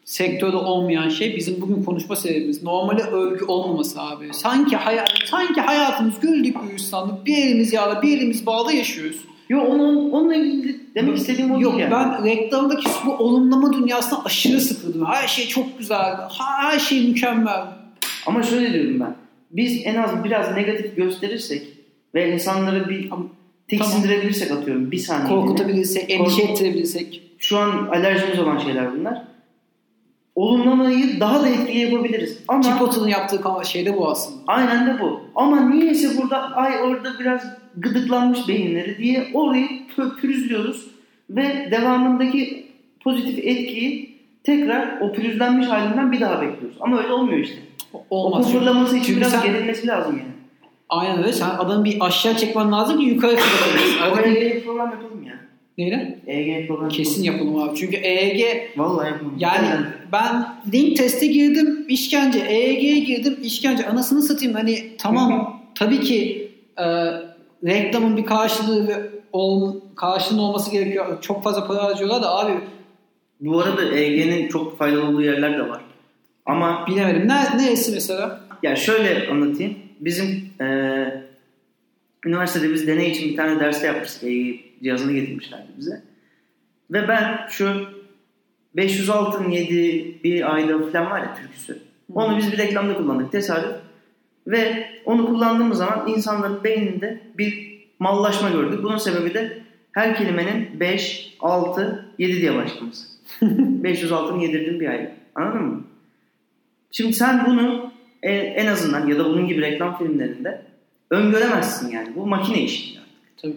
sektörde 0.08 0.58
olmayan 0.58 1.10
şey 1.10 1.36
bizim 1.36 1.62
bugün 1.62 1.84
konuşma 1.84 2.16
sebebimiz. 2.16 2.64
Normale 2.64 3.02
övgü 3.02 3.46
olmaması 3.46 4.02
abi. 4.02 4.34
Sanki 4.34 4.76
hayat, 4.76 5.10
sanki 5.26 5.62
hayatımız 5.62 6.20
güldük 6.20 6.56
gülistanlık 6.70 7.26
bir 7.26 7.38
elimiz 7.38 7.74
yağda 7.74 8.02
bir 8.02 8.18
elimiz 8.18 8.46
bağda 8.46 8.72
yaşıyoruz. 8.72 9.18
Yo 9.50 9.60
onun, 9.62 10.12
onunla 10.12 10.36
ilgili 10.36 10.80
demek 10.96 11.18
istediğim 11.18 11.52
o 11.52 11.60
Yok 11.62 11.78
değil 11.78 11.92
yani. 11.92 11.92
ben 11.92 12.24
reklamdaki 12.24 12.90
bu 13.06 13.12
olumlama 13.12 13.74
dünyasına 13.74 14.24
aşırı 14.24 14.62
sıkıldım. 14.62 15.06
Her 15.06 15.28
şey 15.28 15.48
çok 15.48 15.80
güzel. 15.80 16.16
Her 16.38 16.80
şey 16.80 17.08
mükemmel. 17.08 17.62
Ama 18.28 18.44
şöyle 18.44 18.74
diyorum 18.74 19.00
ben. 19.00 19.16
Biz 19.52 19.82
en 19.86 19.96
az 19.96 20.24
biraz 20.24 20.56
negatif 20.56 20.96
gösterirsek 20.96 21.68
ve 22.16 22.34
insanları 22.34 22.90
bir 22.90 23.10
tiksindirebilirsek 23.68 24.52
atıyorum 24.52 24.92
bir 24.92 24.98
saniye. 24.98 25.30
Korkutabilirsek, 25.30 26.10
endişe 26.10 26.42
ettirebilirsek. 26.42 27.22
Şu 27.40 27.58
an 27.58 27.88
alerjimiz 27.92 28.40
olan 28.40 28.58
şeyler 28.58 29.00
bunlar. 29.00 29.37
Olumlamayı 30.38 31.20
daha 31.20 31.44
da 31.44 31.50
etkili 31.50 31.80
yapabiliriz. 31.80 32.40
Ama 32.48 32.62
Chipotle'ın 32.64 33.08
yaptığı 33.08 33.66
şey 33.66 33.86
de 33.86 33.98
bu 33.98 34.10
aslında. 34.10 34.38
aynen 34.48 34.88
de 34.88 35.02
bu. 35.02 35.22
Ama 35.36 35.62
niyeyse 35.62 36.18
burada 36.22 36.38
ay 36.38 36.82
orada 36.82 37.20
biraz 37.20 37.42
gıdıklanmış 37.78 38.48
beyinleri 38.48 38.98
diye 38.98 39.28
orayı 39.34 39.68
pürüzlüyoruz 40.22 40.88
ve 41.30 41.68
devamındaki 41.72 42.68
pozitif 43.04 43.38
etkiyi 43.38 44.18
tekrar 44.44 45.02
o 45.02 45.12
pürüzlenmiş 45.12 45.68
halinden 45.68 46.12
bir 46.12 46.20
daha 46.22 46.42
bekliyoruz. 46.42 46.78
Ama 46.80 46.98
öyle 46.98 47.14
olmuyor 47.14 47.40
işte. 47.40 47.58
Olmaz. 48.10 48.46
O 48.56 48.60
fırlaması 48.60 48.98
için 48.98 49.18
biraz 49.18 49.32
sen- 49.32 49.44
gerilmesi 49.44 49.88
lazım 49.88 50.18
yani. 50.18 50.32
Aynen 50.90 51.18
öyle. 51.18 51.34
Sen 51.34 51.50
adamı 51.50 51.86
bir 51.86 51.98
aşağı 52.00 52.38
çekmen 52.38 52.72
lazım 52.72 53.00
ki 53.00 53.06
yukarı 53.06 53.36
fırlatabilirsin. 53.36 54.02
Aradaki- 54.02 54.30
EEG 54.40 54.64
program 54.66 54.92
yapalım 54.92 55.17
ya. 55.17 55.17
Neyle? 55.78 56.20
EEG 56.28 56.68
program 56.68 56.90
Kesin 56.90 57.24
yapalım. 57.24 57.56
abi. 57.60 57.78
Çünkü 57.78 57.96
EEG 57.98 58.42
Vallahi 58.78 59.08
yapalım. 59.08 59.36
yani 59.40 59.68
ben 60.12 60.46
link 60.74 60.98
teste 60.98 61.28
girdim 61.28 61.86
işkence. 61.90 62.40
EEG'ye 62.40 63.00
girdim 63.00 63.38
işkence. 63.44 63.86
Anasını 63.88 64.22
satayım 64.22 64.54
hani 64.54 64.84
tamam 64.98 65.62
tabii 65.76 66.00
ki 66.00 66.52
e, 66.78 66.86
reklamın 67.66 68.18
bir 68.18 68.26
karşılığı 68.26 68.88
ve 68.88 68.94
ol, 69.32 69.76
karşılığının 69.96 70.42
olması 70.44 70.72
gerekiyor. 70.72 71.22
Çok 71.22 71.44
fazla 71.44 71.68
para 71.68 71.84
harcıyorlar 71.84 72.24
da 72.24 72.36
abi 72.40 72.52
Bu 73.40 73.60
arada 73.62 73.96
EEG'nin 73.96 74.48
çok 74.48 74.78
faydalı 74.78 75.08
olduğu 75.08 75.22
yerler 75.22 75.54
de 75.58 75.70
var. 75.70 75.82
Ama 76.46 76.86
bilemedim. 76.88 77.28
Ne, 77.28 77.58
neresi 77.58 77.92
mesela? 77.92 78.42
ya 78.64 78.76
şöyle 78.76 79.28
anlatayım. 79.30 79.74
Bizim 80.00 80.50
eee 80.62 81.24
üniversitede 82.26 82.74
biz 82.74 82.88
deney 82.88 83.12
için 83.12 83.30
bir 83.32 83.36
tane 83.38 83.60
derste 83.60 83.88
yapmıştık. 83.88 84.24
EEG 84.24 84.60
cihazını 84.84 85.14
getirmişlerdi 85.14 85.68
bize. 85.78 86.02
Ve 86.92 87.08
ben 87.08 87.48
şu 87.50 87.86
500 88.76 89.10
altın 89.10 89.50
yedi 89.50 90.16
bir 90.24 90.56
ayda 90.56 90.92
falan 90.92 91.12
var 91.12 91.20
ya 91.20 91.36
türküsü. 91.36 91.80
Onu 92.14 92.38
biz 92.38 92.52
bir 92.52 92.58
reklamda 92.58 92.98
kullandık 92.98 93.32
tesadüf. 93.32 93.76
Ve 94.48 94.90
onu 95.06 95.26
kullandığımız 95.26 95.78
zaman 95.78 96.08
insanların 96.08 96.64
beyninde 96.64 97.22
bir 97.38 97.78
mallaşma 98.00 98.50
gördük. 98.50 98.84
Bunun 98.84 98.98
sebebi 98.98 99.34
de 99.34 99.64
her 99.92 100.18
kelimenin 100.18 100.80
5, 100.80 101.36
6, 101.40 102.06
7 102.18 102.42
diye 102.42 102.56
başlaması. 102.56 103.08
500 103.42 104.12
altın 104.12 104.40
yedirdim 104.40 104.80
bir 104.80 104.88
ay. 104.88 105.10
Anladın 105.36 105.62
mı? 105.62 105.84
Şimdi 106.92 107.14
sen 107.14 107.46
bunu 107.46 107.92
en, 108.24 108.68
azından 108.68 109.08
ya 109.08 109.20
da 109.20 109.26
bunun 109.26 109.48
gibi 109.48 109.62
reklam 109.62 109.98
filmlerinde 109.98 110.62
öngöremezsin 111.10 111.92
yani. 111.92 112.16
Bu 112.16 112.28
makine 112.28 112.62
işi. 112.62 113.00
Tabii. 113.42 113.56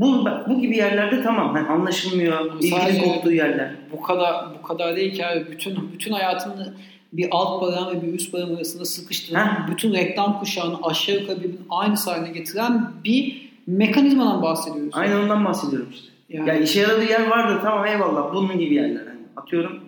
Bu, 0.00 0.28
bu 0.48 0.60
gibi 0.60 0.76
yerlerde 0.76 1.22
tamam. 1.22 1.54
Hani 1.54 1.68
anlaşılmıyor. 1.68 2.60
Sadece- 2.70 3.02
koptuğu 3.02 3.32
yerler. 3.32 3.70
Bu 3.92 4.00
kadar 4.02 4.44
bu 4.58 4.66
kadar 4.66 4.96
değil 4.96 5.14
ki 5.14 5.26
abi. 5.26 5.46
Bütün 5.50 5.92
bütün 5.92 6.12
hayatını 6.12 6.74
bir 7.12 7.28
alt 7.30 7.62
barem 7.62 7.96
ve 7.96 8.06
bir 8.06 8.14
üst 8.14 8.32
barem 8.32 8.56
arasında 8.56 8.84
sıkıştıran, 8.84 9.46
Heh. 9.46 9.70
bütün 9.70 9.94
reklam 9.94 10.40
kuşağını 10.40 10.76
aşağı 10.82 11.20
yukarı 11.20 11.38
birbirinin 11.38 11.66
aynı 11.70 11.94
haline 11.96 12.30
getiren 12.30 12.90
bir 13.04 13.50
mekanizmadan 13.66 14.42
bahsediyoruz. 14.42 14.90
Aynı 14.94 15.20
ondan 15.20 15.44
bahsediyorum 15.44 15.88
işte. 15.94 16.08
Yani, 16.28 16.48
Ya 16.48 16.54
işe 16.54 16.80
yaradığı 16.80 17.04
yer 17.04 17.26
vardır 17.26 17.58
tamam 17.62 17.86
eyvallah 17.86 18.34
bunun 18.34 18.58
gibi 18.58 18.74
yerler 18.74 19.06
hani 19.06 19.20
atıyorum. 19.36 19.80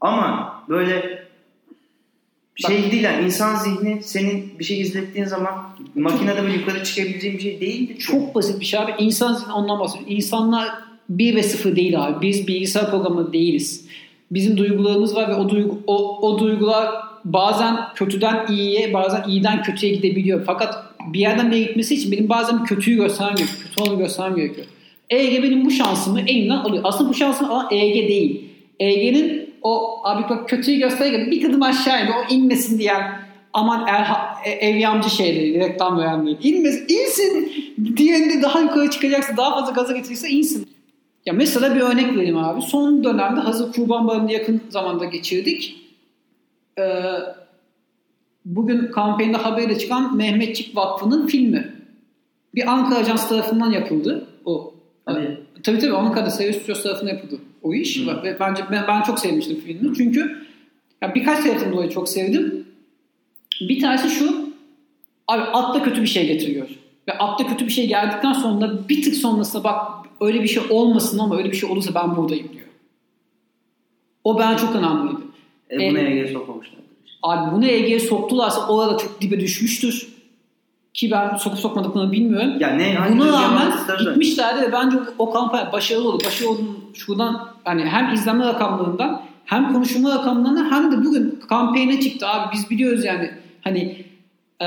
Ama 0.00 0.54
böyle 0.68 1.13
şey 2.62 2.90
değil 2.90 3.02
yani 3.02 3.24
insan 3.24 3.56
zihni 3.56 4.02
senin 4.02 4.58
bir 4.58 4.64
şey 4.64 4.80
izlettiğin 4.80 5.26
zaman 5.26 5.54
makinede 5.94 6.42
böyle 6.42 6.54
yukarı 6.54 6.84
çıkabileceğin 6.84 7.36
bir 7.36 7.42
şey 7.42 7.60
değildir. 7.60 7.98
çok 7.98 8.34
basit 8.34 8.60
bir 8.60 8.64
şey 8.64 8.80
abi. 8.80 8.92
İnsan 8.98 9.34
zihni 9.34 9.52
ondan 9.52 9.80
bahsediyor. 9.80 10.10
İnsanlar 10.10 10.68
1 11.08 11.36
ve 11.36 11.42
0 11.42 11.76
değil 11.76 12.04
abi. 12.04 12.28
Biz 12.28 12.48
bilgisayar 12.48 12.90
programı 12.90 13.32
değiliz. 13.32 13.86
Bizim 14.30 14.56
duygularımız 14.56 15.16
var 15.16 15.28
ve 15.28 15.34
o, 15.34 15.48
duygu, 15.48 15.78
o, 15.86 16.28
o 16.28 16.38
duygular 16.38 16.90
bazen 17.24 17.76
kötüden 17.94 18.46
iyiye 18.48 18.94
bazen 18.94 19.28
iyiden 19.28 19.62
kötüye 19.62 19.92
gidebiliyor. 19.92 20.44
Fakat 20.46 20.84
bir 21.12 21.20
yerden 21.20 21.50
bir 21.50 21.56
yere 21.56 21.66
gitmesi 21.66 21.94
için 21.94 22.12
benim 22.12 22.28
bazen 22.28 22.64
kötüyü 22.64 22.96
göstermem 22.96 23.36
gerekiyor. 23.36 23.60
Kötü 23.62 23.82
olanı 23.82 23.98
göstermem 23.98 24.36
gerekiyor. 24.36 24.66
EG 25.10 25.42
benim 25.42 25.64
bu 25.64 25.70
şansımı 25.70 26.20
elimden 26.20 26.56
alıyor. 26.56 26.82
Aslında 26.86 27.10
bu 27.10 27.14
şansım 27.14 27.50
ama 27.50 27.68
EG 27.70 28.08
değil. 28.08 28.44
EG'nin 28.80 29.43
o 29.64 30.00
abi 30.04 30.28
bak 30.28 30.48
kötüyü 30.48 30.78
gösterirken 30.78 31.30
bir 31.30 31.42
kıdım 31.42 31.62
aşağı 31.62 32.02
indi 32.02 32.12
o 32.12 32.34
inmesin 32.34 32.78
diyen 32.78 33.02
aman 33.52 33.86
Erha, 33.86 34.36
e, 34.44 34.50
evyamcı 34.50 35.10
şeyleri 35.10 35.60
reklam 35.60 35.98
verenleri. 35.98 36.48
İnmesin, 36.48 36.86
insin 36.88 37.52
diğerinde 37.96 38.42
daha 38.42 38.60
yukarı 38.60 38.90
çıkacaksa 38.90 39.36
daha 39.36 39.54
fazla 39.54 39.72
gaza 39.72 39.92
getirirse 39.92 40.28
insin. 40.28 40.68
Ya 41.26 41.32
mesela 41.32 41.74
bir 41.74 41.80
örnek 41.80 42.16
vereyim 42.16 42.38
abi. 42.38 42.62
Son 42.62 43.04
dönemde 43.04 43.40
hazır 43.40 43.72
Kurban 43.72 44.08
Bayramı'nı 44.08 44.32
yakın 44.32 44.62
zamanda 44.68 45.04
geçirdik. 45.04 45.76
Ee, 46.78 47.02
bugün 48.44 48.90
kampanyada 48.90 49.44
haberde 49.44 49.78
çıkan 49.78 50.16
Mehmetçik 50.16 50.76
Vakfı'nın 50.76 51.26
filmi. 51.26 51.74
Bir 52.54 52.72
Ankara 52.72 52.98
Ajans 52.98 53.28
tarafından 53.28 53.70
yapıldı. 53.70 54.28
O. 54.44 54.74
Hadi. 55.06 55.43
Tabii 55.64 55.78
tabii 55.78 55.92
Ankara'da 55.92 56.30
Seviye 56.30 56.52
Stüdyosu 56.52 56.82
tarafından 56.82 57.12
yapıldı 57.12 57.40
o 57.62 57.74
iş. 57.74 58.06
Hı. 58.06 58.22
Ve 58.22 58.36
bence 58.40 58.62
ben, 58.70 58.84
ben 58.88 59.02
çok 59.02 59.18
sevmiştim 59.18 59.60
filmi. 59.60 59.96
Çünkü 59.96 60.46
ya 61.02 61.14
birkaç 61.14 61.38
sebepten 61.38 61.72
dolayı 61.72 61.90
çok 61.90 62.08
sevdim. 62.08 62.66
Bir 63.60 63.80
tanesi 63.80 64.10
şu. 64.10 64.54
Abi 65.28 65.42
atla 65.42 65.82
kötü 65.82 66.02
bir 66.02 66.06
şey 66.06 66.26
getiriyor. 66.26 66.68
Ve 67.08 67.12
atla 67.12 67.46
kötü 67.46 67.66
bir 67.66 67.72
şey 67.72 67.88
geldikten 67.88 68.32
sonra 68.32 68.88
bir 68.88 69.02
tık 69.02 69.14
sonrasında 69.14 69.64
bak 69.64 70.06
öyle 70.20 70.42
bir 70.42 70.48
şey 70.48 70.62
olmasın 70.70 71.18
ama 71.18 71.36
öyle 71.36 71.52
bir 71.52 71.56
şey 71.56 71.70
olursa 71.70 71.94
ben 71.94 72.16
buradayım 72.16 72.48
diyor. 72.52 72.66
O 74.24 74.38
ben 74.38 74.56
çok 74.56 74.76
önemliydi. 74.76 75.20
E, 75.70 75.90
buna 75.90 75.98
EG 75.98 76.32
sokmamışlar. 76.32 76.78
Abi 77.22 77.56
bunu 77.56 77.66
EG'ye 77.66 78.00
soktularsa 78.00 78.68
orada 78.68 78.98
çok 78.98 79.20
dibe 79.20 79.40
düşmüştür. 79.40 80.13
Ki 80.94 81.10
ben 81.10 81.36
sokup 81.36 81.58
sokmadıklarını 81.58 82.12
bilmiyorum. 82.12 82.52
Ya 82.60 82.68
ne 82.70 82.94
hangi 82.94 83.18
Buna 83.18 83.32
rağmen 83.32 83.72
gitmişlerdi 83.98 84.62
ve 84.62 84.72
bence 84.72 84.96
o, 85.18 85.30
kampanya 85.30 85.72
başarılı 85.72 86.08
oldu. 86.08 86.24
Başarılı 86.26 86.50
olduğunu 86.52 86.76
şuradan 86.94 87.48
hani 87.64 87.84
hem 87.84 88.14
izlenme 88.14 88.46
rakamlarından 88.46 89.22
hem 89.44 89.72
konuşulma 89.72 90.10
rakamlarından 90.14 90.70
hem 90.70 90.92
de 90.92 91.04
bugün 91.04 91.40
kampanya 91.48 92.00
çıktı 92.00 92.26
abi 92.28 92.52
biz 92.54 92.70
biliyoruz 92.70 93.04
yani 93.04 93.30
hani 93.64 94.04
e, 94.62 94.66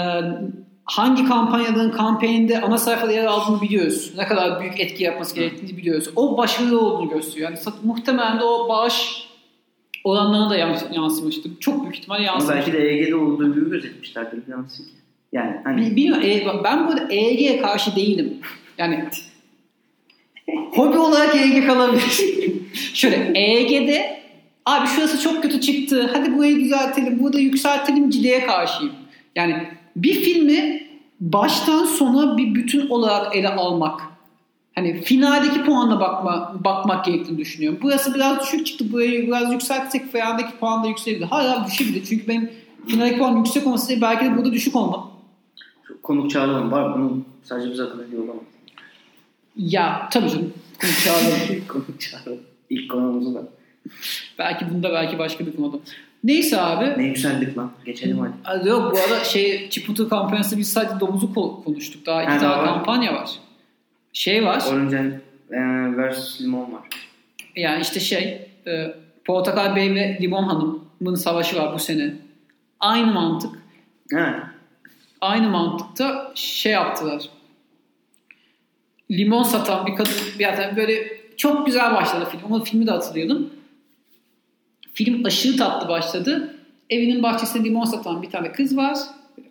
hangi 0.86 1.26
kampanyaların 1.26 1.92
kampanyada 1.92 2.66
ana 2.66 2.78
sayfada 2.78 3.12
yer 3.12 3.26
aldığını 3.26 3.62
biliyoruz. 3.62 4.12
Ne 4.18 4.28
kadar 4.28 4.62
büyük 4.62 4.80
etki 4.80 5.04
yapması 5.04 5.36
gerektiğini 5.36 5.78
biliyoruz. 5.78 6.10
O 6.16 6.38
başarılı 6.38 6.82
olduğunu 6.82 7.10
gösteriyor. 7.10 7.50
Yani 7.50 7.60
muhtemelen 7.84 8.40
de 8.40 8.44
o 8.44 8.70
bağış 8.70 9.28
oranlarına 10.04 10.50
da 10.50 10.58
yans- 10.58 10.96
yansımıştır. 10.96 11.52
Çok 11.60 11.82
büyük 11.84 11.96
ihtimalle 11.98 12.30
Ama 12.30 12.32
yansımıştır. 12.32 12.74
belki 12.74 12.86
de 12.86 12.94
EG'de 12.94 13.16
olduğu 13.16 13.54
gibi 13.56 13.70
gözetmişlerdir. 13.70 14.38
Ki. 14.46 14.52
Yani 15.32 15.52
hani 15.64 15.82
Bil- 15.82 15.96
Bilmiyorum. 15.96 16.60
E, 16.60 16.64
ben 16.64 16.88
bu 16.88 17.14
EEG'ye 17.14 17.62
karşı 17.62 17.96
değilim. 17.96 18.38
Yani 18.78 19.06
hobi 20.72 20.98
olarak 20.98 21.36
EEG 21.36 21.68
kalabilir. 21.68 22.22
Şöyle 22.94 23.32
EEG'de 23.36 24.20
abi 24.66 24.88
şurası 24.88 25.22
çok 25.22 25.44
kötü 25.44 25.62
çıktı. 25.62 26.10
Hadi 26.14 26.38
burayı 26.38 26.56
düzeltelim. 26.60 27.20
Burada 27.20 27.40
yükseltelim 27.40 28.10
ciddiye 28.10 28.46
karşıyım. 28.46 28.94
Yani 29.36 29.56
bir 29.96 30.14
filmi 30.14 30.88
baştan 31.20 31.86
sona 31.86 32.38
bir 32.38 32.56
bütün 32.56 32.90
olarak 32.90 33.36
ele 33.36 33.50
almak. 33.50 34.02
Hani 34.76 35.02
finaldeki 35.02 35.64
puanla 35.64 36.00
bakma, 36.00 36.56
bakmak 36.64 37.06
gerektiğini 37.06 37.38
düşünüyorum. 37.38 37.80
Burası 37.82 38.16
biraz 38.16 38.40
düşük 38.42 38.66
çıktı. 38.66 38.92
Burayı 38.92 39.28
biraz 39.28 39.54
yükseltsek 39.54 40.12
finaldeki 40.12 40.52
puan 40.60 40.84
da 40.84 40.88
yükselir. 40.88 41.22
Hala 41.22 41.68
düşebilir. 41.68 42.06
Çünkü 42.10 42.28
benim 42.28 42.52
finaldeki 42.88 43.18
puan 43.18 43.38
yüksek 43.38 43.68
olması 43.68 44.02
belki 44.02 44.26
de 44.26 44.38
burada 44.38 44.54
düşük 44.54 44.76
olmam. 44.76 45.17
Konuk 46.04 46.32
çağıralım 46.32 46.72
var. 46.72 46.96
Bunu 46.96 47.22
sadece 47.44 47.72
biz 47.72 47.80
akıl 47.80 48.00
ediyor 48.04 48.24
olamaz. 48.24 48.44
Ya 49.56 50.10
tabii 50.12 50.30
canım. 50.30 50.54
Konuşalım. 50.82 51.64
konuk 51.68 52.02
çağıralım. 52.02 52.40
İlk 52.70 52.92
konumuzu 52.92 53.36
da. 53.36 53.44
belki 54.40 54.70
bunda 54.70 54.92
belki 54.94 55.20
başka 55.20 55.46
bir 55.46 55.56
konuda. 55.56 55.78
Neyse 56.24 56.62
abi. 56.62 56.94
Ne 56.98 57.04
yükseldik 57.08 57.58
lan. 57.58 57.72
Geçelim 57.86 58.20
hadi. 58.44 58.70
Yok 58.70 58.94
bu 58.94 58.98
arada 59.00 59.24
şey 59.24 59.70
Chipotle 59.70 60.08
kampanyası 60.08 60.58
biz 60.58 60.74
sadece 60.74 61.00
domuzu 61.00 61.26
ko- 61.26 61.64
konuştuk. 61.64 62.06
Daha 62.06 62.24
iki 62.24 62.32
Ha, 62.32 62.40
tane 62.40 62.58
var. 62.58 62.66
kampanya 62.66 63.14
var. 63.14 63.30
Şey 64.14 64.46
var. 64.46 64.64
Orange 64.70 64.98
and, 64.98 65.12
e, 65.52 65.98
versus 65.98 66.42
limon 66.42 66.74
var. 66.74 66.82
Yani 67.56 67.82
işte 67.82 68.00
şey 68.00 68.48
e, 68.68 68.96
Portakal 69.26 69.76
Bey 69.76 69.96
ve 69.96 70.18
Limon 70.22 70.44
Hanım'ın 70.44 71.16
savaşı 71.16 71.56
var 71.58 71.74
bu 71.74 71.80
sene. 71.80 72.14
Aynı 72.80 73.14
mantık. 73.14 73.52
Evet. 74.14 74.34
Aynı 75.22 75.50
mantıkta 75.50 76.32
şey 76.36 76.72
yaptılar. 76.72 77.30
Limon 79.12 79.44
satan 79.44 79.86
bir 79.86 79.96
kadın 79.96 80.14
bir 80.40 80.54
adam 80.54 80.76
böyle 80.76 81.18
çok 81.38 81.66
güzel 81.66 81.96
başladı 81.96 82.28
film. 82.32 82.42
Ama 82.46 82.64
filmi 82.64 82.88
de 82.88 82.92
hatırlayalım. 82.92 83.50
Film 84.94 85.26
aşırı 85.26 85.58
tatlı 85.58 85.90
başladı. 85.90 86.56
Evinin 86.90 87.24
bahçesinde 87.24 87.70
limon 87.70 87.86
satan 87.86 88.22
bir 88.22 88.30
tane 88.30 88.52
kız 88.52 88.78
var. 88.78 88.98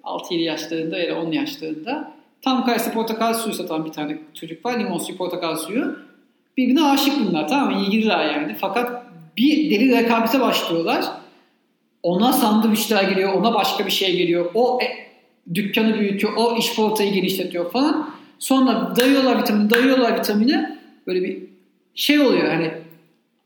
6-7 0.04 0.34
yaşlarında 0.34 0.98
ya 0.98 1.14
da 1.14 1.20
10 1.20 1.32
yaşlarında. 1.32 2.12
Tam 2.42 2.66
karşısında 2.66 2.94
portakal 2.94 3.34
suyu 3.34 3.54
satan 3.54 3.84
bir 3.84 3.92
tane 3.92 4.18
çocuk 4.34 4.66
var. 4.66 4.80
Limon 4.80 4.98
suyu, 4.98 5.18
portakal 5.18 5.56
suyu. 5.56 5.98
Birbirine 6.56 6.82
aşık 6.84 7.26
bunlar 7.26 7.48
tamam 7.48 7.74
mı? 7.74 7.82
İlgililer 7.82 8.34
yani. 8.34 8.56
Fakat 8.60 9.06
bir 9.36 9.70
deli 9.70 9.96
rekabete 9.96 10.40
başlıyorlar. 10.40 11.04
Ona 12.02 12.32
sandviçler 12.32 13.04
geliyor, 13.04 13.32
ona 13.32 13.54
başka 13.54 13.86
bir 13.86 13.90
şey 13.90 14.16
geliyor. 14.16 14.50
O 14.54 14.78
e, 14.82 14.86
dükkanı 15.54 16.00
büyütüyor, 16.00 16.32
o 16.36 16.56
iş 16.56 16.74
portayı 16.76 17.12
genişletiyor 17.12 17.70
falan. 17.70 18.10
Sonra 18.38 18.94
dayıyorlar 18.96 19.38
vitamini, 19.38 19.70
dayıyorlar 19.70 20.18
vitamini. 20.18 20.66
Böyle 21.06 21.22
bir 21.22 21.42
şey 21.94 22.20
oluyor 22.20 22.48
hani 22.48 22.70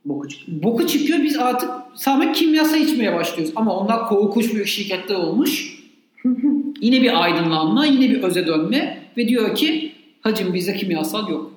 Boku 0.04 0.28
çıktı. 0.28 0.52
boku 0.62 0.86
çıkıyor 0.86 1.22
biz 1.22 1.38
artık 1.38 1.70
tamamen 2.04 2.32
kimyasal 2.32 2.80
içmeye 2.80 3.14
başlıyoruz. 3.14 3.52
Ama 3.56 3.76
onlar 3.76 4.08
korkunç 4.08 4.54
büyük 4.54 4.66
şirketler 4.66 5.14
olmuş. 5.14 5.80
yine 6.80 7.02
bir 7.02 7.22
aydınlanma, 7.22 7.86
yine 7.86 8.10
bir 8.10 8.22
öze 8.22 8.46
dönme 8.46 9.02
ve 9.16 9.28
diyor 9.28 9.54
ki 9.54 9.92
hacım 10.20 10.54
bizde 10.54 10.76
kimyasal 10.76 11.28
yok. 11.28 11.52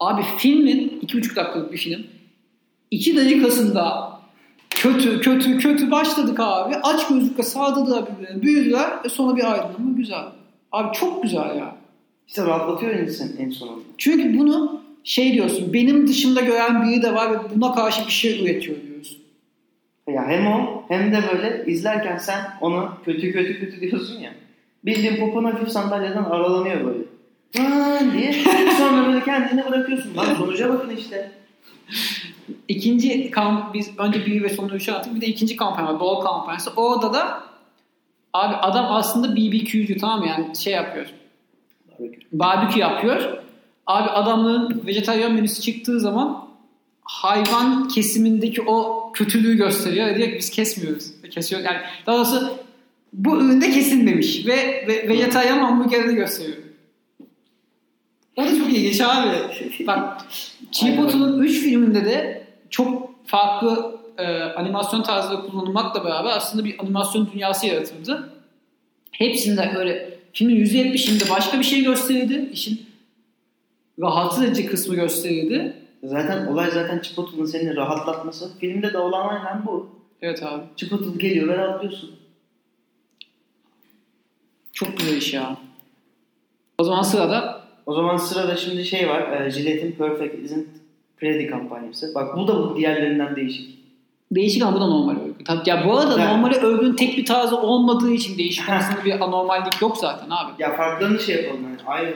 Abi 0.00 0.22
filmin 0.38 0.98
iki 1.02 1.16
buçuk 1.18 1.36
dakikalık 1.36 1.72
bir 1.72 1.78
film. 1.78 2.04
iki 2.90 3.16
dakikasında 3.16 4.12
kötü 4.82 5.20
kötü 5.20 5.58
kötü 5.58 5.90
başladık 5.90 6.40
abi. 6.40 6.74
Aç 6.82 7.08
gözlükle 7.08 7.42
sağladılar 7.42 8.04
birbirine. 8.06 8.42
Büyüdüler 8.42 8.90
ve 9.04 9.08
sonra 9.08 9.36
bir 9.36 9.52
aydınlanma 9.52 9.96
güzel. 9.96 10.24
Abi 10.72 10.96
çok 10.96 11.22
güzel 11.22 11.56
ya. 11.56 11.76
İşte 12.28 12.42
rahatlatıyor 12.42 12.94
insan 12.94 13.28
en 13.38 13.50
sonunda. 13.50 13.84
Çünkü 13.98 14.38
bunu 14.38 14.82
şey 15.04 15.32
diyorsun 15.32 15.72
benim 15.72 16.08
dışımda 16.08 16.40
gören 16.40 16.88
biri 16.88 17.02
de 17.02 17.14
var 17.14 17.30
ve 17.32 17.36
buna 17.54 17.74
karşı 17.74 18.06
bir 18.06 18.12
şey 18.12 18.44
üretiyor 18.44 18.76
diyorsun. 18.86 19.18
Ya 20.08 20.28
hem 20.28 20.46
o 20.46 20.84
hem 20.88 21.12
de 21.12 21.18
böyle 21.32 21.64
izlerken 21.66 22.18
sen 22.18 22.40
onu 22.60 22.90
kötü 23.04 23.32
kötü 23.32 23.60
kötü 23.60 23.80
diyorsun 23.80 24.20
ya. 24.20 24.34
Bildiğin 24.84 25.16
popon 25.16 25.44
hafif 25.44 25.68
sandalyeden 25.68 26.24
aralanıyor 26.24 26.84
böyle. 26.84 27.04
Lan 27.58 28.12
diye. 28.12 28.32
Sonra 28.78 29.06
böyle 29.06 29.24
kendini 29.24 29.64
bırakıyorsun. 29.66 30.16
Lan 30.16 30.34
sonuca 30.34 30.68
bakın 30.68 30.96
işte. 30.96 31.30
İkinci 32.68 33.30
kamp 33.30 33.74
biz 33.74 33.90
önce 33.98 34.26
bir 34.26 34.42
ve 34.42 34.48
sonra 34.48 34.74
üçe 34.74 34.92
attık. 34.92 35.14
Bir 35.14 35.20
de 35.20 35.26
ikinci 35.26 35.56
kampanya 35.56 35.94
var. 35.94 36.00
Doğal 36.00 36.20
kampanyası. 36.20 36.70
Orada 36.76 37.14
da 37.14 37.42
abi 38.32 38.54
adam 38.54 38.86
aslında 38.88 39.36
BBQ'cu 39.36 39.98
tamam 40.00 40.20
mı? 40.20 40.26
yani 40.26 40.56
şey 40.56 40.72
yapıyor. 40.72 41.06
Barbekü 42.32 42.80
yapıyor. 42.80 43.42
Abi 43.86 44.10
adamların 44.10 44.86
vejetaryen 44.86 45.32
menüsü 45.32 45.62
çıktığı 45.62 46.00
zaman 46.00 46.48
hayvan 47.02 47.88
kesimindeki 47.88 48.62
o 48.62 49.10
kötülüğü 49.14 49.56
gösteriyor. 49.56 50.16
Diyor 50.16 50.28
ki 50.28 50.36
biz 50.38 50.50
kesmiyoruz. 50.50 51.12
Kesiyor. 51.30 51.62
Yani 51.62 51.78
daha 52.06 52.16
doğrusu 52.16 52.58
bu 53.12 53.36
üründe 53.36 53.70
kesilmemiş 53.70 54.46
ve, 54.46 54.84
ve 54.88 55.08
vejetaryen 55.08 55.58
hamburgerini 55.58 56.14
gösteriyor. 56.14 56.58
O 58.36 58.42
da 58.42 58.58
çok 58.58 58.72
ilginç 58.72 59.00
abi. 59.00 59.28
Bak 59.86 60.26
Chipotle'un 60.72 61.42
3 61.42 61.60
filminde 61.60 62.04
de 62.04 62.41
çok 62.72 63.12
farklı 63.26 64.00
e, 64.18 64.42
animasyon 64.42 65.02
tarzları 65.02 65.46
kullanılmakla 65.46 66.04
beraber 66.04 66.30
aslında 66.30 66.64
bir 66.64 66.78
animasyon 66.78 67.28
dünyası 67.32 67.66
yaratıldı. 67.66 68.32
Hepsinde 69.12 69.72
öyle 69.76 70.18
filmin 70.32 70.64
%70'inde 70.64 71.30
başka 71.30 71.58
bir 71.58 71.64
şey 71.64 71.84
gösterildi. 71.84 72.48
İşin 72.52 72.86
rahatsız 74.00 74.44
edici 74.44 74.66
kısmı 74.66 74.94
gösterildi. 74.94 75.76
Zaten 76.02 76.46
olay 76.46 76.70
zaten 76.70 77.00
Chipotle 77.00 77.46
seni 77.46 77.76
rahatlatması. 77.76 78.58
Filmde 78.58 78.92
de 78.92 78.98
olan 78.98 79.28
aynen 79.28 79.66
bu. 79.66 79.90
Evet 80.22 80.42
abi. 80.42 80.62
Chipotle 80.76 81.28
geliyor 81.28 81.48
ve 81.48 81.56
rahatlıyorsun. 81.56 82.10
Çok 84.72 84.98
güzel 84.98 85.16
iş 85.16 85.34
ya. 85.34 85.56
O 86.78 86.84
zaman 86.84 87.02
sırada 87.02 87.62
O 87.86 87.94
zaman 87.94 88.16
sırada 88.16 88.56
şimdi 88.56 88.84
şey 88.84 89.08
var. 89.08 89.40
E, 89.40 89.48
Gillette'in 89.48 89.92
Perfect 89.92 90.44
Isn't 90.44 90.81
Pretty 91.22 91.46
kampanyası. 91.50 92.14
Bak 92.14 92.36
bu 92.36 92.48
da 92.48 92.76
diğerlerinden 92.76 93.36
değişik. 93.36 93.78
değişik 94.32 94.62
ama 94.62 94.76
bu 94.76 94.80
da 94.80 94.86
normal 94.86 95.16
övgü. 95.20 95.44
Tabii, 95.44 95.70
ya 95.70 95.84
bu 95.86 95.98
arada 95.98 96.14
Evet. 96.18 96.28
normal 96.28 96.52
övgünün 96.52 96.96
tek 96.96 97.16
bir 97.16 97.24
tarzı 97.24 97.56
olmadığı 97.60 98.12
için 98.12 98.38
değişik 98.38 98.68
olmasında 98.68 99.04
bir 99.04 99.20
anormallik 99.20 99.82
yok 99.82 99.96
zaten 99.96 100.26
abi. 100.30 100.62
Ya 100.62 100.76
farklarını 100.76 101.20
şey 101.20 101.42
yapalım 101.42 101.62
yani. 101.64 101.76
Aynı 101.86 102.14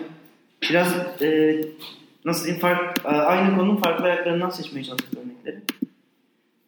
biraz 0.70 0.88
e, 1.22 1.60
nasıl 2.24 2.44
diyeyim 2.44 2.60
fark, 2.60 2.98
e, 3.04 3.08
aynı 3.08 3.56
konunun 3.56 3.76
farklı 3.76 4.04
ayaklarından 4.04 4.50
seçmeye 4.50 4.84
çalıştık 4.84 5.18
örnekleri. 5.18 5.62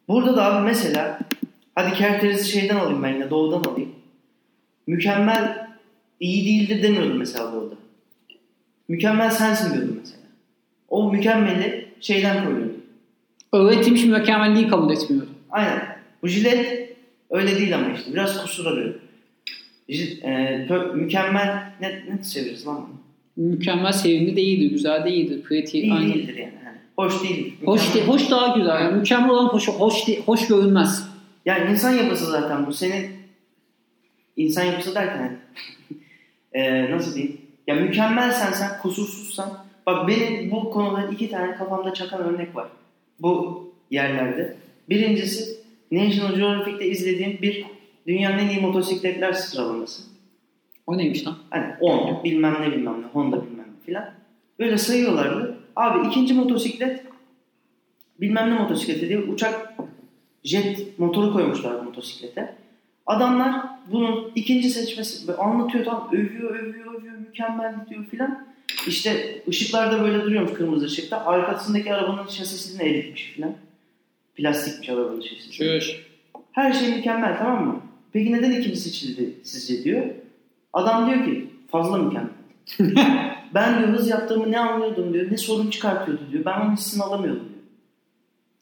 Burada 0.07 0.35
da 0.37 0.45
abi 0.45 0.65
mesela 0.65 1.19
hadi 1.75 1.93
Kerteriz'i 1.93 2.51
şeyden 2.51 2.75
alayım 2.75 3.03
ben 3.03 3.13
yine 3.13 3.29
doğudan 3.29 3.71
alayım. 3.71 3.91
Mükemmel 4.87 5.67
iyi 6.19 6.45
değildir 6.45 6.83
demiyordum 6.83 7.17
mesela 7.17 7.53
doğuda. 7.53 7.75
Mükemmel 8.87 9.29
sensin 9.31 9.73
diyordum 9.73 9.97
mesela. 10.01 10.23
O 10.89 11.11
mükemmeli 11.11 11.88
şeyden 12.01 12.45
koyuyordu. 12.45 12.73
Öğretilmiş 13.53 14.03
mükemmelliği 14.05 14.67
kabul 14.67 14.93
etmiyorum. 14.93 15.29
Aynen. 15.49 15.97
Bu 16.23 16.27
jilet 16.27 16.95
öyle 17.29 17.57
değil 17.57 17.75
ama 17.75 17.93
işte. 17.93 18.13
Biraz 18.13 18.41
kusur 18.41 18.65
arıyor. 18.65 18.93
Jil- 19.89 20.21
e, 20.23 20.65
pö- 20.69 20.95
mükemmel 20.95 21.73
ne, 21.81 21.87
ne 21.87 22.23
çeviririz 22.33 22.67
lan 22.67 22.87
bunu? 22.89 22.99
Mükemmel 23.49 23.91
sevimli 23.91 24.35
değildir, 24.35 24.71
güzel 24.71 25.05
değildir. 25.05 25.43
Pretty, 25.43 25.79
İyi 25.79 25.93
aynı. 25.93 26.13
değildir 26.13 26.35
yani. 26.37 26.53
Hoş 26.95 27.23
değil. 27.23 27.55
Hoş, 27.65 27.95
de, 27.95 28.05
hoş 28.05 28.31
daha 28.31 28.57
güzel. 28.57 28.81
Yani 28.81 28.95
mükemmel 28.97 29.29
olan 29.29 29.47
hoş, 29.47 29.67
hoş, 29.67 30.07
de- 30.07 30.19
hoş 30.19 30.47
görünmez. 30.47 31.09
Yani 31.45 31.71
insan 31.71 31.91
yapısı 31.91 32.25
zaten 32.25 32.67
bu. 32.67 32.73
Senin 32.73 33.05
insan 34.37 34.63
yapısı 34.63 34.95
derken 34.95 35.37
e, 36.53 36.91
nasıl 36.91 37.15
diyeyim? 37.15 37.37
Ya 37.67 37.75
mükemmelsen 37.75 38.51
sen, 38.51 38.69
kusursuzsan 38.81 39.49
bak 39.85 40.07
benim 40.07 40.51
bu 40.51 40.71
konuda 40.71 41.07
iki 41.11 41.29
tane 41.29 41.55
kafamda 41.55 41.93
çakan 41.93 42.21
örnek 42.21 42.55
var. 42.55 42.67
Bu 43.19 43.63
yerlerde. 43.91 44.57
Birincisi 44.89 45.59
National 45.91 46.35
Geographic'te 46.35 46.85
izlediğim 46.85 47.41
bir 47.41 47.65
dünyanın 48.07 48.37
en 48.37 48.49
iyi 48.49 48.61
motosikletler 48.61 49.33
sıralaması. 49.33 50.03
O 50.87 50.97
neymiş 50.97 51.27
lan? 51.27 51.37
Hani 51.49 51.73
10 51.79 52.23
bilmem 52.23 52.57
ne 52.61 52.71
bilmem 52.71 53.01
ne 53.01 53.05
Honda 53.05 53.45
bilmem 53.45 53.65
ne 53.65 53.85
filan. 53.85 54.05
Böyle 54.59 54.77
sayıyorlardı. 54.77 55.57
Abi 55.75 56.07
ikinci 56.07 56.33
motosiklet 56.33 57.03
bilmem 58.21 58.49
ne 58.49 58.59
motosikleti 58.59 59.09
diye 59.09 59.19
uçak 59.19 59.73
jet 60.43 60.99
motoru 60.99 61.33
koymuşlar 61.33 61.81
motosiklete. 61.81 62.55
Adamlar 63.05 63.65
bunun 63.91 64.31
ikinci 64.35 64.69
seçmesi 64.69 65.33
anlatıyor 65.33 65.85
tam 65.85 66.09
övüyor 66.11 66.55
övüyor 66.55 66.93
övüyor 66.93 67.17
mükemmel 67.17 67.75
diyor 67.89 68.05
filan. 68.05 68.48
İşte 68.87 69.41
ışıklarda 69.47 70.03
böyle 70.03 70.23
duruyormuş 70.23 70.53
kırmızı 70.53 70.85
ışıkta. 70.85 71.25
Arkasındaki 71.25 71.93
arabanın 71.93 72.27
şasisini 72.27 72.89
eritmiş 72.89 73.23
filan. 73.23 73.55
Plastikmiş 74.35 74.89
arabanın 74.89 75.21
şasisi. 75.21 75.51
Çüş. 75.51 76.05
Her 76.51 76.73
şey 76.73 76.95
mükemmel 76.95 77.37
tamam 77.37 77.67
mı? 77.67 77.81
Peki 78.13 78.31
neden 78.31 78.51
ikinci 78.51 78.79
seçildi 78.79 79.33
sizce 79.43 79.83
diyor. 79.83 80.05
Adam 80.73 81.09
diyor 81.09 81.25
ki 81.25 81.49
fazla 81.71 81.97
mükemmel. 81.97 82.29
ben 83.53 83.79
diyor 83.79 83.89
hız 83.89 84.09
yaptığımı 84.09 84.51
ne 84.51 84.59
anlıyordum 84.59 85.13
diyor. 85.13 85.31
Ne 85.31 85.37
sorun 85.37 85.69
çıkartıyordu 85.69 86.21
diyor. 86.31 86.45
Ben 86.45 86.61
onun 86.61 86.75
hissini 86.75 87.03
alamıyordum 87.03 87.49
diyor. 87.49 87.63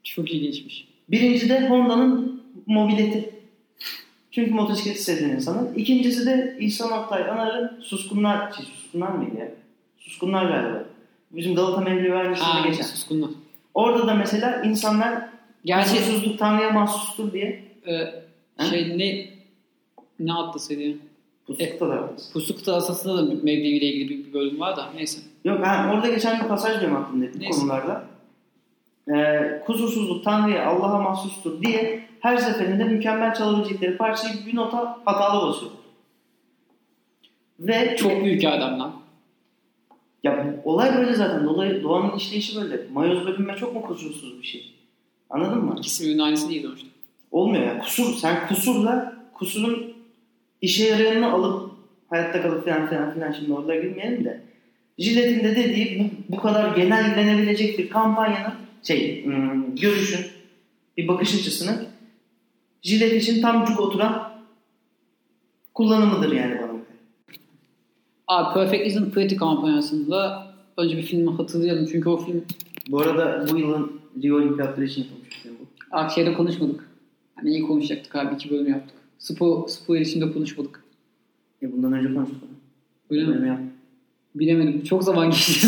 Çok 0.04 0.32
ilginçmiş. 0.32 0.88
Birincisi 1.10 1.50
de 1.50 1.70
Honda'nın 1.70 2.44
mobileti. 2.66 3.30
Çünkü 4.32 4.52
motosiklet 4.52 5.02
sevdiğin 5.02 5.30
insanın. 5.30 5.74
İkincisi 5.74 6.26
de 6.26 6.58
İhsan 6.60 6.92
Oktay 6.92 7.30
Anar'ın 7.30 7.82
Suskunlar, 7.82 8.52
şey, 8.52 8.66
Suskunlar 8.66 9.12
mıydı 9.12 9.40
ya? 9.40 9.52
Suskunlar 10.08 10.46
galiba. 10.46 10.84
Bizim 11.32 11.56
Galata 11.56 11.82
Mevlevi 11.82 12.12
Vergisi'nde 12.12 12.48
Ha, 12.48 12.68
geçen. 12.68 12.84
suskunlar. 12.84 13.30
Orada 13.74 14.08
da 14.08 14.14
mesela 14.14 14.62
insanlar 14.64 15.30
Gerçi 15.66 15.90
kusursuzluk 15.90 16.40
Tanrı'ya 16.40 16.70
mahsustur 16.72 17.34
diye 17.34 17.64
e, 17.88 18.66
şey 18.70 18.98
ne 18.98 19.30
ne 20.20 20.34
atlasıydı 20.34 20.82
ya? 20.82 20.96
Pusukta 21.48 21.86
da 21.90 22.02
var. 22.02 22.10
Puslu 22.34 22.56
kıta 22.56 22.76
asasında 22.76 23.18
da 23.18 23.22
Mevlevi 23.44 23.68
ile 23.68 23.86
ilgili 23.86 24.10
bir, 24.10 24.26
bir 24.26 24.34
bölüm 24.34 24.60
var 24.60 24.78
da 24.78 24.90
neyse. 24.96 25.20
Yok 25.46 25.60
ben 25.64 25.88
orada 25.88 26.10
geçen 26.10 26.44
bir 26.44 26.48
pasaj 26.48 26.82
benim 26.82 26.96
aklımda 26.96 27.26
bu 27.34 27.40
Neyse. 27.40 27.60
konularda. 27.60 28.04
Ee, 29.16 29.62
kusursuzluk 29.66 30.24
Tanrı'ya 30.24 30.66
Allah'a 30.66 31.00
mahsustur 31.02 31.62
diye 31.62 32.04
her 32.20 32.38
seferinde 32.38 32.84
mükemmel 32.84 33.34
çalabilecekleri 33.34 33.98
parçayı 33.98 34.34
bir 34.46 34.56
nota 34.56 34.98
hatalı 35.06 35.48
basıyor. 35.48 35.72
Ve 37.60 37.96
Çok 37.98 38.24
büyük 38.24 38.44
adam 38.46 38.80
lan. 38.80 38.94
Ya 40.24 40.56
olay 40.64 40.98
böyle 40.98 41.14
zaten. 41.14 41.46
Dolayı 41.46 41.84
doğanın 41.84 42.18
işleyişi 42.18 42.62
böyle. 42.62 42.82
Mayoz 42.94 43.26
bölünme 43.28 43.56
çok 43.56 43.74
mu 43.74 43.82
kusursuz 43.82 44.42
bir 44.42 44.48
şey? 44.48 44.74
Anladın 45.30 45.64
mı? 45.64 45.76
İkisi 45.78 46.04
birbirinin 46.04 46.24
aynısı 46.24 46.50
değil 46.50 46.64
sonuçta. 46.64 46.88
Olmuyor 47.32 47.64
ya. 47.64 47.80
Kusur, 47.80 48.14
sen 48.14 48.48
kusurla 48.48 49.18
kusurun 49.34 49.94
işe 50.62 50.86
yarayanını 50.86 51.32
alıp 51.32 51.72
hayatta 52.10 52.42
kalıp 52.42 52.66
falan 52.66 52.90
filan 52.90 53.14
filan 53.14 53.32
şimdi 53.32 53.54
oralara 53.54 53.80
girmeyelim 53.80 54.26
de. 54.26 54.42
Jilet'in 55.00 55.44
de 55.44 55.56
dediği 55.56 56.00
bu, 56.00 56.36
bu 56.36 56.42
kadar 56.42 56.76
genellenebilecek 56.76 57.80
bir 57.80 57.90
kampanyanın 57.90 58.54
şey 58.84 59.26
hmm, 59.26 59.76
görüşün 59.76 60.26
bir 60.98 61.08
bakış 61.08 61.36
açısının 61.36 61.88
jilet 62.82 63.24
için 63.24 63.42
tam 63.42 63.66
cuk 63.66 63.80
oturan 63.80 64.32
kullanımıdır 65.74 66.32
yani. 66.32 66.57
Abi 68.28 68.54
Perfect 68.54 68.88
Isn't 68.88 69.14
Pretty 69.14 69.36
kampanyasında 69.36 70.48
önce 70.78 70.98
bir 70.98 71.02
filmi 71.02 71.32
hatırlayalım. 71.32 71.88
Çünkü 71.92 72.10
o 72.10 72.18
film 72.18 72.44
Bu 72.90 73.02
arada 73.02 73.46
bu 73.52 73.58
yılın 73.58 74.02
Rio 74.24 74.38
Olimpiyatları 74.38 74.86
için 74.86 75.02
yapılmış 75.04 75.30
bir 75.30 75.36
film 75.36 75.54
bu. 75.62 75.66
Akşehir'de 75.98 76.34
konuşmadık. 76.34 76.90
Hani 77.36 77.50
iyi 77.50 77.62
konuşacaktık 77.68 78.16
abi. 78.16 78.36
iki 78.36 78.50
bölüm 78.50 78.68
yaptık. 78.68 78.96
Spor, 79.20 79.68
spor 79.68 79.96
içinde 79.96 80.34
konuşmadık. 80.34 80.84
E 81.64 81.72
bundan 81.72 81.94
önce 81.94 82.14
konuştuk. 82.14 82.44
onu. 82.44 83.20
Öyle 83.20 83.26
mi? 83.26 83.48
Yap. 83.48 83.60
Bilemedim. 84.36 84.84
Çok 84.84 85.04
zaman 85.04 85.30
geçti. 85.30 85.68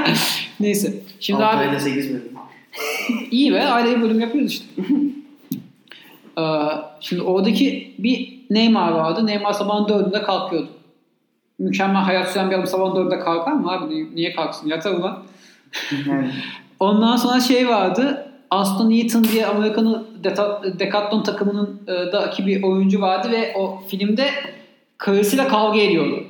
Neyse. 0.60 1.02
Şimdi 1.20 1.44
Altı 1.44 1.56
abi 1.58 1.66
ayda 1.66 1.80
8 1.80 2.10
bölüm. 2.10 2.22
iyi 3.30 3.52
be 3.52 3.62
ayrı 3.62 4.02
bölüm 4.02 4.20
yapıyoruz 4.20 4.50
işte. 4.52 4.64
Ee, 6.38 6.42
şimdi 7.00 7.22
oradaki 7.22 7.94
bir 7.98 8.40
Neymar 8.50 8.92
vardı. 8.92 9.26
Neymar 9.26 9.52
sabahın 9.52 9.88
dördünde 9.88 10.22
kalkıyordu. 10.22 10.68
Mükemmel 11.60 12.02
hayat 12.02 12.32
süren 12.32 12.50
bir 12.50 12.54
adam 12.54 12.66
sabahın 12.66 12.96
dördünde 12.96 13.18
kalkar 13.18 13.52
mı 13.52 13.72
abi? 13.72 14.14
Niye- 14.14 14.32
kalksın? 14.32 14.68
Yatar 14.68 14.92
ulan. 14.92 15.22
Ondan 16.80 17.16
sonra 17.16 17.40
şey 17.40 17.68
vardı. 17.68 18.26
Aston 18.50 18.90
Eaton 18.90 19.24
diye 19.24 19.46
Amerika'nın 19.46 20.06
Decathlon 20.78 21.22
takımının 21.22 21.80
e, 21.88 22.12
daki 22.12 22.46
bir 22.46 22.62
oyuncu 22.62 23.00
vardı 23.00 23.28
ve 23.32 23.54
o 23.56 23.82
filmde 23.88 24.30
karısıyla 24.98 25.48
kavga 25.48 25.80
ediyordu. 25.80 26.24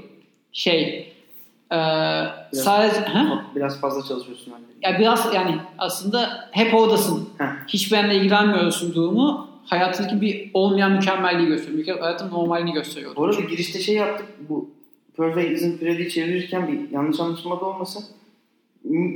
Şey 0.52 1.12
e, 1.72 1.78
sadece 2.52 3.00
ha? 3.00 3.44
biraz 3.56 3.80
fazla 3.80 4.08
çalışıyorsun 4.08 4.52
anne. 4.52 4.64
Ya 4.82 4.98
biraz 4.98 5.34
yani 5.34 5.56
aslında 5.78 6.48
hep 6.50 6.74
oradasın. 6.74 7.28
Heh. 7.38 7.46
Hiç 7.68 7.92
benimle 7.92 8.16
ilgilenmiyorsun 8.16 8.94
durumu 8.94 9.48
hayatındaki 9.66 10.20
bir 10.20 10.50
olmayan 10.54 10.92
mükemmelliği 10.92 11.48
gösteriyor. 11.48 12.00
Hayatın 12.00 12.30
normalini 12.30 12.72
gösteriyor. 12.72 13.16
Bu 13.16 13.24
arada 13.24 13.40
girişte 13.40 13.80
şey 13.80 13.94
yaptık. 13.94 14.26
Bu 14.48 14.70
Perfect 15.20 15.56
Isn't 15.56 15.80
Pretty'yi 15.80 16.10
çevirirken 16.10 16.68
bir 16.68 16.90
yanlış 16.90 17.20
anlaşılma 17.20 17.60
da 17.60 17.64
olmasın. 17.64 18.04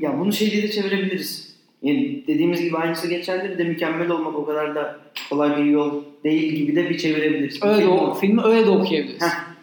Ya 0.00 0.18
bunu 0.18 0.32
şey 0.32 0.50
diye 0.50 0.62
de 0.62 0.70
çevirebiliriz. 0.70 1.54
Yani 1.82 2.22
dediğimiz 2.26 2.62
gibi 2.62 2.76
aynısı 2.76 3.08
geçerli 3.08 3.50
bir 3.50 3.58
de 3.58 3.64
mükemmel 3.64 4.10
olmak 4.10 4.34
o 4.34 4.46
kadar 4.46 4.74
da 4.74 4.96
kolay 5.30 5.56
bir 5.56 5.64
yol 5.64 6.02
değil 6.24 6.52
gibi 6.52 6.76
de 6.76 6.90
bir 6.90 6.98
çevirebiliriz. 6.98 7.62
Öyle 7.62 7.76
Film 7.76 7.90
o 7.90 8.14
filmi 8.14 8.42
öyle 8.42 8.66
de 8.66 8.70
okuyabiliriz. 8.70 9.22
Heh. 9.22 9.54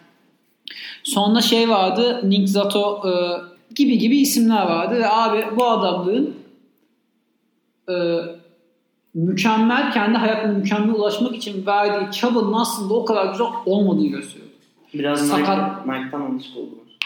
Sonra 1.03 1.41
şey 1.41 1.69
vardı 1.69 2.21
Nick 2.23 2.47
Zato 2.47 3.01
e, 3.07 3.11
gibi 3.75 3.97
gibi 3.97 4.17
isimler 4.17 4.65
vardı 4.65 4.95
ve 4.99 5.09
abi 5.09 5.45
bu 5.55 5.65
adamlığın 5.65 6.35
e, 7.89 7.93
mükemmel 9.13 9.91
kendi 9.91 10.17
hayatına 10.17 10.51
mükemmel 10.51 10.95
ulaşmak 10.95 11.35
için 11.35 11.65
verdiği 11.65 12.11
çabanın 12.11 12.53
aslında 12.53 12.93
o 12.93 13.05
kadar 13.05 13.31
güzel 13.31 13.47
olmadığını 13.65 14.07
gösteriyor. 14.07 14.40
Biraz 14.93 15.29
Sakat- 15.29 15.85
Nike, 15.85 15.99
Nike'tan 15.99 16.21
alışık 16.21 16.57
oldunuz. 16.57 16.97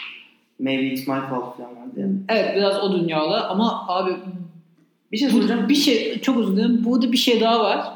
Maybe 0.58 0.82
it's 0.82 1.08
my 1.08 1.20
fault 1.30 1.56
falan 1.56 1.70
vardı 1.70 2.00
ya. 2.00 2.06
Evet 2.28 2.56
biraz 2.56 2.82
o 2.82 2.92
dünyalı 2.92 3.46
ama 3.46 3.84
abi 3.88 4.16
Bir 5.12 5.16
şey 5.16 5.28
soracağım. 5.30 5.68
Bir 5.68 5.74
şey 5.74 6.20
çok 6.20 6.38
özür 6.38 6.56
dilerim. 6.56 6.84
Burada 6.84 7.12
bir 7.12 7.16
şey 7.16 7.40
daha 7.40 7.60
var. 7.64 7.92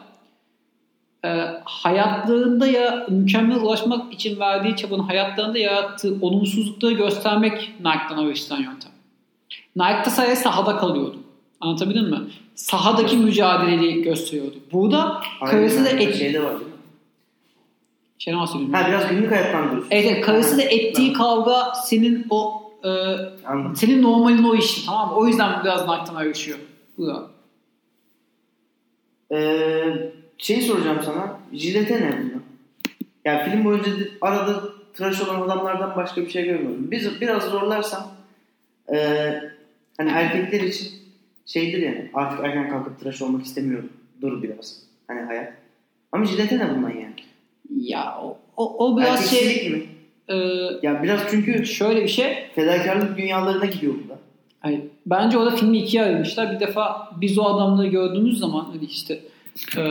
Ee, 1.25 1.47
hayatlarında 1.65 2.67
ya 2.67 3.07
mükemmel 3.09 3.57
ulaşmak 3.63 4.13
için 4.13 4.41
verdiği 4.41 4.77
çabanın 4.77 5.03
hayatlarında 5.03 5.59
yarattığı 5.59 6.15
olumsuzlukları 6.21 6.93
göstermek 6.93 7.73
Nike'dan 7.81 8.27
öğretilen 8.27 8.63
yöntem. 8.63 8.91
Nike'da 9.77 10.11
sadece 10.11 10.37
sahada 10.37 10.77
kalıyordu. 10.77 11.17
Anlatabildim 11.61 12.11
mi? 12.11 12.19
Sahadaki 12.55 13.17
mücadeleyi 13.17 14.03
gösteriyordu. 14.03 14.55
Burada 14.73 15.21
karısı 15.51 15.85
da 15.85 15.89
Aynen, 15.89 16.01
et... 16.01 16.17
Şeyde 16.17 16.45
var 16.45 16.53
nasıl 18.27 18.53
söyleyeyim? 18.53 18.75
Ha 18.75 18.89
biraz 18.89 19.09
günlük 19.09 19.31
hayattan 19.31 19.71
diyorsun. 19.71 19.89
Evet, 19.91 20.07
evet 20.11 20.25
karısı 20.25 20.59
da 20.59 20.63
ettiği 20.63 21.13
kavga 21.13 21.73
senin 21.85 22.27
o 22.31 22.63
e, 22.85 22.89
Anladım. 23.47 23.77
senin 23.77 24.03
normalin 24.03 24.45
o 24.45 24.55
işi 24.55 24.87
tamam 24.87 25.09
mı? 25.09 25.15
O 25.17 25.27
yüzden 25.27 25.65
biraz 25.65 25.89
Night'tan 25.89 26.25
yaşıyor. 26.25 26.59
Bu 26.99 27.07
da. 27.07 27.31
Ee, 29.33 30.13
şey 30.39 30.61
soracağım 30.61 30.99
sana. 31.05 31.39
Jilete 31.53 32.01
ne 32.01 32.13
bunda? 32.13 32.35
Yani 33.25 33.51
film 33.51 33.65
boyunca 33.65 33.91
arada 34.21 34.63
tıraş 34.95 35.21
olan 35.23 35.41
adamlardan 35.41 35.97
başka 35.97 36.21
bir 36.21 36.31
şey 36.31 36.45
görmüyorum. 36.45 36.91
Biz 36.91 37.21
biraz 37.21 37.43
zorlarsam 37.43 38.07
ee, 38.95 39.41
hani 39.97 40.11
erkekler 40.11 40.61
için 40.61 40.89
şeydir 41.47 41.79
yani 41.79 42.11
artık 42.15 42.45
erken 42.45 42.71
kalkıp 42.71 43.01
tıraş 43.01 43.23
olmak 43.23 43.45
istemiyorum. 43.47 43.93
Dur 44.23 44.43
biraz. 44.43 44.83
Hani 45.07 45.21
hayat. 45.21 45.53
Ama 46.13 46.25
jilete 46.25 46.59
ne 46.59 46.71
bundan 46.71 46.91
yani? 46.91 47.15
Ya 47.77 48.19
o, 48.23 48.37
o, 48.57 48.87
o 48.87 48.99
biraz 48.99 49.31
şey 49.31 49.39
Erkeksilik 49.39 49.73
mi? 49.77 49.83
e, 50.29 50.37
Ya 50.83 51.03
biraz 51.03 51.21
çünkü 51.31 51.67
şöyle 51.67 52.03
bir 52.03 52.09
şey. 52.09 52.35
fedakarlık 52.55 53.19
dünyalarına 53.19 53.65
gidiyor 53.65 53.95
bu 54.05 54.09
da. 54.09 54.19
Hayır. 54.61 54.81
Bence 55.07 55.39
orada 55.39 55.51
filmi 55.57 55.79
ikiye 55.79 56.03
ayırmışlar. 56.03 56.53
Bir 56.55 56.61
defa 56.61 57.11
biz 57.21 57.39
o 57.39 57.45
adamları 57.45 57.87
gördüğümüz 57.87 58.39
zaman 58.39 58.65
hani 58.73 58.85
işte 58.85 59.21
e, 59.79 59.83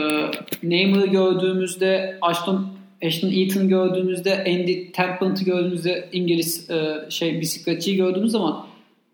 Neymar'ı 0.62 1.06
gördüğümüzde 1.06 2.18
Ashton 2.22 2.66
Ashton 3.06 3.28
Eaton'ı 3.30 3.64
gördüğümüzde 3.68 4.38
Andy 4.40 4.92
Temple'ı 4.92 5.44
gördüğümüzde 5.44 6.08
İngiliz 6.12 6.70
e, 6.70 7.06
şey 7.10 7.40
bisikletçiyi 7.40 7.96
gördüğümüz 7.96 8.32
zaman 8.32 8.64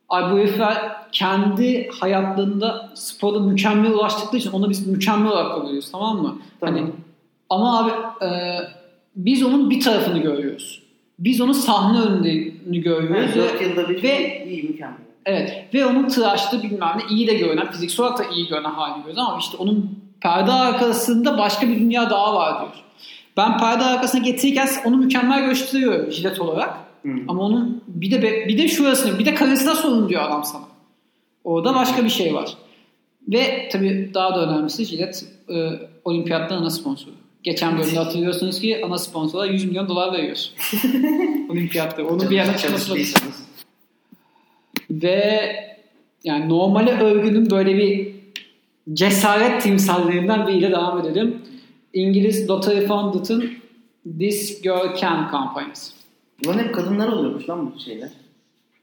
ay 0.09 0.33
bu 0.33 0.39
herifler 0.39 0.77
kendi 1.12 1.89
hayatlarında 1.89 2.91
sporda 2.95 3.41
mükemmel 3.41 3.93
ulaştıkları 3.93 4.37
için 4.37 4.51
onu 4.53 4.71
biz 4.71 4.87
mükemmel 4.87 5.33
olarak 5.33 5.53
kabul 5.53 5.67
ediyoruz 5.67 5.89
tamam 5.93 6.23
mı? 6.23 6.39
Tamam. 6.61 6.75
Hani 6.77 6.87
ama 7.51 7.78
abi 7.84 8.24
e, 8.24 8.59
biz 9.16 9.42
onun 9.42 9.70
bir 9.70 9.80
tarafını 9.80 10.18
görüyoruz. 10.18 10.82
Biz 11.18 11.40
onun 11.40 11.53
sahne 11.53 12.01
önünde 12.01 12.34
görüyoruz. 12.66 13.16
Evet, 13.18 13.36
ve- 13.36 13.40
4 13.40 13.62
yılda 13.62 13.88
bir 13.88 14.03
ve- 14.03 14.47
iyi 14.51 14.62
mükemmel. 14.62 14.97
Evet 15.26 15.64
ve 15.74 15.86
onun 15.86 16.09
tıraşlı 16.09 16.62
bilmem 16.62 16.99
ne 16.99 17.14
iyi 17.16 17.26
de 17.26 17.34
görünen, 17.34 17.70
fiziksel 17.70 18.07
olarak 18.07 18.18
da 18.18 18.24
iyi 18.34 18.49
görünen 18.49 18.70
halini 18.70 18.97
görüyoruz 18.97 19.18
ama 19.28 19.38
işte 19.40 19.57
onun 19.57 19.99
perde 20.20 20.53
arkasında 20.53 21.38
başka 21.38 21.68
bir 21.68 21.78
dünya 21.80 22.11
daha 22.11 22.34
var 22.34 22.61
diyor. 22.61 22.72
Ben 23.36 23.59
perde 23.59 23.84
arkasına 23.84 24.20
getirirken 24.22 24.68
onu 24.84 24.97
mükemmel 24.97 25.47
gösteriyor 25.47 26.11
jilet 26.11 26.40
olarak. 26.40 26.74
Hı. 27.03 27.09
Ama 27.28 27.42
onun 27.42 27.82
bir 27.86 28.11
de 28.11 28.22
bir 28.49 28.59
de 28.59 28.68
şurasını, 28.68 29.18
bir 29.18 29.26
de 29.26 29.34
karısına 29.34 29.74
sorun 29.74 30.09
diyor 30.09 30.22
adam 30.22 30.44
sana. 30.44 30.64
Orada 31.44 31.74
başka 31.74 32.05
bir 32.05 32.09
şey 32.09 32.34
var. 32.34 32.55
Ve 33.28 33.68
tabii 33.72 34.11
daha 34.14 34.34
da 34.34 34.47
önemlisi 34.51 34.84
jilet 34.84 35.24
e, 35.55 35.70
olimpiyatların 36.05 36.61
ana 36.62 36.70
sponsoru. 36.70 37.14
Geçen 37.47 37.78
bölümde 37.78 37.99
hatırlıyorsunuz 37.99 38.61
ki 38.61 38.80
ana 38.84 38.99
sponsora 38.99 39.47
100 39.47 39.64
milyon 39.64 39.88
dolar 39.88 40.12
veriyor. 40.12 40.38
Olimpiyatta. 41.51 42.05
Onu 42.05 42.30
bir 42.30 42.36
yana. 42.36 42.57
Çalıştıysanız. 42.57 43.47
Ve 44.90 45.57
yani 46.24 46.49
normale 46.49 47.01
övgünün 47.01 47.51
böyle 47.51 47.78
bir 47.78 48.12
cesaret 48.92 49.62
timsallerinden 49.62 50.47
biriyle 50.47 50.70
devam 50.70 51.01
edelim. 51.01 51.42
İngiliz 51.92 52.51
Lottery 52.51 52.86
Founded'ın 52.86 53.51
This 54.18 54.62
Girl 54.62 54.97
Can 55.01 55.28
kampanyası. 55.28 55.92
Ulan 56.47 56.59
hep 56.59 56.74
kadınlar 56.74 57.09
oluyormuş 57.09 57.49
lan 57.49 57.72
bu 57.74 57.80
şeyler. 57.80 58.11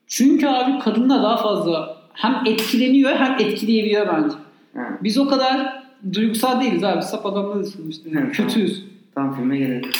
Çünkü 0.07 0.47
abi 0.47 0.79
kadınlar 0.79 1.23
daha 1.23 1.37
fazla 1.37 1.97
hem 2.13 2.43
etkileniyor 2.45 3.15
hem 3.15 3.33
etkileyebiliyor 3.39 4.07
bence. 4.07 4.35
Ha. 4.75 4.99
Biz 5.03 5.17
o 5.17 5.27
kadar 5.27 5.82
duygusal 6.13 6.61
değiliz 6.61 6.83
abi. 6.83 7.01
Sap 7.01 7.25
adamlarız 7.25 7.75
sonuçta. 7.75 8.09
Evet, 8.13 8.35
Kötüyüz. 8.37 8.83
Tam 9.15 9.35
filme 9.35 9.57
gelelim. 9.57 9.91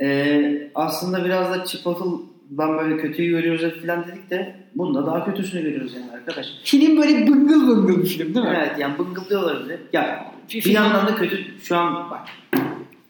Ee, 0.00 0.70
aslında 0.74 1.24
biraz 1.24 1.50
da 1.50 1.64
Chipotle'dan 1.64 2.78
böyle 2.78 2.96
kötüyü 2.96 3.30
görüyoruz 3.30 3.80
falan 3.86 4.04
dedik 4.06 4.30
de 4.30 4.56
bunda 4.74 5.06
daha 5.06 5.24
kötüsünü 5.24 5.62
görüyoruz 5.62 5.94
yani 5.94 6.10
arkadaş. 6.12 6.46
Film 6.64 6.96
böyle 7.02 7.26
bıngıl 7.26 7.68
bıngıl 7.68 8.02
bir 8.02 8.08
film 8.08 8.34
değil 8.34 8.46
mi? 8.46 8.52
Evet 8.56 8.78
yani 8.78 8.98
bıngıldıyorlar 8.98 9.62
bize. 9.62 9.80
Ya 9.92 10.32
Bir 10.54 10.70
yandan 10.70 11.06
da 11.06 11.14
kötü 11.14 11.44
şu 11.62 11.76
an 11.76 12.10
bak 12.10 12.20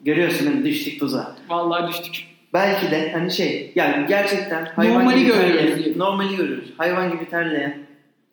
görüyorsun 0.05 0.45
hani 0.45 0.65
düştük 0.65 0.99
tuzağa. 0.99 1.35
Vallahi 1.49 1.87
düştük. 1.91 2.25
Belki 2.53 2.91
de 2.91 3.11
hani 3.11 3.31
şey 3.31 3.71
yani 3.75 4.07
gerçekten 4.07 4.65
hayvan 4.65 4.93
Normali 4.99 5.19
gibi 5.19 5.27
görüyoruz 5.27 5.75
terleyen, 5.75 5.99
normali 5.99 6.35
görüyoruz. 6.35 6.73
Hayvan 6.77 7.11
gibi 7.11 7.29
terleyen, 7.29 7.77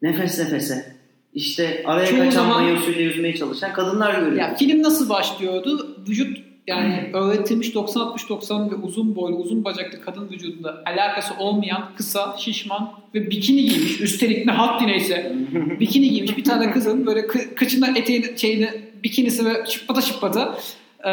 nefes 0.02 0.38
nefese, 0.38 0.96
işte 1.34 1.82
araya 1.86 2.06
Çoğu 2.06 2.18
kaçan 2.18 2.30
zaman- 2.30 2.62
mayosuyla 2.62 3.00
yüzmeye 3.00 3.36
çalışan 3.36 3.72
kadınlar 3.72 4.14
görüyoruz. 4.14 4.38
Ya 4.38 4.54
film 4.54 4.82
nasıl 4.82 5.08
başlıyordu? 5.08 5.96
Vücut 6.08 6.38
yani 6.66 7.10
öğretilmiş 7.14 7.68
90-60-90 7.74 8.70
ve 8.70 8.74
uzun 8.74 9.16
boylu, 9.16 9.36
uzun 9.36 9.64
bacaklı 9.64 10.00
kadın 10.00 10.28
vücudunda 10.30 10.82
alakası 10.86 11.34
olmayan 11.38 11.90
kısa, 11.96 12.36
şişman 12.38 12.92
ve 13.14 13.30
bikini 13.30 13.64
giymiş. 13.64 14.00
Üstelik 14.00 14.46
ne 14.46 14.52
haddine 14.52 14.88
neyse 14.92 15.32
bikini 15.80 16.10
giymiş 16.10 16.36
bir 16.36 16.44
tane 16.44 16.70
kızın 16.72 17.06
böyle 17.06 17.20
kı- 17.20 17.54
kıçına 17.54 17.86
eteğini, 17.98 18.38
şeyini, 18.38 18.70
bikinisi 19.04 19.44
ve 19.44 19.64
çıplata 19.64 20.02
çıplata 20.02 20.58
e, 21.06 21.10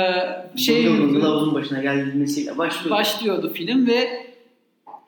şey 0.60 0.86
bıngıl 0.86 1.22
havuzun 1.22 1.54
başına 1.54 1.82
gelmesiyle 1.82 2.58
başlıyor. 2.58 2.96
başlıyordu 2.98 3.54
film 3.54 3.88
ve 3.88 4.27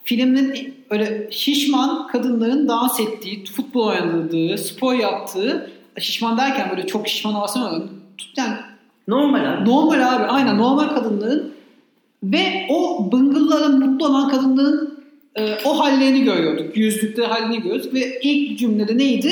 filmin 0.03 0.73
öyle 0.89 1.27
şişman 1.31 2.07
kadınların 2.07 2.67
dans 2.67 2.99
ettiği, 2.99 3.45
futbol 3.45 3.87
oynadığı, 3.87 4.57
spor 4.57 4.93
yaptığı, 4.93 5.71
şişman 5.99 6.37
derken 6.37 6.69
böyle 6.69 6.87
çok 6.87 7.07
şişman 7.07 7.35
olmasın 7.35 7.89
yani 8.37 8.55
Normal 9.07 9.53
abi. 9.53 9.69
normal 9.69 10.15
abi 10.15 10.23
aynen 10.23 10.57
normal 10.57 10.87
kadınların 10.87 11.53
ve 12.23 12.65
o 12.69 13.09
bıngılların 13.11 13.79
mutlu 13.79 14.07
olan 14.07 14.29
kadınların 14.29 14.99
e, 15.35 15.57
o 15.65 15.79
hallerini 15.79 16.23
görüyorduk. 16.23 16.77
Yüzlükleri 16.77 17.27
halini 17.27 17.61
görüyorduk 17.61 17.93
ve 17.93 18.19
ilk 18.23 18.59
cümlede 18.59 18.97
neydi? 18.97 19.31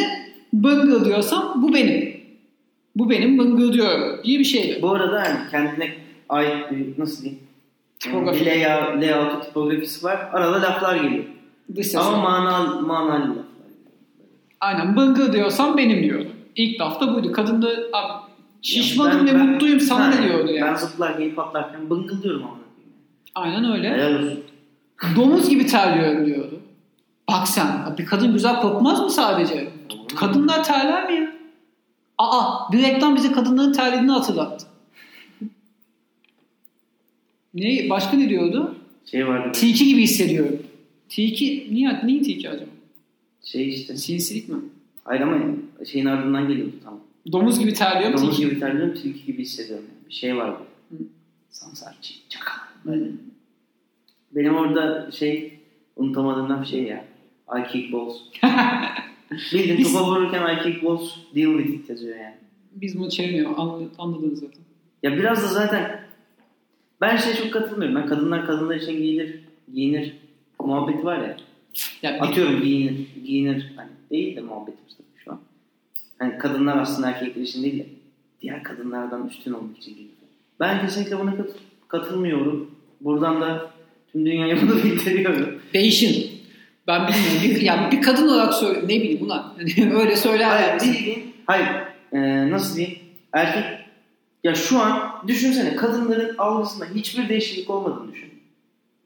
Bıngıl 0.53 1.05
diyorsam 1.05 1.61
bu 1.61 1.73
benim. 1.73 2.17
Bu 2.95 3.09
benim 3.09 3.37
bıngıl 3.37 3.73
diyorum 3.73 4.19
diye 4.23 4.39
bir 4.39 4.43
şeydi. 4.43 4.79
Bu 4.81 4.89
arada 4.89 5.19
yani 5.19 5.37
kendine 5.51 5.93
ait 6.29 6.97
nasıl 6.97 7.23
diyeyim? 7.23 7.46
Tipografi. 7.99 8.39
Bir 8.41 8.45
layout, 8.45 9.01
layout 9.03 9.45
tipografisi 9.45 10.05
var. 10.05 10.29
Arada 10.33 10.61
laflar 10.61 10.95
geliyor. 10.95 11.23
Dış 11.75 11.87
ses. 11.87 11.95
Ama 12.01 12.17
manalı, 12.17 12.81
manalı 12.81 13.19
laflar. 13.29 13.43
Aynen 14.61 14.95
bıngıl 14.95 15.33
diyorsam 15.33 15.77
benim 15.77 16.03
diyordu. 16.03 16.27
İlk 16.55 16.81
lafta 16.81 17.15
buydu. 17.15 17.31
Kadın 17.31 17.61
da 17.61 17.67
abi 17.93 18.13
şişmanım 18.61 19.19
Ben- 19.27 19.35
ve 19.35 19.39
ben- 19.39 19.47
mutluyum 19.49 19.79
sana 19.79 20.07
ne 20.07 20.23
diyordu 20.23 20.47
Ben 20.47 20.53
yani. 20.53 20.77
zıplarken, 20.77 21.35
patlarken 21.35 21.89
bıngıldıyorum 21.89 22.43
ama. 22.43 22.57
Aynen 23.35 23.71
öyle. 23.71 23.89
Helal 23.93 24.15
olsun. 24.15 24.39
Domuz 25.15 25.49
gibi 25.49 25.65
terliyorum 25.65 26.25
diyordu. 26.25 26.59
Bak 27.29 27.47
sen 27.47 27.67
bir 27.97 28.05
kadın 28.05 28.33
güzel 28.33 28.61
kokmaz 28.61 28.99
mı 29.01 29.09
sadece? 29.09 29.69
Kadınlar 30.15 30.63
terler 30.63 31.09
mi 31.09 31.15
ya? 31.15 31.31
Aa 32.17 32.71
bir 32.71 32.81
reklam 32.83 33.15
bize 33.15 33.31
kadınların 33.31 33.73
terlediğini 33.73 34.11
hatırlattı. 34.11 34.65
Ne, 37.53 37.89
başka 37.89 38.17
ne 38.17 38.29
diyordu? 38.29 38.75
Şey 39.05 39.27
vardı. 39.27 39.51
Tilki 39.59 39.87
gibi 39.87 40.01
hissediyorum. 40.01 40.59
Tilki, 41.09 41.67
niye, 41.71 42.01
niye 42.05 42.21
tilki 42.21 42.49
acaba? 42.49 42.69
Şey 43.43 43.69
işte. 43.69 43.97
Sinsilik 43.97 44.49
mi? 44.49 44.55
Hayır 45.03 45.21
ama 45.21 45.37
şeyin 45.91 46.05
ardından 46.05 46.47
geliyordu 46.47 46.71
tam. 46.83 46.99
Domuz 47.31 47.59
gibi 47.59 47.73
terliyor 47.73 48.11
mu 48.11 48.17
Domuz 48.17 48.37
tilki? 48.37 48.49
gibi 48.49 48.59
terliyorum, 48.59 48.93
tilki 48.93 49.25
gibi 49.25 49.41
hissediyorum. 49.41 49.85
Yani. 49.95 50.07
Bir 50.09 50.13
şey 50.13 50.35
vardı. 50.37 50.63
Hı. 50.89 50.95
Sansarçı, 51.49 52.13
çakal. 52.29 52.53
Böyle. 52.85 53.05
Benim 54.35 54.55
orada 54.55 55.11
şey 55.11 55.59
unutamadığım 55.95 56.61
bir 56.61 56.67
şey 56.67 56.83
ya. 56.83 57.05
I 57.59 57.71
kick 57.71 57.93
balls. 57.93 58.15
Bildiğin 59.53 59.77
Biz- 59.77 59.93
topa 59.93 60.05
vururken 60.11 60.55
I 60.57 60.63
kick 60.63 60.83
balls 60.83 61.09
deal 61.35 61.57
with 61.57 61.73
it 61.79 61.89
yazıyor 61.89 62.15
yani. 62.19 62.35
Biz 62.75 62.99
bunu 62.99 63.09
çevirmiyor. 63.09 63.51
Anla- 63.57 63.89
Anladınız 63.97 64.39
zaten. 64.39 64.61
Ya 65.03 65.17
biraz 65.17 65.43
da 65.43 65.47
zaten 65.47 65.99
ben 67.01 67.17
şey 67.17 67.33
çok 67.35 67.53
katılmıyorum. 67.53 67.95
Ben 67.95 68.05
kadınlar 68.07 68.45
kadınlar 68.45 68.75
için 68.75 68.97
giyinir, 68.97 69.39
giyinir 69.73 70.13
muhabbeti 70.59 71.05
var 71.05 71.17
ya. 71.17 71.37
Ya 72.01 72.19
Atıyorum 72.19 72.61
giyinir, 72.61 73.07
giyinir. 73.25 73.73
Hani 73.75 73.89
değil 74.11 74.35
de 74.35 74.41
muhabbetimiz 74.41 74.97
tabii 74.97 75.23
şu 75.23 75.31
an. 75.31 75.39
Hani 76.19 76.37
kadınlar 76.37 76.77
aslında 76.77 77.09
erkekler 77.09 77.41
için 77.41 77.63
değil 77.63 77.79
de 77.79 77.85
diğer 78.41 78.63
kadınlardan 78.63 79.27
üstün 79.27 79.53
olmak 79.53 79.77
için 79.77 79.95
giyinir. 79.95 80.13
Ben 80.59 80.81
kesinlikle 80.81 81.19
buna 81.19 81.31
katıl- 81.31 81.57
katılmıyorum. 81.87 82.71
Buradan 83.01 83.41
da 83.41 83.71
tüm 84.11 84.25
dünyaya 84.25 84.61
bunu 84.61 84.75
bildiriyorum. 84.83 85.61
Değişin. 85.73 86.31
Ben 86.87 87.07
bilmiyorum. 87.07 87.41
Bir, 87.43 87.61
yani 87.61 87.91
bir 87.91 88.01
kadın 88.01 88.27
olarak 88.27 88.53
söyle. 88.53 88.79
Ne 88.83 88.87
bileyim 89.01 89.25
ulan. 89.25 89.53
Hani 89.57 89.93
öyle 89.95 90.15
söyler. 90.15 90.49
Hayır, 90.49 90.81
bildiğin, 90.81 91.33
hayır 91.45 91.67
ee, 92.13 92.49
nasıl 92.51 92.75
diyeyim? 92.75 92.99
Erkek, 93.33 93.63
ya 94.43 94.55
şu 94.55 94.79
an 94.79 95.06
düşünsene 95.27 95.75
kadınların 95.75 96.37
algısında 96.37 96.85
hiçbir 96.85 97.29
değişiklik 97.29 97.69
olmadığını 97.69 98.11
düşün. 98.11 98.33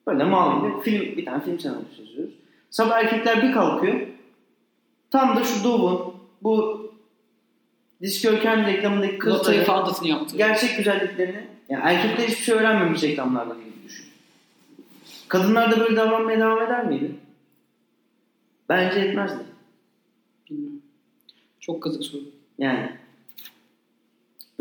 Böyle 0.08 0.24
mal 0.24 0.60
gibi 0.60 0.82
film, 0.82 1.18
bir 1.18 1.26
tane 1.26 1.44
film 1.44 1.60
senaryosu 1.60 2.02
yazıyoruz. 2.02 2.34
Sabah 2.70 2.98
erkekler 2.98 3.44
bir 3.44 3.54
kalkıyor. 3.54 4.02
Tam 5.12 5.36
da 5.36 5.44
şu 5.44 5.64
Doğu'nun 5.64 6.14
bu 6.44 6.82
Disk 8.02 8.24
Görkem 8.24 8.66
reklamındaki 8.66 9.18
kızları 9.18 9.66
yaptı. 10.08 10.38
gerçek 10.38 10.78
güzelliklerini 10.78 11.48
yani 11.70 11.84
erkekler 11.84 12.28
hiçbir 12.28 12.44
şey 12.44 12.56
öğrenmemiş 12.56 13.04
reklamlardan 13.04 13.58
gibi 13.58 13.88
düşün. 13.88 14.06
Kadınlar 15.28 15.72
da 15.72 15.80
böyle 15.80 15.96
davranmaya 15.96 16.40
devam 16.40 16.62
eder 16.62 16.86
miydi? 16.86 17.12
Bence 18.70 19.00
etmezdi. 19.00 19.44
Bilmiyorum. 20.50 20.82
Çok 21.60 21.84
kazık 21.84 22.04
soru. 22.04 22.22
Yani. 22.58 23.01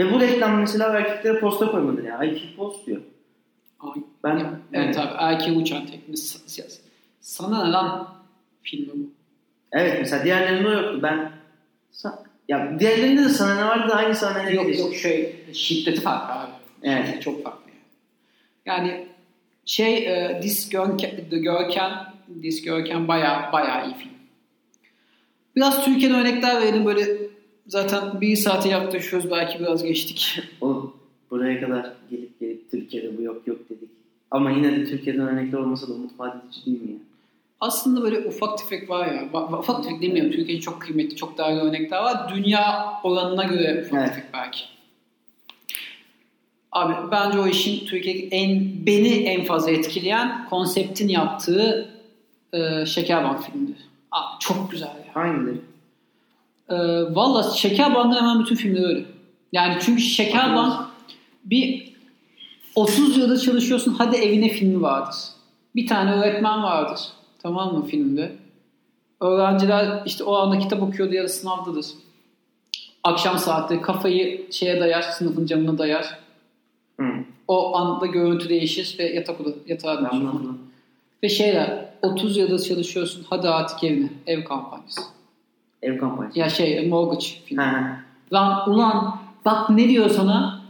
Ve 0.00 0.12
bu 0.12 0.20
reklam 0.20 0.60
mesela 0.60 0.98
erkeklere 0.98 1.40
posta 1.40 1.70
koymadı 1.70 2.06
ya. 2.06 2.24
I 2.24 2.34
keep 2.34 2.56
post 2.56 2.86
diyor. 2.86 3.00
Ay, 3.80 4.02
Ben 4.24 4.38
ya, 4.38 4.60
evet 4.72 4.98
abi 4.98 5.14
erkeğe 5.18 5.56
uçan 5.56 5.86
sa- 6.12 6.70
Sana 7.20 7.64
ne 7.64 7.72
lan 7.72 8.14
filmi 8.62 8.88
bu? 8.94 9.10
Evet 9.72 9.96
mesela 10.00 10.24
diğerlerinde 10.24 10.68
o 10.68 10.72
yoktu. 10.72 11.00
Ben 11.02 11.32
ya 12.48 12.80
diğerlerinde 12.80 13.24
de 13.24 13.28
sana 13.28 13.54
ne 13.54 13.64
vardı 13.64 13.92
aynı 13.94 14.14
sahne 14.14 14.52
Yok 14.52 14.78
yok 14.78 14.94
şey 14.94 15.36
şiddeti 15.52 16.00
farklı 16.00 16.34
abi. 16.34 16.50
Evet. 16.82 17.06
Şiddeti 17.06 17.20
çok 17.20 17.44
farklı. 17.44 17.70
Yani, 18.66 18.88
yani 18.88 19.06
şey 19.66 19.96
e, 19.96 20.40
Dis 20.42 20.68
Görken, 20.68 21.10
Görken 21.30 21.92
Dis 22.42 22.62
Görken 22.62 23.08
baya 23.08 23.50
baya 23.52 23.84
iyi 23.84 23.94
film. 23.94 24.10
Biraz 25.56 25.84
Türkiye'den 25.84 26.20
örnekler 26.20 26.60
verelim 26.62 26.84
böyle 26.84 27.29
zaten 27.70 28.20
bir 28.20 28.36
saate 28.36 28.68
yaklaşıyoruz 28.68 29.30
belki 29.30 29.58
biraz 29.58 29.82
geçtik. 29.82 30.38
O 30.60 30.92
buraya 31.30 31.60
kadar 31.60 31.92
gelip 32.10 32.40
gelip 32.40 32.70
Türkiye'de 32.70 33.18
bu 33.18 33.22
yok 33.22 33.46
yok 33.46 33.58
dedik. 33.70 33.88
Ama 34.30 34.50
yine 34.50 34.76
de 34.76 34.84
Türkiye'den 34.84 35.28
örnekler 35.28 35.58
olmasa 35.58 35.88
da 35.88 35.92
umut 35.92 36.10
vaat 36.20 36.36
edici 36.44 36.66
değil 36.66 36.82
mi 36.82 36.90
ya? 36.92 36.98
Aslında 37.60 38.02
böyle 38.02 38.18
ufak 38.28 38.58
tefek 38.58 38.90
var 38.90 39.06
ya. 39.06 39.28
Ufak 39.58 39.84
tefek 39.84 40.02
demiyorum. 40.02 40.32
Türkiye'de 40.32 40.60
çok 40.60 40.82
kıymetli, 40.82 41.16
çok 41.16 41.38
değerli 41.38 41.60
örnekler 41.60 41.98
var. 41.98 42.34
Dünya 42.34 42.92
oranına 43.02 43.44
göre 43.44 43.84
ufak 43.86 44.00
Evet. 44.00 44.14
tefek 44.14 44.32
belki. 44.34 44.60
Abi 46.72 46.94
bence 47.10 47.38
o 47.38 47.46
işin 47.46 47.86
Türkiye'deki 47.86 48.28
en 48.36 48.60
beni 48.86 49.08
en 49.08 49.44
fazla 49.44 49.70
etkileyen 49.70 50.48
konseptin 50.48 51.08
yaptığı 51.08 51.88
e, 52.52 52.86
Şekerbank 52.86 53.42
filmdi. 53.44 53.72
Abi 54.10 54.38
çok 54.40 54.70
güzel 54.70 54.86
ya. 54.86 55.14
Hangileri? 55.14 55.56
E, 56.70 56.76
Valla 57.14 57.42
Şekerbank'ın 57.42 58.16
hemen 58.16 58.40
bütün 58.40 58.56
filmleri 58.56 58.86
öyle. 58.86 59.04
Yani 59.52 59.78
çünkü 59.80 60.02
Şekerbank 60.02 60.86
bir 61.44 61.92
30 62.74 63.16
yılda 63.16 63.38
çalışıyorsun 63.38 63.94
hadi 63.98 64.16
evine 64.16 64.48
filmi 64.48 64.82
vardır. 64.82 65.16
Bir 65.76 65.86
tane 65.86 66.12
öğretmen 66.12 66.62
vardır. 66.62 67.00
Tamam 67.42 67.78
mı 67.78 67.86
filmde? 67.86 68.36
Öğrenciler 69.20 70.02
işte 70.06 70.24
o 70.24 70.34
anda 70.34 70.58
kitap 70.58 70.82
okuyordu 70.82 71.14
ya 71.14 71.24
da 71.24 71.28
sınavdadır. 71.28 71.86
Akşam 73.04 73.38
saati 73.38 73.80
kafayı 73.80 74.52
şeye 74.52 74.80
dayar, 74.80 75.02
sınıfın 75.02 75.46
camına 75.46 75.78
dayar. 75.78 76.18
Hı. 77.00 77.06
O 77.48 77.76
anda 77.76 78.06
görüntü 78.06 78.48
değişir 78.48 78.96
ve 78.98 79.04
yatak 79.04 79.40
oda, 79.40 79.50
yatağa 79.66 79.98
dönüşür. 79.98 80.40
Ve 81.22 81.28
şeyler 81.28 81.90
30 82.02 82.36
yılda 82.36 82.58
çalışıyorsun 82.58 83.26
hadi 83.30 83.48
artık 83.48 83.84
evine. 83.84 84.10
Ev 84.26 84.44
kampanyası. 84.44 85.00
Ev 85.82 85.98
kampanyası. 85.98 86.38
Ya 86.38 86.48
şey 86.48 86.88
mortgage 86.88 87.26
filmi. 87.44 87.62
Lan 88.32 88.70
ulan 88.70 89.20
bak 89.44 89.70
ne 89.70 89.88
diyor 89.88 90.10
sana? 90.10 90.60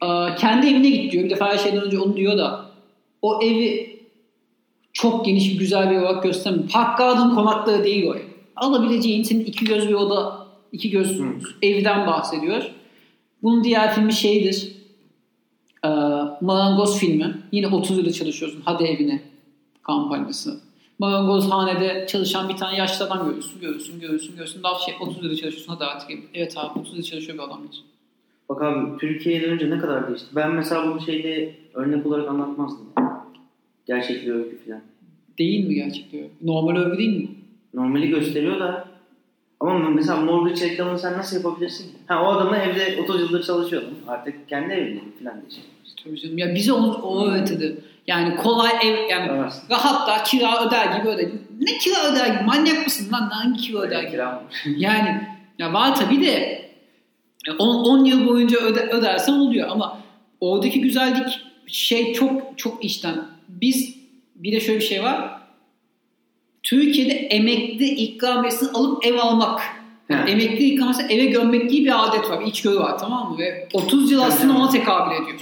Aa, 0.00 0.34
kendi 0.34 0.66
evine 0.66 0.90
git 0.90 1.12
diyor. 1.12 1.24
Bir 1.24 1.30
defa 1.30 1.46
her 1.48 1.58
şeyden 1.58 1.82
önce 1.82 1.98
onu 1.98 2.16
diyor 2.16 2.38
da 2.38 2.66
o 3.22 3.42
evi 3.42 4.00
çok 4.92 5.24
geniş 5.24 5.56
güzel 5.56 5.90
bir 5.90 5.96
olarak 5.96 6.22
göstermiyor. 6.22 6.68
Park 6.68 6.98
Garden 6.98 7.34
konakları 7.34 7.84
değil 7.84 8.06
o 8.06 8.14
ev. 8.14 8.22
Alabileceğin 8.56 9.22
senin 9.22 9.44
iki 9.44 9.64
göz 9.64 9.88
bir 9.88 9.94
oda, 9.94 10.46
iki 10.72 10.90
göz 10.90 11.18
Hı. 11.18 11.24
evden 11.62 12.06
bahsediyor. 12.06 12.70
Bunun 13.42 13.64
diğer 13.64 13.94
filmi 13.94 14.12
şeydir. 14.12 14.72
Ee, 15.84 15.88
Marangoz 16.40 16.98
filmi. 16.98 17.36
Yine 17.52 17.66
30 17.66 17.98
yılda 17.98 18.12
çalışıyorsun. 18.12 18.62
Hadi 18.64 18.84
evine 18.84 19.22
kampanyası. 19.82 20.60
Marangozhanede 21.00 22.06
çalışan 22.08 22.48
bir 22.48 22.56
tane 22.56 22.76
yaşlı 22.76 23.04
adam 23.04 23.26
görüyorsun, 23.26 23.60
görüyorsun, 23.60 24.00
görüyorsun, 24.00 24.30
görüyorsun. 24.30 24.62
Daha 24.62 24.78
şey 24.78 24.94
30 25.00 25.16
yılda 25.16 25.36
çalışıyorsun 25.36 25.72
hadi 25.72 25.84
artık. 25.84 26.10
Evet 26.34 26.54
abi 26.56 26.78
30 26.78 26.92
yılda 26.92 27.02
çalışıyor 27.02 27.38
bir 27.38 27.42
adamdır. 27.42 27.84
Bak 28.48 28.62
abi 28.62 28.98
Türkiye'den 28.98 29.50
önce 29.50 29.70
ne 29.70 29.78
kadar 29.78 30.08
değişti. 30.08 30.26
Ben 30.36 30.50
mesela 30.50 30.86
bunu 30.86 31.00
şeyde 31.00 31.54
örnek 31.74 32.06
olarak 32.06 32.28
anlatmazdım. 32.28 32.86
Gerçek 33.86 34.26
bir 34.26 34.32
öykü 34.32 34.64
falan. 34.64 34.80
Değil 35.38 35.66
mi 35.66 35.74
gerçekten? 35.74 36.20
Normal 36.42 36.76
övgü 36.76 36.98
değil 36.98 37.20
mi? 37.20 37.28
Normali 37.74 38.08
gösteriyor 38.08 38.60
da 38.60 38.88
ama 39.60 39.90
mesela 39.90 40.20
mortgage 40.20 40.70
reklamını 40.70 40.98
sen 40.98 41.12
nasıl 41.18 41.36
yapabilirsin? 41.36 41.92
Ha 42.06 42.22
o 42.24 42.26
adamla 42.26 42.56
evde 42.56 43.02
30 43.02 43.20
yıldır 43.20 43.42
çalışıyordum. 43.42 43.94
Artık 44.08 44.48
kendi 44.48 44.74
evinde 44.74 45.00
falan 45.22 45.40
diyecek. 45.40 45.64
Tabii 46.04 46.20
canım. 46.20 46.38
Ya 46.38 46.54
bize 46.54 46.72
onu, 46.72 46.92
o 46.92 47.26
öğretildi. 47.26 47.76
Yani 48.06 48.36
kolay 48.36 48.70
ev 48.82 49.08
yani 49.10 49.30
Evet. 49.32 49.52
rahat 49.70 50.08
da 50.08 50.22
kira 50.22 50.66
öder 50.66 50.98
gibi 50.98 51.08
öder. 51.08 51.28
Ne 51.60 51.78
kira 51.78 52.12
öder 52.12 52.26
gibi? 52.26 52.44
Manyak 52.44 52.86
mısın 52.86 53.12
lan? 53.12 53.30
Hangi 53.30 53.60
kira 53.60 53.78
öder 53.78 54.02
gibi? 54.02 54.22
Yani 54.80 55.28
ya 55.58 55.72
var 55.72 55.96
tabii 55.96 56.20
de 56.20 56.60
10 57.58 58.04
yıl 58.04 58.26
boyunca 58.26 58.58
öde, 58.58 58.80
ödersen 58.80 59.32
oluyor 59.32 59.68
ama 59.68 59.98
oradaki 60.40 60.80
güzellik 60.80 61.40
şey 61.66 62.12
çok 62.14 62.58
çok 62.58 62.84
işten. 62.84 63.14
Biz 63.48 63.96
bir 64.34 64.52
de 64.52 64.60
şöyle 64.60 64.78
bir 64.80 64.84
şey 64.84 65.02
var. 65.02 65.40
Türkiye'de 66.62 67.14
emekli 67.14 67.86
ikramiyesini 67.88 68.70
alıp 68.70 69.06
ev 69.06 69.18
almak. 69.18 69.60
Yani 70.08 70.30
emekli 70.30 70.64
ikramiyesi 70.64 71.02
eve 71.02 71.24
gömmek 71.24 71.70
gibi 71.70 71.84
bir 71.84 72.08
adet 72.08 72.30
var. 72.30 72.40
Bir 72.40 72.46
içgörü 72.46 72.76
var 72.78 72.98
tamam 72.98 73.32
mı? 73.32 73.38
Ve 73.38 73.68
30 73.72 74.12
yıl 74.12 74.22
aslında 74.22 74.58
ona 74.58 74.70
tekabül 74.70 75.22
ediyor. 75.22 75.40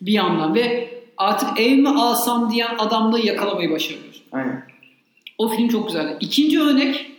Bir 0.00 0.12
yandan 0.12 0.54
ve 0.54 0.97
artık 1.18 1.60
ev 1.60 1.76
mi 1.76 1.88
alsam 1.88 2.50
diyen 2.50 2.74
adamda 2.78 3.18
yakalamayı 3.18 3.70
başarıyoruz. 3.70 4.22
Aynen. 4.32 4.64
O 5.38 5.48
film 5.48 5.68
çok 5.68 5.86
güzeldi. 5.86 6.16
İkinci 6.20 6.60
örnek 6.60 7.10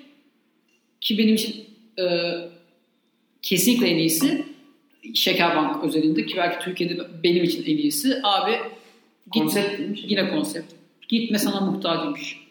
ki 1.02 1.18
benim 1.18 1.36
için 1.36 1.66
e, 2.00 2.06
kesinlikle 3.42 3.88
en 3.88 3.98
iyisi 3.98 4.46
Şekerbank 5.14 5.84
özelinde 5.84 6.26
ki 6.26 6.38
belki 6.38 6.66
Türkiye'de 6.66 7.08
benim 7.24 7.44
için 7.44 7.64
en 7.64 7.78
iyisi. 7.78 8.20
Abi 8.24 8.52
git, 9.32 9.44
Konsept 9.44 9.82
yine 10.08 10.30
konsept. 10.30 10.74
Gitme 11.10 11.40
sana 11.40 11.60
muhtacıymış. 11.62 12.50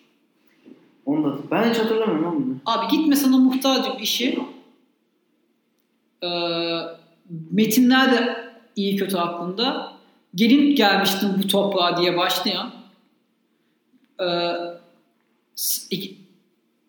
Onu 1.07 1.25
da 1.25 1.39
ben 1.51 1.71
hiç 1.71 1.79
hatırlamıyorum 1.79 2.27
ama 2.27 2.37
bunu. 2.37 2.57
Abi 2.67 2.97
gitme 2.97 3.17
sana 3.17 3.37
muhtacım 3.37 3.93
işi 4.03 4.39
e, 6.23 6.29
metinler 7.51 8.13
de 8.13 8.37
iyi 8.77 8.97
kötü 8.97 9.17
aklında. 9.17 9.98
Gelin 10.35 10.75
gelmiştim 10.77 11.29
bu 11.43 11.47
toprağa 11.47 11.97
diye 11.97 12.17
başlayan 12.17 12.71
e, 14.21 14.27
iki- 15.91 16.17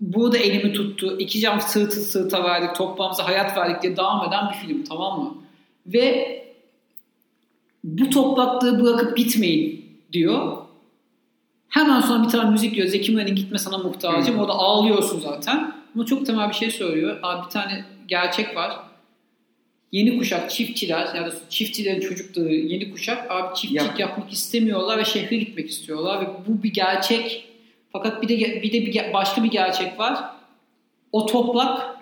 burada 0.02 0.38
elimi 0.38 0.74
tuttu. 0.74 1.16
iki 1.20 1.40
cam 1.40 1.62
sırtı 1.62 1.96
sırta 1.96 2.44
verdik. 2.44 2.76
Toprağımıza 2.76 3.28
hayat 3.28 3.58
verdik 3.58 3.82
diye 3.82 3.98
devam 3.98 4.28
eden 4.30 4.50
bir 4.50 4.56
film 4.68 4.84
tamam 4.84 5.24
mı? 5.24 5.36
Ve 5.88 6.36
bu 7.84 8.10
topraklığı 8.10 8.84
bırakıp 8.84 9.18
gitmeyin 9.18 9.86
diyor. 10.14 10.58
Hemen 11.70 12.02
sonra 12.02 12.24
bir 12.24 12.30
tane 12.30 12.50
müzik 12.50 12.76
diyor. 12.76 12.88
Zeki 12.88 13.12
Müren'in 13.12 13.36
gitme 13.36 13.58
sana 13.58 13.78
muhtacım. 13.78 14.36
Hı. 14.38 14.42
Orada 14.42 14.54
ağlıyorsun 14.54 15.20
zaten. 15.20 15.74
Ama 15.96 16.06
çok 16.06 16.26
temel 16.26 16.50
bir 16.50 16.54
şey 16.54 16.72
söylüyor. 16.72 17.20
Abi 17.24 17.46
bir 17.46 17.52
tane 17.52 17.86
gerçek 18.08 18.56
var. 18.56 18.80
Yeni 19.92 20.18
kuşak 20.18 20.50
çiftçiler 20.52 21.16
yani 21.16 21.34
çiftçilerin 21.50 22.00
çocukları 22.02 22.54
yeni 22.54 22.92
kuşak 22.92 23.32
abi 23.32 23.56
çiftçilik 23.56 23.82
Yap. 23.90 24.00
yapmak 24.00 24.34
istemiyorlar 24.34 24.98
ve 24.98 25.06
şehre 25.06 25.36
gitmek 25.38 25.70
istiyorlar 25.70 26.22
ve 26.22 26.26
bu 26.48 26.64
bir 26.64 26.74
gerçek. 26.74 27.46
Fakat 27.92 28.22
bir 28.22 28.28
de 28.30 28.62
bir 28.64 28.72
de 28.74 28.86
bir 28.86 29.14
başka 29.14 29.44
bir 29.44 29.52
gerçek 29.52 30.00
var. 30.00 30.20
O 31.12 31.26
toprak 31.26 31.98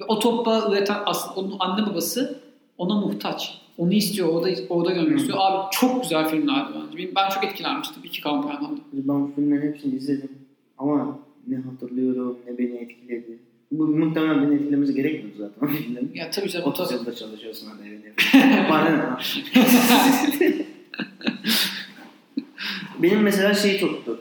ve 0.00 0.04
o 0.08 0.18
toprağı 0.18 0.72
üreten 0.72 0.96
aslında 1.06 1.40
onun 1.40 1.56
anne 1.58 1.86
babası 1.86 2.40
ona 2.78 2.94
muhtaç. 2.94 3.60
Onu 3.78 3.92
istiyor, 3.92 4.28
orada 4.28 4.48
orada 4.68 4.90
görmek 4.92 5.12
Hı. 5.12 5.16
istiyor. 5.16 5.38
Abi 5.40 5.70
çok 5.72 6.02
güzel 6.02 6.28
filmlerdi 6.28 6.70
bence. 6.74 6.98
Benim- 6.98 7.14
Ben 7.16 7.28
çok 7.30 7.44
etkilenmiştim 7.44 8.02
iki 8.04 8.20
kampanyadan. 8.20 8.80
Ben 8.92 9.22
bu 9.28 9.32
filmlerin 9.34 9.72
hepsini 9.72 9.94
izledim. 9.96 10.30
Ama 10.78 11.18
ne 11.46 11.56
hatırlıyorum 11.56 12.38
ne 12.46 12.58
beni 12.58 12.76
etkiledi. 12.76 13.38
Bu 13.70 13.86
muhtemelen 13.86 14.42
beni 14.42 14.54
etkilemesi 14.60 14.94
gerekmiyordu 14.94 15.38
zaten. 15.38 15.78
Ya 16.14 16.30
tabii 16.30 16.48
canım. 16.50 16.66
30 16.66 16.92
yılda 16.92 17.14
çalışıyorsun 17.14 17.68
hadi 17.70 17.88
evine. 17.88 18.68
Bana 18.70 18.90
ne? 18.90 19.16
Benim 23.02 23.20
mesela 23.20 23.54
şey 23.54 23.80
tuttu. 23.80 24.20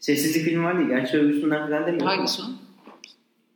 Sessizlik 0.00 0.44
filmi 0.44 0.64
vardı 0.64 0.82
ya. 0.82 0.98
Gerçi 0.98 1.18
övgüsünden 1.18 1.66
falan 1.66 1.86
demiyorum. 1.86 2.06
Hangisi 2.06 2.42
o? 2.42 2.44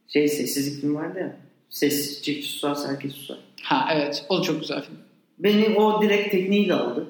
Şey 0.08 0.28
sessizlik 0.28 0.80
filmi 0.80 0.94
vardı 0.94 1.18
ya. 1.18 1.36
Sessizce 1.70 2.42
susarsa 2.42 2.88
herkes 2.88 3.12
susar. 3.12 3.38
Ha 3.62 3.88
evet. 3.94 4.24
O 4.28 4.42
çok 4.42 4.60
güzel 4.60 4.82
film. 4.82 4.96
Beni 5.38 5.68
o 5.78 6.02
direkt 6.02 6.30
tekniğiyle 6.30 6.74
aldı. 6.74 7.06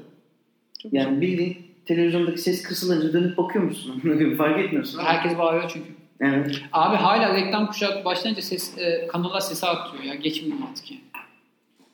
Çok 0.82 0.92
Yani 0.92 1.20
bildiğin 1.20 1.56
televizyondaki 1.84 2.40
ses 2.40 2.62
kısılınca 2.62 3.12
dönüp 3.12 3.36
bakıyor 3.36 3.64
musun? 3.64 4.02
Fark 4.38 4.58
etmiyorsun. 4.64 4.98
Herkes 4.98 5.38
bağırıyor 5.38 5.70
çünkü. 5.72 6.01
Evet. 6.22 6.62
Abi 6.72 6.96
hala 6.96 7.34
reklam 7.34 7.66
kuşak 7.66 8.04
başlayınca 8.04 8.42
ses, 8.42 8.78
e, 8.78 9.06
kanallar 9.06 9.40
sesi 9.40 9.66
artıyor 9.66 10.04
ya. 10.04 10.14
Geçmiyor 10.14 10.58
artık 10.70 10.90
yani. 10.90 11.00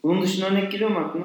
Bunun 0.02 0.22
dışında 0.22 0.46
örnek 0.46 0.72
geliyor 0.72 0.90
mu 0.90 0.98
aklına? 0.98 1.24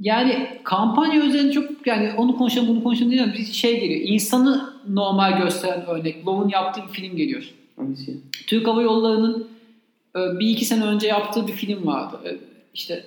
Yani 0.00 0.60
kampanya 0.64 1.24
üzerine 1.24 1.52
çok 1.52 1.86
yani 1.86 2.12
onu 2.16 2.36
konuşalım 2.38 2.68
bunu 2.68 2.82
konuşalım 2.84 3.10
değil 3.10 3.22
ama 3.22 3.32
bir 3.32 3.44
şey 3.44 3.80
geliyor. 3.80 4.00
İnsanı 4.04 4.72
normal 4.88 5.38
gösteren 5.42 5.86
örnek. 5.86 6.26
Love'un 6.26 6.48
yaptığı 6.48 6.82
bir 6.82 6.92
film 6.92 7.16
geliyor. 7.16 7.44
Hangisi? 7.76 8.16
Türk 8.46 8.66
Hava 8.66 8.82
Yolları'nın 8.82 9.48
e, 10.16 10.38
bir 10.38 10.48
iki 10.48 10.64
sene 10.64 10.84
önce 10.84 11.08
yaptığı 11.08 11.46
bir 11.46 11.52
film 11.52 11.86
vardı. 11.86 12.20
E, 12.24 12.36
İşte 12.74 13.04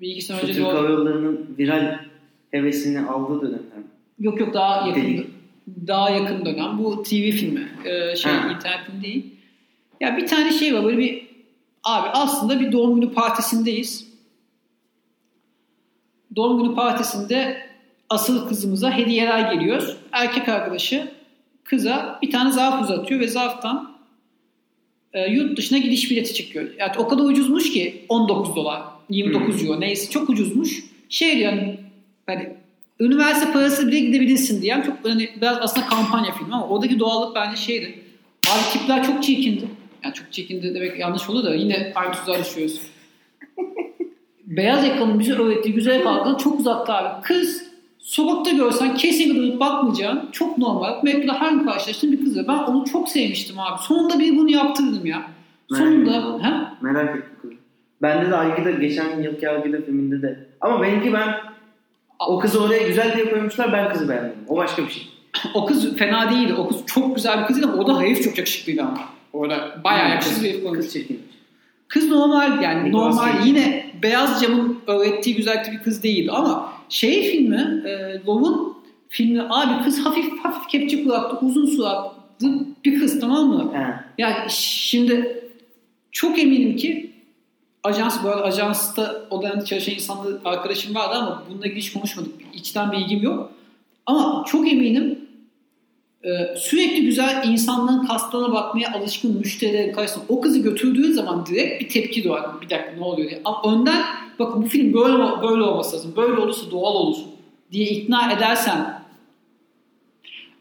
bir 0.00 0.08
iki 0.08 0.22
sene 0.22 0.40
Şu 0.40 0.46
önce 0.46 0.54
Türk 0.54 0.66
Hava 0.66 0.88
Yolları'nın 0.88 1.54
viral 1.58 1.98
hevesini 2.50 3.00
aldığı 3.00 3.40
dönemler. 3.40 3.82
Yok 4.18 4.40
yok 4.40 4.54
daha 4.54 4.88
yakın. 4.88 5.26
Daha 5.86 6.10
yakın 6.10 6.44
dönem. 6.44 6.78
Bu 6.78 7.02
TV 7.02 7.30
filmi. 7.30 7.68
Ee, 7.84 8.16
şey 8.16 8.32
Ha. 8.32 8.52
internet 8.52 8.86
filmi 8.86 9.02
değil. 9.02 9.26
Ya 10.00 10.16
bir 10.16 10.26
tane 10.26 10.52
şey 10.52 10.74
var 10.74 10.84
böyle 10.84 10.98
bir 10.98 11.26
abi 11.84 12.08
aslında 12.08 12.60
bir 12.60 12.72
doğum 12.72 13.00
günü 13.00 13.12
partisindeyiz. 13.12 14.10
Doğum 16.36 16.62
günü 16.62 16.74
partisinde 16.74 17.66
asıl 18.10 18.48
kızımıza 18.48 18.98
hediyeler 18.98 19.52
geliyor. 19.52 19.96
Erkek 20.12 20.48
arkadaşı 20.48 21.10
kıza 21.64 22.18
bir 22.22 22.30
tane 22.30 22.52
zarf 22.52 22.82
uzatıyor 22.82 23.20
ve 23.20 23.28
zarftan 23.28 23.92
e, 25.12 25.30
yurt 25.30 25.56
dışına 25.58 25.78
gidiş 25.78 26.10
bileti 26.10 26.34
çıkıyor. 26.34 26.70
Yani 26.78 26.92
o 26.98 27.08
kadar 27.08 27.24
ucuzmuş 27.24 27.72
ki 27.72 28.04
19 28.08 28.56
dolar, 28.56 28.82
29 29.08 29.64
euro 29.64 29.80
neyse 29.80 30.10
çok 30.10 30.30
ucuzmuş. 30.30 30.84
Şey 31.08 31.38
diyor 31.38 31.52
yani 31.52 31.80
hani 32.26 32.56
üniversite 33.00 33.52
parası 33.52 33.86
bile 33.88 34.00
gidebilirsin 34.00 34.62
diyen 34.62 34.82
çok 34.82 34.96
hani 35.04 35.28
biraz 35.40 35.58
aslında 35.60 35.86
kampanya 35.86 36.32
filmi 36.32 36.54
ama 36.54 36.68
oradaki 36.68 36.98
doğallık 36.98 37.36
bence 37.36 37.56
şeydi. 37.56 37.94
Abi 38.48 38.78
tipler 38.78 39.04
çok 39.04 39.22
çirkindi. 39.22 39.64
Yani 40.04 40.14
çok 40.14 40.32
çirkindi 40.32 40.74
demek 40.74 40.98
yanlış 40.98 41.30
olur 41.30 41.44
da 41.44 41.54
yine 41.54 41.92
aynı 41.94 42.12
tuzağa 42.12 42.38
düşüyoruz. 42.38 42.80
Beyaz 44.46 44.84
yakalının 44.84 45.18
bize 45.18 45.32
öğrettiği 45.32 45.74
güzel 45.74 46.06
algıdan 46.06 46.36
çok 46.36 46.60
uzakta 46.60 46.94
abi. 46.96 47.22
Kız 47.22 47.64
sokakta 47.98 48.50
görsen 48.50 48.94
kesinlikle 48.94 49.42
dönüp 49.42 49.60
bakmayacağın 49.60 50.28
çok 50.32 50.58
normal. 50.58 51.02
Metroda 51.02 51.40
her 51.40 51.50
gün 51.50 51.64
karşılaştığın 51.64 52.12
bir 52.12 52.24
kız. 52.24 52.36
ve 52.38 52.48
Ben 52.48 52.58
onu 52.58 52.84
çok 52.84 53.08
sevmiştim 53.08 53.58
abi. 53.58 53.82
Sonunda 53.82 54.18
bir 54.18 54.36
bunu 54.36 54.50
yaptırdım 54.50 55.06
ya. 55.06 55.22
Merak 55.70 55.84
Sonunda. 55.84 56.10
ettim. 56.16 56.50
Merak 56.80 57.16
ettim 57.16 57.32
kızı. 57.42 57.54
Bende 58.02 58.30
de 58.30 58.36
Algıda 58.36 58.70
geçen 58.70 59.22
yılki 59.22 59.48
Algıda 59.48 59.76
filminde 59.82 60.22
de. 60.22 60.46
Ama 60.60 60.82
benimki 60.82 61.12
ben 61.12 61.34
o 62.28 62.38
kızı 62.38 62.62
oraya 62.62 62.88
güzel 62.88 63.16
diye 63.16 63.30
koymuşlar 63.30 63.72
ben 63.72 63.92
kızı 63.92 64.08
beğenmedim. 64.08 64.38
O 64.48 64.56
başka 64.56 64.82
bir 64.86 64.90
şey. 64.90 65.08
O 65.54 65.66
kız 65.66 65.96
fena 65.96 66.30
değildi. 66.30 66.54
O 66.54 66.68
kız 66.68 66.76
çok 66.86 67.16
güzel 67.16 67.40
bir 67.40 67.46
kızdı 67.46 67.66
ama 67.72 67.82
o 67.82 67.86
da 67.86 68.00
herif 68.00 68.24
çok 68.24 68.38
yakışıklıydı 68.38 68.82
ama. 68.82 69.00
Orada 69.32 69.80
bayağı 69.84 70.10
yakışıklı 70.10 70.44
bir 70.44 70.48
herif 70.48 70.62
koymuş. 70.62 70.78
Kız 70.78 70.92
çirkin. 70.92 71.22
Kız 71.88 72.10
normal 72.10 72.62
yani 72.62 72.84
Nicolas 72.88 73.16
normal 73.16 73.32
Cage. 73.32 73.48
yine 73.48 73.86
beyaz 74.02 74.42
camın 74.42 74.78
öğrettiği 74.86 75.36
güzellikte 75.36 75.72
bir 75.72 75.82
kız 75.82 76.02
değildi 76.02 76.30
ama 76.30 76.72
şey 76.88 77.30
filmi 77.30 77.82
e, 77.88 78.20
Love'un 78.26 78.76
filmi 79.08 79.42
abi 79.48 79.84
kız 79.84 80.04
hafif 80.04 80.38
hafif 80.42 80.68
kepçe 80.68 81.04
kulaklı 81.04 81.48
uzun 81.48 81.66
suratlı 81.66 82.66
bir 82.84 83.00
kız 83.00 83.20
tamam 83.20 83.48
mı? 83.48 83.72
He. 83.74 83.94
Yani 84.18 84.36
şimdi 84.48 85.42
çok 86.12 86.38
eminim 86.38 86.76
ki 86.76 87.09
ajans 87.84 88.24
bu 88.24 88.28
arada 88.28 88.44
ajansta 88.44 89.20
o 89.30 89.42
dönemde 89.42 89.64
çalışan 89.64 89.94
insanlar 89.94 90.32
arkadaşım 90.44 90.94
vardı 90.94 91.14
ama 91.14 91.42
bununla 91.50 91.66
ilgili 91.66 91.80
hiç 91.80 91.92
konuşmadık. 91.92 92.32
İçten 92.54 92.92
bilgim 92.92 93.22
yok. 93.22 93.50
Ama 94.06 94.44
çok 94.46 94.72
eminim 94.72 95.18
e, 96.24 96.56
sürekli 96.56 97.04
güzel 97.04 97.42
insanların 97.48 98.06
kaslarına 98.06 98.52
bakmaya 98.52 98.92
alışkın 98.92 99.38
müşterilerin 99.38 99.92
karşısında 99.92 100.24
o 100.28 100.40
kızı 100.40 100.58
götürdüğün 100.58 101.12
zaman 101.12 101.46
direkt 101.46 101.82
bir 101.82 101.88
tepki 101.88 102.24
doğar. 102.24 102.60
Bir 102.60 102.70
dakika 102.70 102.92
ne 102.98 103.04
oluyor 103.04 103.30
diye. 103.30 103.40
Ama 103.44 103.74
önden 103.74 104.04
bakın 104.38 104.62
bu 104.62 104.66
film 104.66 104.94
böyle 104.94 105.42
böyle 105.42 105.62
olması 105.62 105.96
lazım. 105.96 106.14
Böyle 106.16 106.40
olursa 106.40 106.70
doğal 106.70 106.94
olur 106.94 107.16
diye 107.72 107.86
ikna 107.86 108.32
edersen 108.32 109.02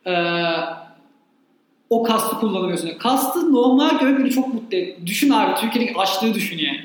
e, 0.08 0.14
o 1.90 2.04
kastı 2.04 2.36
kullanıyorsun. 2.36 2.90
Kastı 3.00 3.54
normal 3.54 4.00
beni 4.02 4.32
çok 4.32 4.54
mutlu 4.54 4.78
ediyor. 4.78 4.98
Düşün 5.06 5.30
abi 5.30 5.62
Türkiye'deki 5.62 6.00
açlığı 6.00 6.34
düşün 6.34 6.58
yani. 6.58 6.79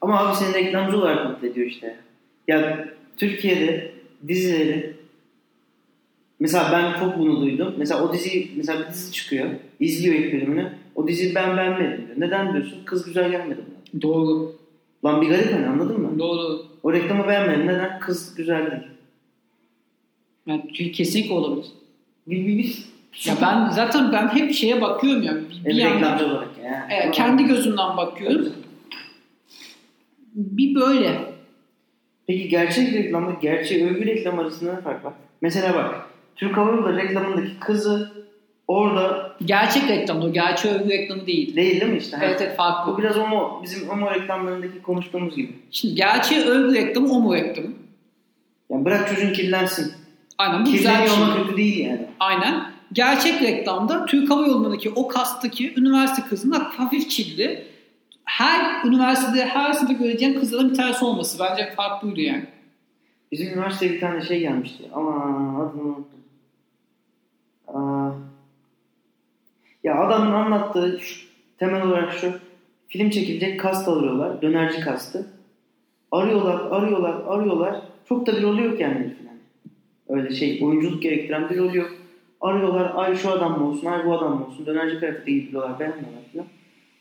Ama 0.00 0.20
abi 0.20 0.36
seni 0.36 0.54
reklamcı 0.54 0.96
olarak 0.98 1.30
mutlu 1.30 1.48
ediyor 1.48 1.66
işte. 1.66 1.96
Ya 2.48 2.88
Türkiye'de 3.16 3.92
dizileri 4.28 4.96
mesela 6.40 6.68
ben 6.72 7.00
çok 7.00 7.18
bunu 7.18 7.40
duydum. 7.40 7.74
Mesela 7.78 8.04
o 8.04 8.12
dizi 8.12 8.50
mesela 8.56 8.80
bir 8.80 8.88
dizi 8.88 9.12
çıkıyor. 9.12 9.48
izliyor 9.80 10.14
ilk 10.14 10.32
bölümünü. 10.32 10.72
O 10.94 11.08
diziyi 11.08 11.34
ben 11.34 11.56
beğenmedim 11.56 12.06
diyor. 12.06 12.20
Neden 12.20 12.52
diyorsun? 12.52 12.78
Kız 12.84 13.04
güzel 13.04 13.30
gelmedi 13.30 13.60
bana. 13.66 14.02
Doğru. 14.02 14.52
Lan 15.04 15.22
bir 15.22 15.28
garip 15.28 15.52
hani 15.54 15.66
anladın 15.66 16.00
mı? 16.00 16.18
Doğru. 16.18 16.66
O 16.82 16.92
reklamı 16.92 17.28
beğenmedim. 17.28 17.66
Neden? 17.66 17.98
Kız 18.00 18.34
güzel 18.34 18.70
değil. 18.70 18.82
Yani 20.46 20.92
kesinlikle 20.92 21.34
olabilir. 21.34 21.66
Bir, 22.26 22.46
bir, 22.46 22.58
bir. 22.58 22.84
Ya 23.24 23.34
ben 23.42 23.70
zaten 23.70 24.12
ben 24.12 24.28
hep 24.28 24.52
şeye 24.54 24.80
bakıyorum 24.80 25.22
ya. 25.22 25.34
Bir, 25.34 25.40
bir 25.40 25.70
Evet, 25.70 25.76
yandan 25.76 25.96
reklamcı 25.96 26.26
olarak 26.26 26.48
ya. 26.64 26.88
Evet, 26.90 27.14
kendi 27.14 27.44
gözümden 27.44 27.96
bakıyorum. 27.96 28.52
Bir 30.38 30.74
böyle. 30.74 31.20
Peki 32.26 32.48
gerçek 32.48 32.92
reklamla 32.92 33.32
gerçek 33.42 33.82
övgü 33.82 34.06
reklam 34.06 34.38
arasında 34.38 34.74
ne 34.74 34.80
fark 34.80 35.04
var? 35.04 35.12
Mesela 35.40 35.74
bak 35.74 35.94
Türk 36.36 36.56
Hava 36.56 36.70
Yolları 36.76 36.96
reklamındaki 36.96 37.58
kızı 37.60 38.12
orada 38.68 39.36
Gerçek 39.44 39.88
reklam 39.88 40.22
o. 40.22 40.32
Gerçek 40.32 40.72
övgü 40.72 40.88
reklamı 40.90 41.26
değil. 41.26 41.56
değil 41.56 41.80
değil 41.80 41.92
mi 41.92 41.98
işte? 41.98 42.18
Evet 42.22 42.40
evet 42.42 42.52
Bu 42.52 42.56
farklı. 42.56 42.98
biraz 42.98 43.16
homo, 43.16 43.60
bizim 43.62 43.88
homo 43.88 44.10
reklamlarındaki 44.14 44.82
konuştuğumuz 44.82 45.36
gibi. 45.36 45.52
Şimdi 45.70 45.94
gerçek 45.94 46.46
övgü 46.46 46.74
reklamı 46.74 47.12
o 47.12 47.20
mu 47.20 47.34
reklamı? 47.34 47.68
Yani 48.70 48.84
bırak 48.84 49.08
çocuğun 49.08 49.32
kirlensin. 49.32 49.92
Aynen 50.38 50.66
bu 50.66 50.72
güzel 50.72 50.92
bir 51.02 51.06
Kirleniyor 51.08 51.14
şey. 51.16 51.24
olmak 51.24 51.46
kötü 51.46 51.56
değil 51.56 51.78
yani. 51.86 52.06
Aynen. 52.20 52.64
Gerçek 52.92 53.42
reklamda 53.42 54.06
Türk 54.06 54.30
Hava 54.30 54.46
Yolları'ndaki 54.46 54.90
o 54.90 55.08
kasttaki 55.08 55.74
üniversite 55.80 56.28
kızının 56.28 56.60
hafif 56.60 57.10
çilli. 57.10 57.64
Her 58.28 58.84
üniversitede 58.84 59.46
her 59.46 59.72
sınıfta 59.72 60.04
göreceğin 60.04 60.40
kızların 60.40 60.70
bir 60.70 60.74
tanesi 60.76 61.04
olması. 61.04 61.38
Bence 61.38 61.72
fark 61.76 62.02
buydu 62.02 62.20
yani. 62.20 62.44
Bizim 63.32 63.48
üniversiteye 63.48 63.92
bir 63.92 64.00
tane 64.00 64.20
şey 64.20 64.40
gelmişti 64.40 64.84
ama 64.92 65.12
adını 65.62 65.82
unuttum. 65.82 66.20
Aa, 67.68 68.10
ya 69.84 70.00
adamın 70.00 70.32
anlattığı 70.32 71.00
şu, 71.00 71.26
temel 71.58 71.82
olarak 71.82 72.12
şu 72.12 72.32
film 72.88 73.10
çekilecek 73.10 73.60
kast 73.60 73.88
alıyorlar. 73.88 74.42
Dönerci 74.42 74.80
kastı. 74.80 75.26
Arıyorlar, 76.12 76.60
arıyorlar, 76.70 77.14
arıyorlar. 77.26 77.82
Çok 78.08 78.26
da 78.26 78.36
bir 78.36 78.42
rolü 78.42 78.64
yok 78.64 78.80
yani 78.80 78.94
herifin. 78.94 79.28
Öyle 80.08 80.34
şey 80.34 80.60
oyunculuk 80.64 81.02
gerektiren 81.02 81.50
bir 81.50 81.58
rolü 81.58 81.78
yok. 81.78 81.90
Arıyorlar 82.40 82.92
ay 82.94 83.16
şu 83.16 83.30
adam 83.30 83.58
mı 83.58 83.68
olsun, 83.68 83.86
ay 83.86 84.06
bu 84.06 84.18
adam 84.18 84.38
mı 84.38 84.46
olsun. 84.46 84.66
Dönerci 84.66 84.98
kıyafeti 84.98 85.34
giydiriyorlar, 85.34 85.78
beğenmiyorlar 85.78 86.22
falan. 86.32 86.46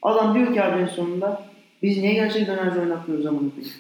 Adam 0.02 0.36
diyor 0.36 0.54
ki 0.54 0.64
abi 0.64 0.82
en 0.82 0.86
sonunda 0.86 1.42
biz 1.84 1.98
niye 1.98 2.14
gerçek 2.14 2.48
dönerci 2.48 2.80
oynatmıyoruz 2.80 3.24
zaman 3.24 3.50
koyayım? 3.50 3.74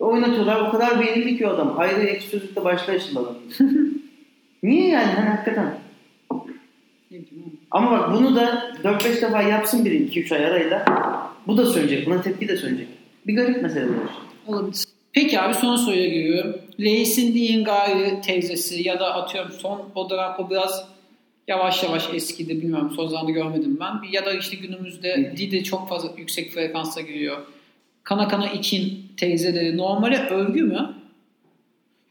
Oynatıyorlar 0.00 0.60
o 0.60 0.70
kadar 0.70 1.00
beğenildi 1.00 1.38
ki 1.38 1.48
adam. 1.48 1.74
Ayrı 1.78 2.00
ekşi 2.00 2.28
sözlükte 2.28 2.64
başlayışın 2.64 3.16
adam. 3.16 3.34
niye 4.62 4.88
yani 4.88 5.12
hani 5.12 5.28
hakikaten? 5.28 5.74
Ama 7.70 7.90
bak 7.90 8.12
bunu 8.12 8.36
da 8.36 8.72
4-5 8.84 9.22
defa 9.22 9.42
yapsın 9.42 9.84
biri 9.84 10.08
2-3 10.08 10.34
ay 10.34 10.46
arayla. 10.46 10.84
Bu 11.46 11.56
da 11.56 11.66
sönecek. 11.66 12.06
Buna 12.06 12.22
tepki 12.22 12.48
de 12.48 12.56
sönecek. 12.56 12.88
Bir 13.26 13.36
garip 13.36 13.62
mesele 13.62 13.88
bu. 13.88 14.52
Olabilir. 14.52 14.84
Peki 15.12 15.40
abi 15.40 15.54
son 15.54 15.76
soruya 15.76 16.06
giriyorum. 16.06 16.56
Leisin 16.80 17.34
Diyen 17.34 17.64
gayri 17.64 18.20
teyzesi 18.20 18.88
ya 18.88 19.00
da 19.00 19.14
atıyorum 19.14 19.52
son 19.52 19.82
o 19.94 20.10
dönem 20.10 20.30
o 20.38 20.50
biraz 20.50 20.88
yavaş 21.50 21.82
yavaş 21.82 22.08
eskidi 22.14 22.72
son 22.96 23.06
zamanlarda 23.06 23.30
görmedim 23.30 23.78
ben. 23.80 24.12
Ya 24.12 24.26
da 24.26 24.32
işte 24.32 24.56
günümüzde 24.56 25.34
Didi 25.36 25.64
çok 25.64 25.88
fazla 25.88 26.12
yüksek 26.18 26.52
frekansa 26.52 27.00
giriyor. 27.00 27.46
Kana 28.02 28.28
kana 28.28 28.48
için 28.48 29.06
teyzeleri 29.16 29.76
normale 29.76 30.18
övgü 30.28 30.62
mü? 30.62 30.94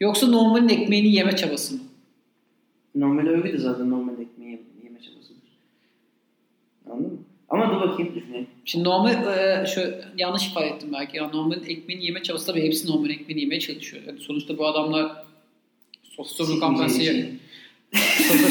Yoksa 0.00 0.26
normalin 0.26 0.68
ekmeğini 0.68 1.14
yeme 1.14 1.36
çabası 1.36 1.74
mı? 1.74 1.80
Normal 2.94 3.26
övgü 3.26 3.52
de 3.52 3.58
zaten 3.58 3.90
normal 3.90 4.12
ekmeği 4.12 4.50
yeme, 4.50 4.62
yeme 4.84 5.00
çabasıdır. 5.00 5.42
Anladın 6.90 7.12
mı? 7.12 7.18
Ama 7.48 7.70
dur 7.70 7.80
bakayım 7.88 8.14
düşüneyim. 8.14 8.46
Şimdi 8.64 8.84
normal 8.84 9.38
e, 9.38 9.66
şöyle 9.66 10.04
yanlış 10.18 10.46
ifade 10.46 10.66
ettim 10.66 10.88
belki. 10.92 11.16
Ya 11.16 11.28
normalin 11.28 11.64
ekmeğini 11.66 12.04
yeme 12.04 12.22
çabası 12.22 12.46
tabii 12.46 12.62
hepsi 12.62 12.88
normal 12.88 13.10
ekmeğini 13.10 13.40
yemeye 13.40 13.60
çalışıyor. 13.60 14.02
Yani 14.06 14.20
sonuçta 14.20 14.58
bu 14.58 14.66
adamlar 14.66 15.24
sosyal 16.02 16.46
sorumlu 16.46 16.60
kampanyası 16.60 17.02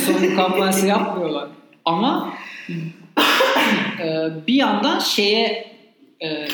Sorumlu 0.06 0.36
kampanyası 0.36 0.88
yapmıyorlar. 0.88 1.48
Ama 1.86 2.34
e, 4.04 4.30
bir 4.48 4.54
yandan 4.54 5.00
şeye 5.00 5.68
e, 6.24 6.48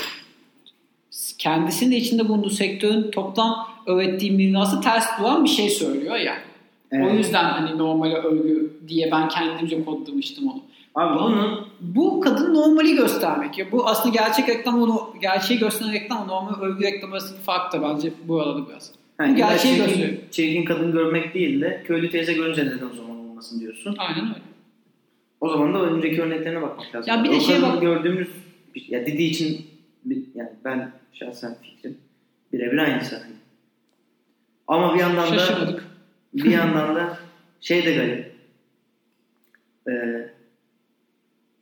kendisinin 1.38 1.91
de 1.91 1.97
içinde 1.97 2.27
bulunduğu 2.27 2.49
sektörün 2.49 3.11
toplam 3.11 3.67
öğrettiği 3.86 4.31
mirası 4.31 4.81
ters 4.81 5.19
duran 5.19 5.43
bir 5.43 5.49
şey 5.49 5.69
söylüyor 5.69 6.15
ya. 6.15 6.36
Evet. 6.91 7.11
O 7.11 7.17
yüzden 7.17 7.43
hani 7.43 7.77
normale 7.77 8.15
övgü 8.15 8.79
diye 8.88 9.11
ben 9.11 9.29
kendimce 9.29 9.86
kodlamıştım 9.86 10.47
onu. 10.47 10.61
Abi 10.95 11.19
bunun 11.19 11.67
Bu 11.81 12.21
kadın 12.21 12.53
normali 12.53 12.95
göstermek. 12.95 13.57
Ya 13.57 13.71
bu 13.71 13.88
aslında 13.88 14.15
gerçek 14.15 14.49
reklam 14.49 14.81
onu 14.81 15.13
gerçeği 15.21 15.59
gösteren 15.59 15.93
reklam 15.93 16.27
normal 16.27 16.61
övgü 16.61 16.83
reklam 16.83 17.13
arasındaki 17.13 17.43
fark 17.43 17.73
da 17.73 17.81
bence 17.81 18.11
bu 18.27 18.41
arada 18.41 18.69
biraz. 18.69 18.91
Bu 19.20 19.36
gerçeği 19.36 19.76
çirkin, 19.76 19.88
gösteriyor. 19.88 20.22
çirkin 20.32 20.66
kadın 20.66 20.91
görmek 20.91 21.34
değil 21.34 21.61
de 21.61 21.84
köylü 21.86 22.09
teyze 22.09 22.34
görünce 22.34 22.66
neden 22.66 22.89
o 22.91 22.95
zaman 22.95 23.18
olmasın 23.18 23.59
diyorsun. 23.59 23.95
Aynen 23.97 24.26
öyle. 24.26 24.41
O 25.41 25.49
zaman 25.49 25.74
da 25.74 25.82
önceki 25.82 26.22
örneklerine 26.22 26.61
bakmak 26.61 26.95
lazım. 26.95 27.13
Ya 27.13 27.24
bir 27.24 27.30
de 27.30 27.36
o 27.36 27.47
kadını 27.47 27.74
bak- 27.74 27.82
gördüğümüz 27.82 28.28
ya 28.88 29.05
Didi 29.05 29.24
için 29.24 29.66
yani 30.36 30.49
ben 30.66 30.91
şahsen 31.13 31.55
fikrim 31.61 31.97
birebir 32.53 32.78
aynısı. 32.78 33.16
Hani. 33.16 33.36
Ama 34.68 34.95
bir 34.95 34.99
yandan 34.99 35.32
da 35.32 35.39
Şaşırmadık. 35.39 35.86
bir 36.34 36.51
yandan 36.51 36.95
da 36.95 37.20
şey 37.61 37.86
de 37.86 37.95
garip. 37.95 38.36
Ee, 39.89 40.30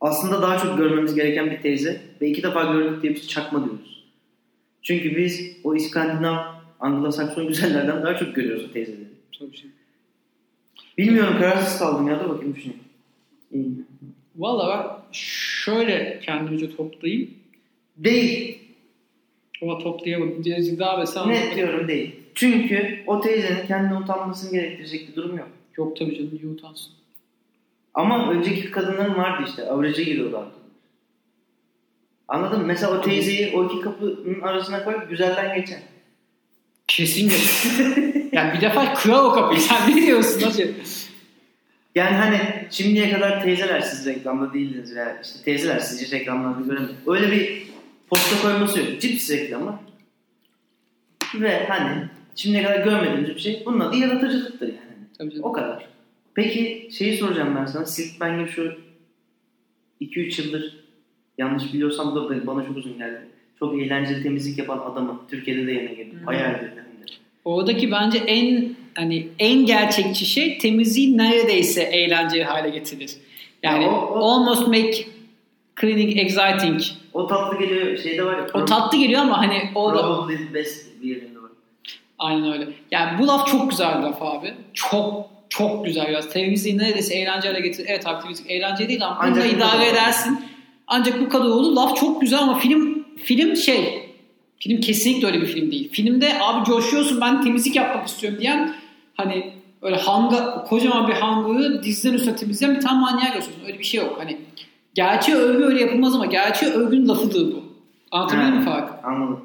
aslında 0.00 0.42
daha 0.42 0.58
çok 0.58 0.78
görmemiz 0.78 1.14
gereken 1.14 1.50
bir 1.50 1.62
teyze 1.62 2.00
ve 2.20 2.28
iki 2.28 2.42
defa 2.42 2.64
gördük 2.64 3.02
diye 3.02 3.14
biz 3.14 3.28
çakma 3.28 3.64
diyoruz. 3.64 4.04
Çünkü 4.82 5.16
biz 5.16 5.56
o 5.64 5.74
İskandinav, 5.74 6.53
Anglo-Sakson 6.84 7.46
güzellerden 7.48 8.02
daha 8.02 8.16
çok 8.16 8.34
görüyoruz 8.34 8.64
o 8.70 8.72
teyzeleri. 8.72 9.08
Tabii 9.38 9.56
şey. 9.56 9.70
Bilmiyorum 10.98 11.34
kararsız 11.38 11.78
kaldım 11.78 12.08
ya 12.08 12.20
da 12.20 12.28
bakayım 12.28 12.54
düşüneyim. 12.54 12.80
İyi. 13.52 13.84
Valla 14.36 14.68
ben 14.68 15.12
şöyle 15.12 16.20
kendimce 16.22 16.76
toplayayım. 16.76 17.30
Değil. 17.96 18.58
Ama 19.62 19.78
toplayamadım. 19.78 20.44
Birazcık 20.44 20.78
daha 20.78 20.96
mesela 20.96 21.26
Net 21.26 21.56
diyorum 21.56 21.88
değil. 21.88 22.16
Çünkü 22.34 23.02
o 23.06 23.20
teyzenin 23.20 23.66
kendine 23.66 23.98
utanmasını 23.98 24.50
gerektirecek 24.52 25.08
bir 25.08 25.16
durum 25.16 25.38
yok. 25.38 25.48
Yok 25.76 25.96
tabii 25.96 26.16
canım 26.16 26.30
niye 26.42 26.52
utansın. 26.52 26.92
Ama 27.94 28.30
önceki 28.30 28.70
kadınların 28.70 29.14
vardı 29.14 29.44
işte. 29.48 29.70
Avraja 29.70 30.02
giriyorlardı. 30.02 30.54
Anladın 32.28 32.60
mı? 32.60 32.66
Mesela 32.66 32.98
o 32.98 33.02
teyzeyi 33.02 33.56
o 33.56 33.66
iki 33.66 33.80
kapının 33.80 34.40
arasına 34.40 34.84
koyup 34.84 35.10
güzelden 35.10 35.60
geçer. 35.60 35.78
Kesin 36.86 37.28
geç. 37.28 37.66
yani 38.32 38.56
bir 38.56 38.60
defa 38.60 38.94
kırar 38.94 39.24
o 39.24 39.32
kapıyı. 39.32 39.60
Sen 39.60 39.90
ne 39.90 40.02
diyorsun 40.06 40.40
hacı? 40.40 40.74
Yani 41.94 42.16
hani 42.16 42.68
şimdiye 42.70 43.10
kadar 43.10 43.42
teyzeler 43.42 43.80
siz 43.80 44.06
reklamda 44.06 44.54
değildiniz 44.54 44.94
veya 44.94 45.20
işte 45.24 45.42
teyzeler 45.44 45.80
sizce 45.80 46.18
reklamlarda 46.18 46.60
göremiyor. 46.60 46.94
Öyle 47.06 47.32
bir 47.32 47.66
posta 48.10 48.42
koyması 48.42 48.80
yok. 48.80 49.00
Cips 49.00 49.30
reklamı. 49.30 49.80
Ve 51.34 51.66
hani 51.66 52.08
şimdiye 52.34 52.62
kadar 52.62 52.84
görmediğimiz 52.84 53.28
bir 53.28 53.40
şey. 53.40 53.62
Bunun 53.66 53.80
adı 53.80 53.96
yaratıcılıktır 53.96 54.68
yani. 54.68 54.94
Tabii 55.18 55.30
canım. 55.30 55.44
O 55.44 55.52
kadar. 55.52 55.86
Peki 56.34 56.88
şeyi 56.92 57.18
soracağım 57.18 57.56
ben 57.56 57.66
sana. 57.66 57.86
Silk 57.86 58.20
Bang'in 58.20 58.46
şu 58.46 58.78
2-3 60.00 60.42
yıldır 60.42 60.84
yanlış 61.38 61.72
biliyorsam 61.74 62.16
da 62.16 62.46
bana 62.46 62.66
çok 62.66 62.76
uzun 62.76 62.98
geldi. 62.98 63.28
Çok 63.70 63.82
eğlenceli 63.82 64.22
temizlik 64.22 64.58
yapan 64.58 64.78
adamı 64.92 65.20
Türkiye'de 65.30 65.66
de 65.66 65.72
yerine 65.72 65.94
geldi. 65.94 66.12
Hmm. 66.18 66.26
Bayağı 66.26 66.54
de. 66.54 66.74
Oradaki 67.44 67.92
bence 67.92 68.18
en 68.18 68.74
hani 68.94 69.28
en 69.38 69.66
gerçekçi 69.66 70.26
şey 70.26 70.58
temizliği 70.58 71.18
neredeyse 71.18 71.82
eğlenceli 71.82 72.44
hale 72.44 72.70
getirir. 72.70 73.10
Yani 73.62 73.84
Ya 73.84 73.90
o- 73.90 74.18
o- 74.20 74.30
almost 74.30 74.66
make 74.68 75.06
cleaning 75.80 76.18
exciting. 76.18 76.80
O 77.12 77.26
tatlı 77.26 77.58
geliyor 77.58 77.98
şeyde 77.98 78.24
var 78.24 78.38
ya. 78.38 78.46
O 78.54 78.64
tatlı 78.64 78.98
geliyor 78.98 79.20
ama 79.22 79.38
hani 79.38 79.58
o 79.74 79.94
da 79.94 80.00
Probably 80.02 80.36
the 80.36 80.54
best 80.54 81.02
bir 81.02 81.08
yerinde 81.08 81.38
var. 81.42 81.50
aynen 82.18 82.52
öyle. 82.52 82.68
Yani 82.90 83.18
bu 83.18 83.26
laf 83.26 83.46
çok 83.48 83.70
güzel 83.70 84.02
laf 84.02 84.22
abi. 84.22 84.54
Çok 84.74 85.26
çok 85.48 85.84
güzel 85.84 86.08
biraz. 86.08 86.30
Temizliği 86.32 86.78
neredeyse 86.78 87.14
eğlenceli 87.14 87.52
hale 87.52 87.66
getirir. 87.66 87.86
Evet 87.90 88.06
abi 88.06 88.22
temizlik 88.22 88.50
eğlenceli 88.50 88.88
değil 88.88 89.06
ama 89.06 89.16
Ancak 89.20 89.34
bununla 89.44 89.54
bu 89.54 89.56
idare 89.56 89.88
edersin. 89.88 90.40
Ancak 90.86 91.20
bu 91.20 91.28
kadar 91.28 91.44
olur. 91.44 91.72
Laf 91.76 91.96
çok 91.96 92.20
güzel 92.20 92.38
ama 92.38 92.58
film 92.58 93.03
film 93.16 93.56
şey 93.56 94.10
film 94.58 94.80
kesinlikle 94.80 95.26
öyle 95.26 95.40
bir 95.40 95.46
film 95.46 95.70
değil. 95.70 95.88
Filmde 95.92 96.32
abi 96.40 96.64
coşuyorsun 96.64 97.20
ben 97.20 97.42
temizlik 97.42 97.76
yapmak 97.76 98.08
istiyorum 98.08 98.38
diyen 98.40 98.74
hani 99.14 99.52
öyle 99.82 99.96
hanga, 99.96 100.64
kocaman 100.68 101.08
bir 101.08 101.12
hangırı 101.12 101.82
dizden 101.82 102.12
üstüne 102.12 102.36
temizleyen 102.36 102.76
bir 102.76 102.80
tane 102.80 103.00
manyağa 103.00 103.34
gösteriyorsun. 103.34 103.66
Öyle 103.66 103.78
bir 103.78 103.84
şey 103.84 104.00
yok. 104.00 104.16
Hani 104.18 104.38
gerçeği 104.94 105.36
övgü 105.36 105.64
öyle 105.64 105.80
yapılmaz 105.80 106.14
ama 106.14 106.26
gerçeği 106.26 106.72
övgünün 106.72 107.08
lafıdır 107.08 107.52
bu. 107.52 107.64
Anlatabiliyor 108.10 108.48
muyum 108.48 108.64
farkı? 108.64 109.06
Anladım. 109.06 109.40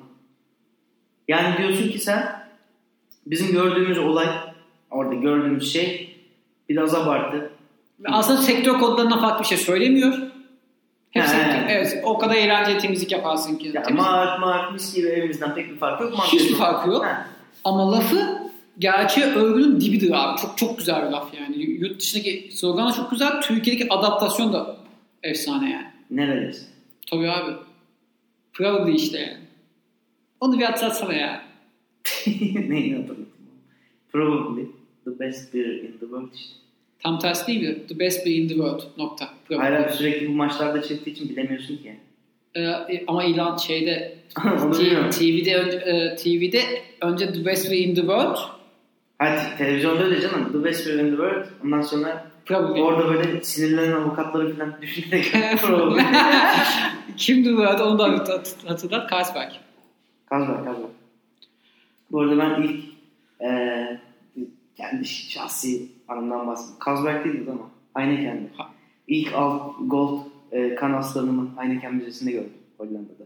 Yani 1.28 1.58
diyorsun 1.58 1.90
ki 1.90 2.00
sen 2.00 2.40
bizim 3.26 3.52
gördüğümüz 3.52 3.98
olay 3.98 4.28
orada 4.92 5.14
gördüğümüz 5.14 5.74
şey 5.74 6.16
biraz 6.70 6.96
abartı. 6.96 7.50
Aslında 8.06 8.42
sektör 8.42 8.80
kodlarından 8.80 9.22
farklı 9.22 9.44
bir 9.44 9.48
şey 9.48 9.58
söylemiyor. 9.58 10.14
Hepsi, 11.12 11.36
He. 11.36 11.66
evet, 11.72 12.02
o 12.04 12.18
kadar 12.18 12.36
eğlenceli 12.36 12.78
temizlik 12.78 13.12
yaparsın 13.12 13.58
ki. 13.58 13.68
Ya 13.74 13.84
Temizlik- 13.84 14.40
mağarak 14.40 14.74
mis 14.74 14.96
gibi 14.96 15.08
evimizden 15.08 15.56
pek 15.56 15.70
bir 15.72 15.78
farkı 15.78 16.04
yok. 16.04 16.14
Hiçbir 16.14 16.38
Mantıklı. 16.40 16.58
farkı 16.58 16.90
yok. 16.90 17.06
Ha. 17.06 17.28
Ama 17.64 17.92
lafı 17.92 18.40
gerçeğe 18.80 19.26
övgünün 19.28 19.82
dibidir 19.82 20.12
abi. 20.14 20.40
Çok 20.42 20.58
çok 20.58 20.78
güzel 20.78 21.06
bir 21.06 21.12
laf 21.12 21.34
yani. 21.42 21.58
Yurt 21.64 22.00
dışındaki 22.02 22.50
slogan 22.54 22.88
da 22.90 22.94
çok 22.94 23.12
güzel. 23.12 23.42
Türkiye'deki 23.42 23.94
adaptasyon 23.94 24.54
da 24.54 24.78
efsane 25.24 25.72
yani. 25.72 25.88
Neredeyse. 26.12 26.66
Tabii 27.12 27.30
abi. 27.32 27.52
Probably 28.54 28.96
işte 28.96 29.20
yani. 29.20 29.38
Onu 30.40 30.60
bir 30.60 30.64
hatırlatsana 30.66 31.14
ya. 31.14 31.42
Neyini 32.68 32.96
hatırladım. 32.96 33.30
Probably 34.12 34.66
the 35.06 35.20
best 35.20 35.54
beer 35.54 35.66
in 35.66 35.92
the 35.92 36.00
world 36.00 36.34
işte. 36.34 36.54
Tam 37.00 37.20
tersi 37.20 37.48
değil 37.48 37.62
mi? 37.62 37.88
The 37.88 38.00
best 38.00 38.26
beer 38.26 38.36
in 38.36 38.48
the 38.48 38.54
world. 38.54 38.82
Nokta. 38.98 39.30
Hayır 39.58 39.76
abi, 39.76 39.94
sürekli 39.94 40.28
bu 40.28 40.32
maçlarda 40.32 40.82
çektiği 40.82 41.12
için 41.12 41.30
bilemiyorsun 41.30 41.78
ki. 41.78 41.96
Ee, 42.56 42.68
ama 43.08 43.24
ilan 43.24 43.58
şeyde. 43.58 44.16
TV'de 45.12 45.56
önce, 45.56 45.78
e, 45.78 46.16
TV'de 46.16 46.62
önce 47.02 47.34
The 47.34 47.46
Best 47.46 47.62
Way 47.64 47.84
in 47.84 47.96
the 47.96 48.02
World 48.02 48.38
Hayır 49.20 49.42
televizyonda 49.58 50.04
öyle 50.04 50.22
canım. 50.22 50.52
The 50.52 50.64
best 50.64 50.88
beer 50.88 50.96
in 50.96 51.06
the 51.06 51.10
world. 51.10 51.46
Ondan 51.64 51.82
sonra 51.82 52.28
Probably. 52.46 52.82
orada 52.82 53.10
böyle 53.14 53.44
sinirlenen 53.44 53.92
avukatları 53.92 54.58
falan 54.58 54.82
düşünerek 54.82 55.32
probably. 55.62 56.02
Kimdi 57.18 57.58
bu 57.58 57.62
arada 57.62 57.86
onu 57.90 58.00
da 58.00 58.04
hat- 58.12 58.56
hatırlat. 58.66 59.12
Carlsberg. 59.12 59.52
Kazma 60.26 60.64
kazma. 60.64 60.88
Bu 62.12 62.22
arada 62.22 62.38
ben 62.38 62.62
ilk 62.62 62.84
eee 63.42 64.00
kendi 64.78 65.06
şahsi 65.06 65.88
anımdan 66.08 66.48
bahsedeyim. 66.48 66.80
Kazberk 66.80 67.26
değildi 67.26 67.52
ama 67.52 67.70
Heineken'de. 68.06 68.48
Ha. 68.58 68.70
İlk 69.10 69.34
alt 69.34 69.76
gold 69.80 70.20
e, 70.52 70.76
kan 70.76 70.94
aslanımı 70.94 71.50
Heineken 71.58 71.96
Müzesi'nde 71.96 72.32
gördüm 72.32 72.54
Hollanda'da. 72.78 73.26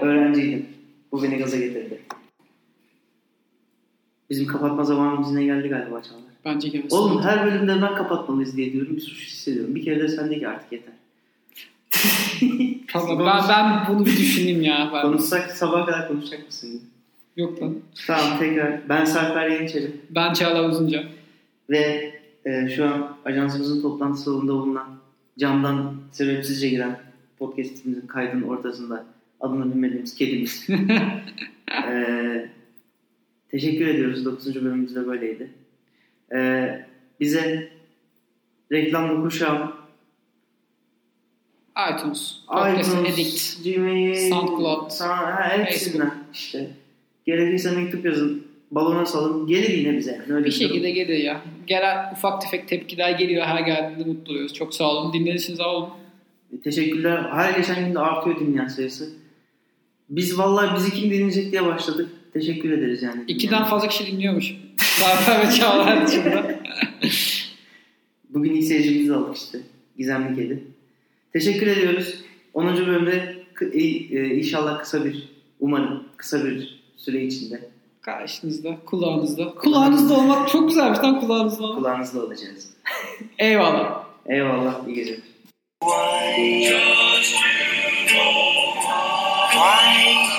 Öğrenciydim. 0.04 0.66
Bu 1.12 1.22
beni 1.22 1.38
gaza 1.38 1.56
getirdi. 1.56 2.00
Bizim 4.30 4.46
kapatma 4.46 4.84
zamanımız 4.84 5.30
yine 5.30 5.44
geldi 5.44 5.68
galiba 5.68 6.02
Çağlar. 6.02 6.22
Bence 6.44 6.68
gelsin. 6.68 6.96
Oğlum 6.96 7.22
her 7.22 7.46
bölümde 7.46 7.82
ben 7.82 7.94
kapatmalıyız 7.94 8.56
diye 8.56 8.72
diyorum. 8.72 8.96
Bir 8.96 9.00
suç 9.00 9.26
hissediyorum. 9.26 9.74
Bir 9.74 9.84
kere 9.84 10.00
de 10.00 10.08
sen 10.08 10.30
de 10.30 10.38
ki 10.38 10.48
artık 10.48 10.72
yeter. 10.72 10.94
Tamam, 12.92 13.18
ben, 13.18 13.48
ben 13.48 13.86
bunu 13.88 14.06
bir 14.06 14.10
düşüneyim 14.10 14.62
ya. 14.62 14.90
Ben. 14.94 15.02
Konuşsak 15.02 15.50
sabaha 15.50 15.86
kadar 15.86 16.08
konuşacak 16.08 16.46
mısın? 16.46 16.82
Yok 17.36 17.62
lan. 17.62 17.74
Tamam 18.06 18.38
tekrar. 18.38 18.88
Ben 18.88 19.04
Sarper 19.04 19.50
Yeniçeri. 19.50 19.90
Ben 20.10 20.32
Çağlar 20.32 20.68
Uzunca. 20.68 21.04
Ve 21.70 22.12
e, 22.44 22.68
şu 22.68 22.84
an 22.84 23.16
ajansımızın 23.24 23.82
toplantı 23.82 24.20
salonunda 24.20 24.52
bulunan 24.52 24.98
camdan 25.38 25.96
sebepsizce 26.12 26.68
giren 26.68 27.00
podcastimizin 27.38 28.06
kaydının 28.06 28.42
ortasında 28.42 29.04
adını 29.40 29.74
bilmediğimiz 29.74 30.14
kedimiz. 30.14 30.66
e, 31.88 32.50
teşekkür 33.48 33.86
ediyoruz. 33.86 34.24
9. 34.24 34.54
bölümümüz 34.54 34.94
de 34.94 35.06
böyleydi. 35.06 35.50
E, 36.34 36.70
bize 37.20 37.72
reklamlı 38.72 39.22
kuşağım 39.22 39.72
iTunes. 41.94 42.34
Podcast 42.48 42.96
Addict. 42.96 43.18
iTunes, 43.18 43.62
Gmail, 43.64 44.30
SoundCloud, 44.30 45.00
ha, 45.00 45.48
hepsinden 45.58 46.14
işte. 46.32 46.70
Gerekirse 47.26 47.70
mektup 47.70 48.04
yazın, 48.04 48.46
balona 48.70 49.06
salın, 49.06 49.46
gelir 49.46 49.68
yine 49.78 49.96
bize. 49.98 50.10
Yani 50.10 50.32
öyle 50.32 50.46
Bir 50.46 50.50
durum. 50.50 50.68
şekilde 50.68 50.90
geliyor 50.90 51.18
ya. 51.18 51.42
Gelen 51.66 52.12
ufak 52.12 52.42
tefek 52.42 52.68
tepkiler 52.68 53.10
geliyor. 53.10 53.46
Her 53.46 53.60
geldiğinde 53.60 54.04
mutlu 54.04 54.32
oluyoruz. 54.32 54.54
Çok 54.54 54.74
sağ 54.74 54.84
olun. 54.84 55.12
Dinlediğiniz 55.12 55.60
olun. 55.60 55.88
Teşekkürler. 56.64 57.22
Her 57.32 57.58
geçen 57.58 57.86
gün 57.86 57.94
de 57.94 57.98
artıyor 57.98 58.40
dinleyen 58.40 58.68
sayısı. 58.68 59.10
Biz 60.10 60.38
vallahi 60.38 60.76
bizi 60.76 60.94
kim 60.94 61.10
dinleyecek 61.10 61.52
diye 61.52 61.66
başladık. 61.66 62.08
Teşekkür 62.32 62.72
ederiz 62.72 63.02
yani. 63.02 63.24
İkiden 63.28 63.64
fazla 63.64 63.88
kişi 63.88 64.06
dinliyormuş. 64.06 64.54
Zafer 64.98 65.48
ve 65.48 65.52
Çağlar 65.52 66.06
dışında. 66.06 66.60
Bugün 68.30 68.54
ilk 68.54 68.64
seyircimizi 68.64 69.14
aldık 69.14 69.36
işte. 69.36 69.58
Gizemli 69.98 70.36
Kedi. 70.36 70.64
Teşekkür 71.32 71.66
ediyoruz. 71.66 72.14
10. 72.54 72.76
bölümde 72.76 73.36
e, 73.72 73.78
e, 73.78 74.36
inşallah 74.36 74.80
kısa 74.82 75.04
bir, 75.04 75.28
umarım 75.60 76.04
kısa 76.16 76.44
bir 76.44 76.80
süre 76.96 77.24
içinde 77.24 77.60
Karşınızda, 78.08 78.76
kulağınızda. 78.86 79.54
Kulağınızda 79.54 80.14
olmak 80.14 80.48
çok 80.48 80.68
güzelmiş 80.68 80.98
lan 80.98 81.20
kulağınızda 81.20 81.64
olmak. 81.64 81.78
Kulağınızda 81.78 82.22
olacağız. 82.22 82.70
Eyvallah. 83.38 84.04
Eyvallah. 84.26 84.86
iyi 84.86 84.94
geceler. 84.94 85.20
Why 89.52 90.37